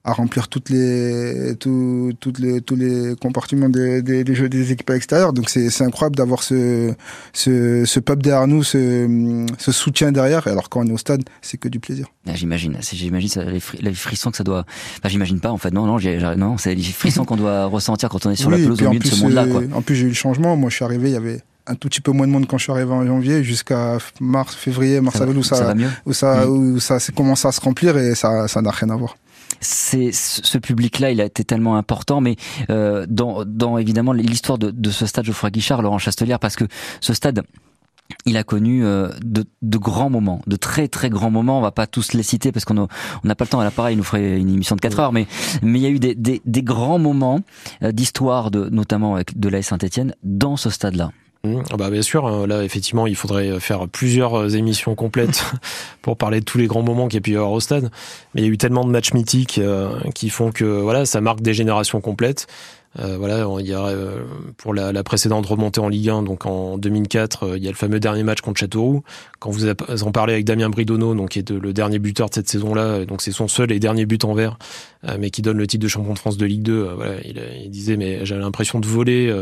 à 0.05 0.13
remplir 0.13 0.49
toutes 0.49 0.71
les 0.71 1.55
tout, 1.59 2.13
toutes 2.21 2.39
les 2.39 2.61
tous 2.61 2.77
les 2.77 3.15
compartiments 3.21 3.69
des, 3.69 4.03
des, 4.03 4.25
des 4.25 4.35
jeux 4.35 4.49
des 4.49 4.73
équipes 4.73 4.91
extérieures 4.91 5.33
donc 5.33 5.51
c'est 5.51 5.71
c'est 5.71 5.85
incroyable 5.85 6.17
d'avoir 6.17 6.43
ce, 6.43 6.95
ce 7.33 7.85
ce 7.85 8.01
peuple 8.01 8.23
derrière 8.23 8.47
nous 8.47 8.63
ce 8.63 9.47
ce 9.59 9.73
soutien 9.73 10.13
derrière. 10.13 10.47
Alors 10.47 10.69
quand 10.69 10.81
on 10.81 10.87
est 10.87 10.93
au 10.93 10.99
stade 10.99 11.23
c'est 11.43 11.59
que 11.59 11.69
du 11.69 11.81
plaisir. 11.81 12.07
Ah, 12.27 12.35
j'imagine. 12.35 12.77
J'imagine 12.81 13.43
les, 13.81 13.95
frissons 13.95 14.31
que 14.31 14.37
ça 14.37 14.45
doit 14.45 14.65
enfin 14.99 15.09
j'imagine 15.09 15.41
pas 15.41 15.51
en 15.51 15.59
fait. 15.59 15.73
Non 15.73 15.87
non 15.87 15.99
non 16.37 16.59
c'est 16.59 16.75
les 16.75 16.83
frissons 16.83 17.25
qu'on 17.25 17.37
doit 17.37 17.65
ressentir 17.77 18.09
quand 18.09 18.25
on 18.27 18.31
est 18.31 18.37
sur 18.37 18.51
la 18.51 18.59
pelouse 18.59 18.83
au 18.83 18.89
milieu 18.89 19.01
de 19.01 19.07
ce 19.07 19.23
monde 19.23 19.33
là 19.33 19.47
quoi. 19.47 19.63
en 19.73 19.83
plus 19.83 19.97
j'ai 19.97 20.05
eu 20.05 20.09
le 20.09 20.15
changement. 20.15 20.57
Moi 20.57 20.71
je 20.71 20.77
suis 20.77 20.85
arrivé 20.85 21.11
il 21.11 21.15
y 21.15 21.17
avait 21.17 21.41
un 21.67 21.75
tout 21.75 21.89
petit 21.89 22.01
peu 22.01 22.13
moins 22.13 22.27
de 22.27 22.33
monde 22.33 22.47
quand 22.47 22.57
je 22.57 22.63
suis 22.65 22.73
arrivé 22.73 22.91
en 22.91 23.05
janvier 23.07 23.45
jusqu'à 23.45 23.99
mars 24.21 24.55
février 24.55 25.03
mars 25.03 25.21
avril 25.21 25.37
où 25.37 25.43
ça, 25.43 25.57
ça 25.57 25.75
où 26.07 26.13
ça 26.15 26.47
mmh. 26.47 26.51
où 26.51 26.81
ça 26.81 26.99
commence 27.15 27.45
à 27.45 27.53
se 27.53 27.61
remplir 27.61 27.99
et 27.99 28.15
ça 28.15 28.49
ça 28.49 28.63
n'a 28.63 28.71
rien 28.71 28.89
à 28.89 28.97
voir 28.97 29.19
c'est 29.61 30.11
ce 30.13 30.59
public-là, 30.59 31.11
il 31.11 31.21
a 31.21 31.25
été 31.25 31.45
tellement 31.45 31.77
important, 31.77 32.21
mais 32.21 32.37
euh, 32.71 33.07
dans, 33.09 33.45
dans 33.45 33.79
évidemment 33.79 34.13
l'histoire 34.13 34.59
de, 34.59 34.71
de 34.71 34.91
ce 34.91 35.07
stade 35.07 35.25
Geoffroy 35.25 35.51
Guichard, 35.51 35.83
Laurent 35.83 35.99
Chastelière, 35.99 36.39
parce 36.39 36.57
que 36.57 36.65
ce 37.01 37.15
stade, 37.15 37.43
il 38.25 38.37
a 38.37 38.45
connu 38.45 38.85
euh, 38.85 39.11
de, 39.23 39.45
de, 39.63 39.79
grands 39.79 40.11
moments, 40.11 40.41
de 40.47 40.57
très 40.57 40.89
très 40.89 41.11
grands 41.11 41.31
moments. 41.31 41.59
On 41.59 41.63
va 41.63 41.73
pas 41.73 41.87
tous 41.87 42.13
les 42.15 42.23
citer 42.23 42.53
parce 42.53 42.65
qu'on 42.65 42.89
n'a 43.25 43.35
pas 43.35 43.45
le 43.45 43.49
temps. 43.49 43.61
À 43.61 43.65
l'appareil, 43.65 43.95
il 43.95 43.99
nous 43.99 44.05
ferait 44.05 44.39
une 44.39 44.51
émission 44.51 44.77
de 44.77 44.81
4 44.81 45.01
heures, 45.01 45.13
mais 45.13 45.27
mais 45.63 45.79
il 45.79 45.83
y 45.83 45.87
a 45.87 45.91
eu 45.91 45.99
des, 45.99 46.15
des, 46.15 46.41
des 46.45 46.63
grands 46.63 46.99
moments 46.99 47.41
euh, 47.83 47.93
d'histoire, 47.93 48.51
de 48.51 48.69
notamment 48.71 49.15
avec 49.17 49.39
de 49.39 49.49
la 49.49 49.63
Saint-Étienne, 49.63 50.15
dans 50.23 50.57
ce 50.57 50.71
stade-là. 50.71 51.11
Mmh. 51.45 51.63
Ah 51.71 51.77
bah 51.77 51.89
bien 51.89 52.03
sûr, 52.03 52.27
hein. 52.27 52.49
là 52.49 52.65
effectivement 52.65 53.07
il 53.07 53.15
faudrait 53.15 53.61
faire 53.61 53.87
plusieurs 53.87 54.35
euh, 54.35 54.49
émissions 54.49 54.97
complètes 54.97 55.45
pour 56.03 56.17
parler 56.17 56.41
de 56.41 56.45
tous 56.45 56.59
les 56.59 56.67
grands 56.67 56.83
moments 56.83 57.07
qu'il 57.07 57.15
y 57.15 57.19
a 57.19 57.21
pu 57.21 57.31
y 57.31 57.37
avoir 57.37 57.53
au 57.53 57.61
stade. 57.61 57.91
Mais 58.35 58.43
il 58.43 58.45
y 58.45 58.49
a 58.49 58.51
eu 58.51 58.59
tellement 58.59 58.85
de 58.85 58.91
matchs 58.91 59.13
mythiques 59.13 59.59
euh, 59.59 60.01
qui 60.17 60.31
font 60.31 60.51
que 60.51 60.65
voilà 60.65 61.07
ça 61.07 61.21
marque 61.21 61.41
des 61.41 61.55
générations 61.55 62.01
complètes. 62.01 62.49
voilà, 62.97 63.47
il 63.61 63.67
y 63.67 63.75
a 63.75 63.95
pour 64.57 64.75
la, 64.75 65.05
précédente 65.05 65.47
remontée 65.47 65.81
en 65.81 65.89
Ligue 65.89 66.09
1, 66.09 66.25
donc 66.25 66.47
en 66.47 66.79
2004, 66.79 67.57
il 67.57 67.63
y 67.63 67.69
a 67.69 67.71
le 67.71 67.77
fameux 67.77 68.01
dernier 68.01 68.25
match 68.25 68.41
contre 68.41 68.59
Châteauroux. 68.59 69.05
Quand 69.39 69.51
vous 69.51 69.69
en 69.69 70.11
parlez 70.11 70.33
avec 70.33 70.45
Damien 70.45 70.69
Bridonneau, 70.69 71.15
donc 71.15 71.29
qui 71.29 71.39
est 71.39 71.51
le 71.51 71.73
dernier 71.73 72.01
buteur 72.01 72.29
de 72.29 72.35
cette 72.35 72.49
saison-là, 72.49 73.05
donc 73.05 73.23
c'est 73.23 73.31
son 73.31 73.47
seul 73.47 73.71
et 73.71 73.79
dernier 73.79 74.05
but 74.05 74.25
en 74.25 74.35
vert, 74.35 74.59
mais 75.21 75.31
qui 75.31 75.43
donne 75.43 75.59
le 75.59 75.69
titre 75.69 75.85
de 75.85 75.89
champion 75.89 76.15
de 76.15 76.19
France 76.19 76.39
de 76.39 76.47
Ligue 76.47 76.63
2. 76.63 76.95
voilà, 76.97 77.15
il, 77.25 77.41
il 77.67 77.71
disait 77.71 77.97
mais 77.97 78.27
j'avais 78.27 78.41
l'impression 78.41 78.81
de 78.81 78.87
voler 78.89 79.33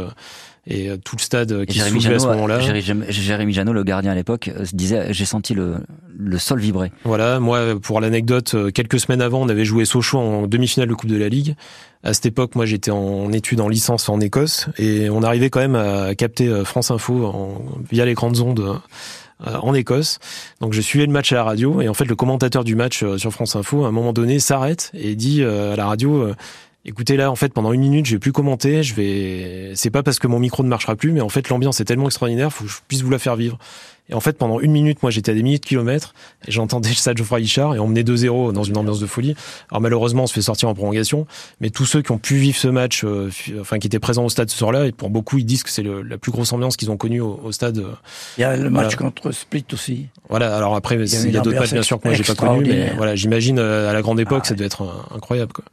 et 0.66 0.88
euh, 0.88 0.96
tout 0.96 1.16
le 1.16 1.20
stade 1.20 1.64
qui 1.66 1.78
se 1.78 1.88
soulevait 1.88 2.14
à 2.16 2.18
ce 2.18 2.26
moment-là. 2.26 2.60
Jérémy 2.60 3.52
Janot, 3.52 3.72
le 3.72 3.84
gardien 3.84 4.12
à 4.12 4.14
l'époque, 4.14 4.48
euh, 4.48 4.64
disait 4.72 5.12
j'ai 5.12 5.24
senti 5.24 5.54
le, 5.54 5.76
le 6.18 6.38
sol 6.38 6.60
vibrer. 6.60 6.92
Voilà, 7.04 7.40
moi 7.40 7.78
pour 7.80 8.00
l'anecdote, 8.00 8.54
euh, 8.54 8.70
quelques 8.70 8.98
semaines 8.98 9.22
avant, 9.22 9.40
on 9.42 9.48
avait 9.48 9.64
joué 9.64 9.84
Sochaux 9.84 10.18
en 10.18 10.46
demi-finale 10.46 10.88
de 10.88 10.94
Coupe 10.94 11.10
de 11.10 11.16
la 11.16 11.28
Ligue. 11.28 11.54
À 12.02 12.14
cette 12.14 12.26
époque, 12.26 12.54
moi 12.54 12.66
j'étais 12.66 12.90
en 12.90 13.32
études 13.32 13.60
en 13.60 13.68
licence 13.68 14.08
en 14.08 14.20
Écosse 14.20 14.68
et 14.78 15.08
on 15.10 15.22
arrivait 15.22 15.50
quand 15.50 15.60
même 15.60 15.74
à 15.76 16.14
capter 16.14 16.48
France 16.64 16.90
Info 16.90 17.24
en, 17.24 17.64
via 17.90 18.04
les 18.04 18.14
grandes 18.14 18.40
ondes 18.40 18.80
en 19.44 19.74
Écosse. 19.74 20.20
Donc 20.60 20.72
je 20.72 20.80
suivais 20.80 21.06
le 21.06 21.12
match 21.12 21.32
à 21.32 21.36
la 21.36 21.42
radio 21.42 21.80
et 21.80 21.88
en 21.88 21.94
fait 21.94 22.04
le 22.04 22.14
commentateur 22.14 22.62
du 22.62 22.76
match 22.76 23.04
sur 23.16 23.32
France 23.32 23.56
Info 23.56 23.84
à 23.84 23.88
un 23.88 23.92
moment 23.92 24.12
donné 24.12 24.38
s'arrête 24.38 24.92
et 24.94 25.16
dit 25.16 25.42
à 25.42 25.74
la 25.74 25.86
radio 25.86 26.32
Écoutez 26.88 27.16
là, 27.16 27.32
en 27.32 27.34
fait, 27.34 27.52
pendant 27.52 27.72
une 27.72 27.80
minute, 27.80 28.06
je 28.06 28.12
vais 28.12 28.20
plus 28.20 28.30
commenter. 28.30 28.84
Je 28.84 28.94
vais. 28.94 29.72
C'est 29.74 29.90
pas 29.90 30.04
parce 30.04 30.20
que 30.20 30.28
mon 30.28 30.38
micro 30.38 30.62
ne 30.62 30.68
marchera 30.68 30.94
plus, 30.94 31.10
mais 31.10 31.20
en 31.20 31.28
fait, 31.28 31.48
l'ambiance 31.48 31.80
est 31.80 31.84
tellement 31.84 32.06
extraordinaire, 32.06 32.52
faut 32.52 32.64
que 32.64 32.70
je 32.70 32.76
puisse 32.86 33.02
vous 33.02 33.10
la 33.10 33.18
faire 33.18 33.34
vivre. 33.34 33.58
Et 34.08 34.14
en 34.14 34.20
fait, 34.20 34.38
pendant 34.38 34.60
une 34.60 34.70
minute, 34.70 35.02
moi, 35.02 35.10
j'étais 35.10 35.32
à 35.32 35.34
des 35.34 35.42
milliers 35.42 35.58
de 35.58 35.64
kilomètres 35.64 36.14
et 36.46 36.52
j'entendais 36.52 36.90
le 36.90 36.94
stade 36.94 37.18
Geoffroy 37.18 37.40
Guichard 37.40 37.74
et 37.74 37.80
on 37.80 37.88
menait 37.88 38.04
2-0 38.04 38.52
dans 38.52 38.62
une 38.62 38.76
ambiance 38.76 39.00
de 39.00 39.06
folie. 39.06 39.34
Alors 39.68 39.80
malheureusement, 39.80 40.24
on 40.24 40.26
se 40.28 40.32
fait 40.32 40.42
sortir 40.42 40.68
en 40.68 40.74
prolongation, 40.74 41.26
mais 41.60 41.70
tous 41.70 41.86
ceux 41.86 42.02
qui 42.02 42.12
ont 42.12 42.18
pu 42.18 42.36
vivre 42.36 42.56
ce 42.56 42.68
match, 42.68 43.02
euh, 43.04 43.30
enfin 43.60 43.80
qui 43.80 43.88
étaient 43.88 43.98
présents 43.98 44.24
au 44.24 44.28
stade 44.28 44.48
ce 44.48 44.56
soir-là, 44.56 44.86
et 44.86 44.92
pour 44.92 45.10
beaucoup, 45.10 45.38
ils 45.38 45.44
disent 45.44 45.64
que 45.64 45.70
c'est 45.70 45.82
la 45.82 46.18
plus 46.18 46.30
grosse 46.30 46.52
ambiance 46.52 46.76
qu'ils 46.76 46.92
ont 46.92 46.96
connue 46.96 47.20
au, 47.20 47.50
stade. 47.50 47.78
Euh, 47.78 47.94
il 48.38 48.42
y 48.42 48.44
a 48.44 48.56
le 48.56 48.70
match 48.70 48.94
contre 48.94 49.32
Split 49.32 49.64
aussi. 49.72 50.06
Voilà. 50.28 50.56
Alors 50.56 50.76
après, 50.76 50.94
il 50.94 51.32
y 51.32 51.36
a, 51.36 51.40
d'autres 51.40 51.58
matchs 51.58 51.72
bien 51.72 51.82
sûr 51.82 52.00
que 52.00 52.06
moi 52.06 52.16
j'ai 52.16 52.22
pas 52.22 52.36
connu, 52.36 52.64
mais 52.64 52.92
voilà, 52.96 53.16
j'imagine 53.16 53.58
euh, 53.58 53.90
à 53.90 53.92
la 53.92 54.02
grande 54.02 54.20
époque, 54.20 54.42
ah 54.44 54.48
ça 54.48 54.54
devait 54.54 54.66
être 54.66 54.84
incroyable. 55.12 55.52
Quoi. 55.52 55.64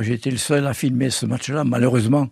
Été 0.00 0.30
le 0.30 0.36
seul 0.36 0.66
à 0.66 0.74
filmer 0.74 1.10
ce 1.10 1.26
match-là. 1.26 1.64
Malheureusement, 1.64 2.28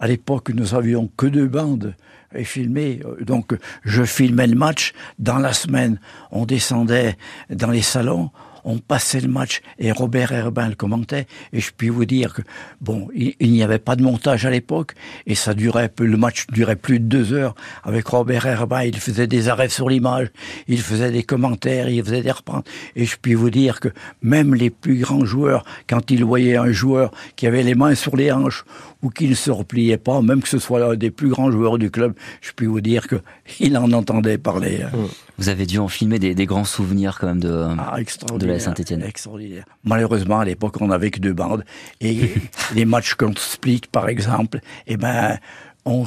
à 0.00 0.06
l'époque, 0.06 0.50
nous 0.50 0.74
avions 0.74 1.10
que 1.16 1.26
deux 1.26 1.48
bandes 1.48 1.94
et 2.34 2.44
filmer. 2.44 3.00
Donc, 3.20 3.56
je 3.84 4.04
filmais 4.04 4.46
le 4.46 4.54
match. 4.54 4.92
Dans 5.18 5.38
la 5.38 5.52
semaine, 5.52 5.98
on 6.30 6.44
descendait 6.44 7.16
dans 7.50 7.70
les 7.70 7.82
salons, 7.82 8.30
on 8.66 8.78
passait 8.78 9.20
le 9.20 9.28
match 9.28 9.62
et 9.78 9.92
Robert 9.92 10.32
Herbin 10.32 10.68
le 10.68 10.74
commentait. 10.74 11.26
Et 11.52 11.60
je 11.60 11.70
puis 11.74 11.88
vous 11.88 12.04
dire 12.04 12.34
que, 12.34 12.42
bon, 12.80 13.08
il, 13.14 13.52
n'y 13.52 13.62
avait 13.62 13.78
pas 13.78 13.94
de 13.94 14.02
montage 14.02 14.44
à 14.44 14.50
l'époque 14.50 14.94
et 15.26 15.36
ça 15.36 15.54
durait, 15.54 15.90
le 16.00 16.16
match 16.16 16.46
durait 16.48 16.76
plus 16.76 16.98
de 16.98 17.04
deux 17.04 17.32
heures. 17.32 17.54
Avec 17.84 18.06
Robert 18.08 18.44
Herbin, 18.44 18.82
il 18.82 18.96
faisait 18.96 19.28
des 19.28 19.48
arrêts 19.48 19.68
sur 19.68 19.88
l'image, 19.88 20.28
il 20.66 20.80
faisait 20.80 21.12
des 21.12 21.22
commentaires, 21.22 21.88
il 21.88 22.04
faisait 22.04 22.22
des 22.22 22.30
reprends. 22.32 22.64
Et 22.96 23.06
je 23.06 23.16
puis 23.20 23.34
vous 23.34 23.50
dire 23.50 23.78
que 23.78 23.88
même 24.20 24.54
les 24.54 24.70
plus 24.70 24.98
grands 24.98 25.24
joueurs, 25.24 25.64
quand 25.88 26.10
ils 26.10 26.24
voyaient 26.24 26.56
un 26.56 26.72
joueur 26.72 27.12
qui 27.36 27.46
avait 27.46 27.62
les 27.62 27.76
mains 27.76 27.94
sur 27.94 28.16
les 28.16 28.32
hanches 28.32 28.64
ou 29.00 29.10
qui 29.10 29.28
ne 29.28 29.34
se 29.34 29.52
repliait 29.52 29.96
pas, 29.96 30.20
même 30.22 30.42
que 30.42 30.48
ce 30.48 30.58
soit 30.58 30.80
l'un 30.80 30.96
des 30.96 31.12
plus 31.12 31.28
grands 31.28 31.52
joueurs 31.52 31.78
du 31.78 31.92
club, 31.92 32.14
je 32.40 32.50
puis 32.50 32.66
vous 32.66 32.80
dire 32.80 33.06
qu'il 33.06 33.76
en 33.76 33.92
entendait 33.92 34.38
parler. 34.38 34.80
Hein. 34.82 34.90
Mmh. 34.92 35.25
Vous 35.38 35.48
avez 35.48 35.66
dû 35.66 35.78
en 35.78 35.88
filmer 35.88 36.18
des, 36.18 36.46
grands 36.46 36.64
souvenirs 36.64 37.18
quand 37.20 37.26
même 37.26 37.40
de, 37.40 37.66
ah, 37.78 37.96
de 38.38 38.46
la 38.46 38.58
Saint-Etienne. 38.58 39.02
Extraordinaire. 39.02 39.64
Malheureusement, 39.84 40.40
à 40.40 40.44
l'époque, 40.44 40.80
on 40.80 40.88
n'avait 40.88 41.10
que 41.10 41.20
deux 41.20 41.32
bandes. 41.32 41.64
Et 42.00 42.32
les 42.74 42.84
matchs 42.84 43.14
contre 43.14 43.40
Split, 43.42 43.82
par 43.90 44.08
exemple, 44.08 44.60
eh 44.86 44.96
ben, 44.96 45.38
on, 45.84 46.06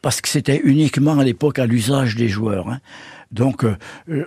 parce 0.00 0.20
que 0.20 0.28
c'était 0.28 0.60
uniquement 0.62 1.18
à 1.18 1.24
l'époque 1.24 1.58
à 1.58 1.66
l'usage 1.66 2.16
des 2.16 2.28
joueurs. 2.28 2.68
Hein. 2.68 2.80
Donc, 3.32 3.64
euh, 3.64 3.76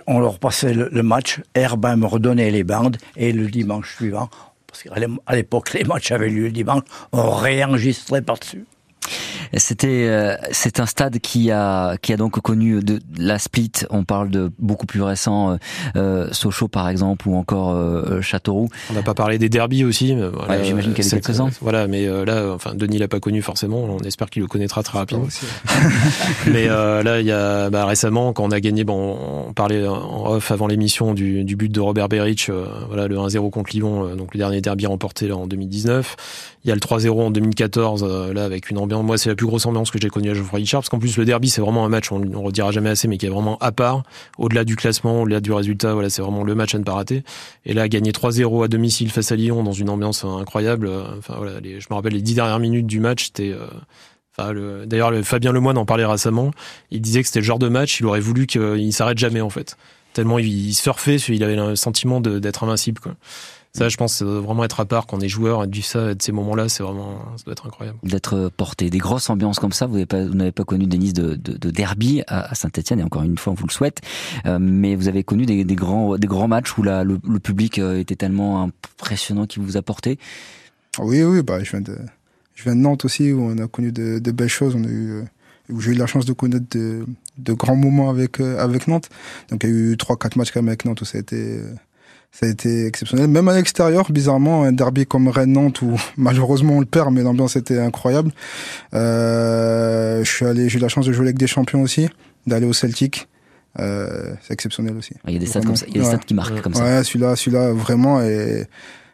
on 0.06 0.20
leur 0.20 0.38
passait 0.38 0.74
le, 0.74 1.02
match, 1.02 1.40
Herbin 1.54 1.96
me 1.96 2.06
redonnait 2.06 2.50
les 2.50 2.64
bandes, 2.64 2.98
et 3.16 3.32
le 3.32 3.48
dimanche 3.48 3.96
suivant, 3.96 4.28
parce 4.66 4.84
qu'à 4.84 5.34
l'époque, 5.34 5.72
les 5.72 5.84
matchs 5.84 6.12
avaient 6.12 6.28
lieu 6.28 6.44
le 6.44 6.52
dimanche, 6.52 6.84
on 7.12 7.30
réenregistrait 7.30 8.22
par-dessus. 8.22 8.64
C'était 9.56 10.06
euh, 10.08 10.36
c'est 10.50 10.80
un 10.80 10.86
stade 10.86 11.18
qui 11.18 11.50
a 11.50 11.96
qui 11.98 12.12
a 12.12 12.16
donc 12.16 12.40
connu 12.40 12.82
de, 12.82 13.00
la 13.16 13.38
split. 13.38 13.72
On 13.90 14.04
parle 14.04 14.30
de 14.30 14.50
beaucoup 14.58 14.86
plus 14.86 15.02
récent, 15.02 15.52
euh, 15.52 15.56
euh 15.96 16.28
Sochaux 16.32 16.68
par 16.68 16.88
exemple 16.88 17.28
ou 17.28 17.36
encore 17.36 17.72
euh, 17.72 18.22
Châteauroux. 18.22 18.68
On 18.90 18.94
n'a 18.94 19.02
pas 19.02 19.14
parlé 19.14 19.38
des 19.38 19.48
derbies 19.48 19.84
aussi. 19.84 20.14
Voilà, 20.14 20.62
J'imagine 20.62 20.94
qu'elle 20.94 21.06
est 21.06 21.10
quelques-uns. 21.10 21.50
Voilà, 21.60 21.86
mais 21.86 22.08
enfin 22.08 22.74
Denis 22.74 22.98
l'a 22.98 23.08
pas 23.08 23.20
connu 23.20 23.42
forcément. 23.42 23.84
On 23.84 23.98
espère 24.00 24.30
qu'il 24.30 24.42
le 24.42 24.48
connaîtra 24.48 24.82
très 24.82 24.98
rapidement. 24.98 25.26
mais 26.46 26.66
là, 26.68 27.20
il 27.20 27.26
y 27.26 27.32
a 27.32 27.68
bah, 27.70 27.84
récemment 27.84 28.32
quand 28.32 28.44
on 28.44 28.50
a 28.50 28.60
gagné, 28.60 28.84
bon, 28.84 29.18
on 29.48 29.52
parlait 29.52 29.86
en 29.86 30.26
off 30.26 30.50
avant 30.50 30.66
l'émission 30.66 31.14
du, 31.14 31.44
du, 31.44 31.56
but 31.56 31.70
de 31.70 31.80
Robert 31.80 32.08
Berich, 32.08 32.50
voilà 32.88 33.06
le 33.06 33.16
1-0 33.16 33.50
contre 33.50 33.70
Lyon, 33.74 34.16
donc 34.16 34.34
le 34.34 34.38
dernier 34.38 34.60
derby 34.60 34.86
remporté 34.86 35.28
là, 35.28 35.36
en 35.36 35.46
2019. 35.46 36.16
Il 36.64 36.68
y 36.68 36.70
a 36.70 36.74
le 36.74 36.80
3-0 36.80 37.10
en 37.20 37.30
2014 37.30 38.04
là 38.32 38.44
avec 38.44 38.70
une 38.70 38.78
ambiance. 38.78 39.01
Moi, 39.02 39.18
c'est 39.18 39.28
la 39.28 39.34
plus 39.34 39.46
grosse 39.46 39.66
ambiance 39.66 39.90
que 39.90 39.98
j'ai 40.00 40.08
connue 40.08 40.30
à 40.30 40.34
Geoffroy 40.34 40.60
Guichard, 40.60 40.80
parce 40.80 40.88
qu'en 40.88 40.98
plus 40.98 41.16
le 41.16 41.24
derby 41.24 41.48
c'est 41.48 41.60
vraiment 41.60 41.84
un 41.84 41.88
match, 41.88 42.12
on, 42.12 42.22
on 42.34 42.42
redira 42.42 42.70
jamais 42.70 42.90
assez, 42.90 43.08
mais 43.08 43.18
qui 43.18 43.26
est 43.26 43.30
vraiment 43.30 43.58
à 43.58 43.72
part, 43.72 44.02
au-delà 44.38 44.64
du 44.64 44.76
classement, 44.76 45.22
au-delà 45.22 45.40
du 45.40 45.52
résultat, 45.52 45.94
voilà, 45.94 46.10
c'est 46.10 46.22
vraiment 46.22 46.44
le 46.44 46.54
match 46.54 46.74
à 46.74 46.78
ne 46.78 46.84
pas 46.84 46.94
rater. 46.94 47.24
Et 47.64 47.74
là, 47.74 47.88
gagner 47.88 48.12
3-0 48.12 48.64
à 48.64 48.68
domicile 48.68 49.10
face 49.10 49.32
à 49.32 49.36
Lyon 49.36 49.62
dans 49.62 49.72
une 49.72 49.90
ambiance 49.90 50.24
incroyable, 50.24 50.86
euh, 50.86 51.04
enfin 51.18 51.34
voilà, 51.36 51.60
je 51.62 51.86
me 51.90 51.94
rappelle 51.94 52.12
les 52.12 52.22
dix 52.22 52.34
dernières 52.34 52.60
minutes 52.60 52.86
du 52.86 53.00
match, 53.00 53.26
c'était... 53.26 53.52
Euh, 53.52 53.66
d'ailleurs, 54.86 55.12
Fabien 55.24 55.52
Lemoine 55.52 55.76
en 55.76 55.84
parlait 55.84 56.06
récemment. 56.06 56.52
Il 56.90 57.00
disait 57.00 57.20
que 57.20 57.26
c'était 57.26 57.40
le 57.40 57.44
genre 57.44 57.58
de 57.58 57.68
match, 57.68 58.00
il 58.00 58.06
aurait 58.06 58.20
voulu 58.20 58.46
qu'il 58.46 58.92
s'arrête 58.92 59.18
jamais 59.18 59.40
en 59.40 59.50
fait. 59.50 59.76
Tellement 60.14 60.38
il, 60.38 60.46
il 60.46 60.74
surfait, 60.74 61.16
il 61.16 61.44
avait 61.44 61.56
le 61.56 61.76
sentiment 61.76 62.20
d'être 62.20 62.64
invincible. 62.64 63.00
Quoi. 63.00 63.14
Ça, 63.74 63.88
je 63.88 63.96
pense, 63.96 64.16
ça 64.16 64.26
doit 64.26 64.40
vraiment 64.40 64.64
être 64.64 64.80
à 64.80 64.84
part 64.84 65.06
quand 65.06 65.16
on 65.16 65.20
est 65.20 65.28
joueur 65.28 65.64
et 65.64 65.66
de 65.66 65.80
ça, 65.80 66.14
de 66.14 66.22
ces 66.22 66.30
moments-là, 66.30 66.68
c'est 66.68 66.82
vraiment, 66.82 67.20
ça 67.38 67.44
doit 67.44 67.52
être 67.52 67.66
incroyable. 67.66 67.98
D'être 68.02 68.50
porté, 68.54 68.90
des 68.90 68.98
grosses 68.98 69.30
ambiances 69.30 69.58
comme 69.58 69.72
ça. 69.72 69.86
Vous 69.86 69.94
n'avez 69.94 70.04
pas, 70.04 70.26
vous 70.26 70.34
n'avez 70.34 70.52
pas 70.52 70.64
connu 70.64 70.86
Denis 70.86 71.14
de, 71.14 71.36
de, 71.36 71.56
de 71.56 71.70
derby 71.70 72.22
à, 72.26 72.54
Saint-Etienne 72.54 73.00
et 73.00 73.02
encore 73.02 73.22
une 73.22 73.38
fois, 73.38 73.54
on 73.54 73.56
vous 73.56 73.66
le 73.66 73.72
souhaite. 73.72 74.02
Euh, 74.44 74.58
mais 74.60 74.94
vous 74.94 75.08
avez 75.08 75.24
connu 75.24 75.46
des, 75.46 75.64
des, 75.64 75.74
grands, 75.74 76.18
des 76.18 76.26
grands 76.26 76.48
matchs 76.48 76.76
où 76.76 76.82
la, 76.82 77.02
le, 77.02 77.18
public 77.38 77.78
euh, 77.78 77.98
était 77.98 78.14
tellement 78.14 78.62
impressionnant 78.62 79.46
qu'il 79.46 79.62
vous 79.62 79.78
a 79.78 79.82
porté. 79.82 80.18
Oui, 80.98 81.22
oui, 81.22 81.42
bah, 81.42 81.64
je 81.64 81.70
viens 81.70 81.80
de, 81.80 81.96
je 82.54 82.64
viens 82.64 82.76
de 82.76 82.80
Nantes 82.80 83.06
aussi 83.06 83.32
où 83.32 83.42
on 83.42 83.56
a 83.56 83.68
connu 83.68 83.90
de, 83.90 84.18
de 84.18 84.30
belles 84.32 84.48
choses. 84.48 84.76
On 84.76 84.84
a 84.84 84.88
eu, 84.88 85.12
euh, 85.12 85.22
où 85.70 85.80
j'ai 85.80 85.92
eu 85.92 85.94
la 85.94 86.06
chance 86.06 86.26
de 86.26 86.34
connaître 86.34 86.66
de, 86.76 87.06
de 87.38 87.52
grands 87.54 87.76
moments 87.76 88.10
avec, 88.10 88.38
avec 88.38 88.86
Nantes. 88.86 89.08
Donc 89.48 89.64
il 89.64 89.70
y 89.70 89.72
a 89.72 89.76
eu 89.92 89.96
trois, 89.96 90.18
quatre 90.18 90.36
matchs 90.36 90.50
quand 90.52 90.60
même 90.60 90.68
avec 90.68 90.84
Nantes 90.84 91.00
où 91.00 91.06
ça 91.06 91.16
a 91.16 91.22
été, 91.22 91.62
ça 92.32 92.46
a 92.46 92.48
été 92.48 92.86
exceptionnel. 92.86 93.28
Même 93.28 93.46
à 93.48 93.54
l'extérieur, 93.54 94.10
bizarrement, 94.10 94.64
un 94.64 94.72
derby 94.72 95.06
comme 95.06 95.28
Rennes-Nantes 95.28 95.82
où 95.82 96.00
malheureusement 96.16 96.78
on 96.78 96.80
le 96.80 96.86
perd, 96.86 97.12
mais 97.12 97.22
l'ambiance 97.22 97.56
était 97.56 97.78
incroyable. 97.78 98.32
Euh, 98.94 100.24
je 100.24 100.30
suis 100.30 100.46
allé, 100.46 100.68
j'ai 100.68 100.78
eu 100.78 100.82
la 100.82 100.88
chance 100.88 101.06
de 101.06 101.12
jouer 101.12 101.26
avec 101.26 101.38
des 101.38 101.46
champions 101.46 101.82
aussi, 101.82 102.08
d'aller 102.46 102.66
au 102.66 102.72
Celtic. 102.72 103.28
Euh, 103.78 104.34
c'est 104.42 104.54
exceptionnel 104.54 104.96
aussi. 104.96 105.14
Il 105.26 105.34
y 105.34 105.36
a 105.36 105.38
des 105.38 105.46
stades 105.46 105.64
comme 105.64 105.76
ça, 105.76 105.86
il 105.88 105.96
y 105.96 105.98
a 105.98 106.02
des 106.02 106.08
stades 106.08 106.24
qui 106.24 106.34
marquent 106.34 106.60
comme 106.62 106.74
ça. 106.74 106.84
Ouais, 106.84 107.04
celui-là, 107.04 107.36
celui-là 107.36 107.72
vraiment. 107.72 108.22
Et 108.22 108.66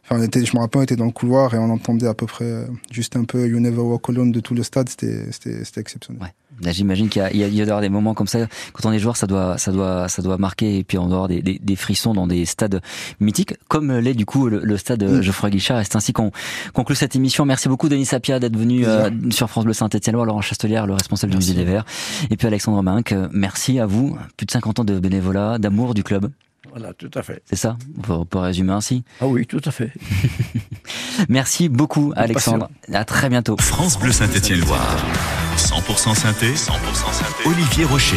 enfin, 0.09 0.21
on 0.21 0.25
était, 0.25 0.45
je 0.45 0.55
me 0.57 0.61
rappelle, 0.61 0.81
on 0.81 0.85
était 0.85 0.97
dans 0.97 1.07
le 1.07 1.13
couloir 1.13 1.55
et 1.55 1.59
on 1.59 1.71
entendait 1.71 2.07
à 2.07 2.15
peu 2.15 2.27
près 2.27 2.45
euh, 2.45 2.65
juste 2.91 3.17
un 3.17 3.25
peu 3.25 3.47
You 3.49 3.61
Never 3.61 3.81
Walk 3.81 4.09
Alone 4.09 4.33
de 4.33 4.41
tout 4.41 4.55
le 4.55 4.63
stade. 4.63 4.89
C'était, 4.89 5.31
c'était, 5.33 5.65
c'était 5.65 5.81
exceptionnel. 5.81 6.23
Ouais. 6.23 6.29
Là, 6.61 6.73
j'imagine 6.73 7.09
qu'il 7.09 7.23
y 7.23 7.25
a, 7.25 7.31
il 7.31 7.55
y 7.55 7.63
a, 7.63 7.81
des 7.81 7.89
moments 7.89 8.15
comme 8.15 8.27
ça. 8.27 8.47
Quand 8.73 8.89
on 8.89 8.93
est 8.93 8.99
joueur, 8.99 9.17
ça 9.17 9.27
doit, 9.27 9.59
ça 9.59 9.71
doit, 9.71 10.09
ça 10.09 10.23
doit 10.23 10.39
marquer. 10.39 10.79
Et 10.79 10.85
puis 10.85 10.99
on 10.99 11.07
doit 11.07 11.15
avoir 11.15 11.29
des, 11.29 11.41
des, 11.41 11.59
des 11.59 11.77
frissons 11.77 12.15
dans 12.15 12.27
des 12.27 12.45
stades 12.47 12.81
mythiques, 13.21 13.55
comme 13.69 13.97
l'est 13.99 14.15
du 14.15 14.27
coup 14.27 14.49
le, 14.49 14.77
stade 14.77 15.05
mm. 15.05 15.23
Geoffroy 15.23 15.51
Guichard. 15.51 15.81
Et 15.81 15.85
c'est 15.85 15.97
ainsi 15.97 16.13
qu'on 16.13 16.33
conclut 16.73 16.97
cette 16.97 17.15
émission. 17.15 17.45
Merci 17.45 17.69
beaucoup 17.69 17.89
Denis 17.89 18.07
Sapia 18.07 18.41
d'être 18.41 18.57
venu 18.57 18.87
euh, 18.87 19.11
sur 19.31 19.49
France 19.49 19.65
Bleu 19.65 19.73
Saint-Etienne, 19.73 20.17
Laurent 20.17 20.41
Chastelière, 20.41 20.87
le 20.87 20.95
responsable 20.95 21.31
du 21.31 21.37
musée 21.37 21.55
des 21.55 21.65
Verts, 21.65 21.85
et 22.31 22.37
puis 22.37 22.47
Alexandre 22.47 22.83
Minck. 22.83 23.15
Merci 23.33 23.79
à 23.79 23.87
vous. 23.87 24.19
Plus 24.37 24.47
de 24.47 24.51
50 24.51 24.81
ans 24.81 24.85
de 24.85 24.99
bénévolat, 24.99 25.59
d'amour 25.59 25.95
du 25.95 26.03
club. 26.03 26.31
Voilà, 26.71 26.93
tout 26.93 27.11
à 27.15 27.23
fait. 27.23 27.43
C'est 27.45 27.57
ça 27.57 27.77
on 28.09 28.25
peut, 28.25 28.39
résumer 28.39 28.73
ainsi 28.73 29.05
Ah 29.21 29.27
oui, 29.27 29.47
tout 29.47 29.61
à 29.65 29.71
fait. 29.71 29.93
Merci 31.29 31.69
beaucoup, 31.69 32.13
Alexandre. 32.17 32.69
À 32.93 33.05
très 33.05 33.29
bientôt. 33.29 33.57
France 33.59 33.99
Bleu 33.99 34.13
Saint-Étienne-Loire. 34.13 34.97
100% 35.57 36.15
synthé. 36.15 36.53
100% 36.53 37.13
synthé. 37.13 37.49
Olivier 37.49 37.85
Rocher. 37.85 38.17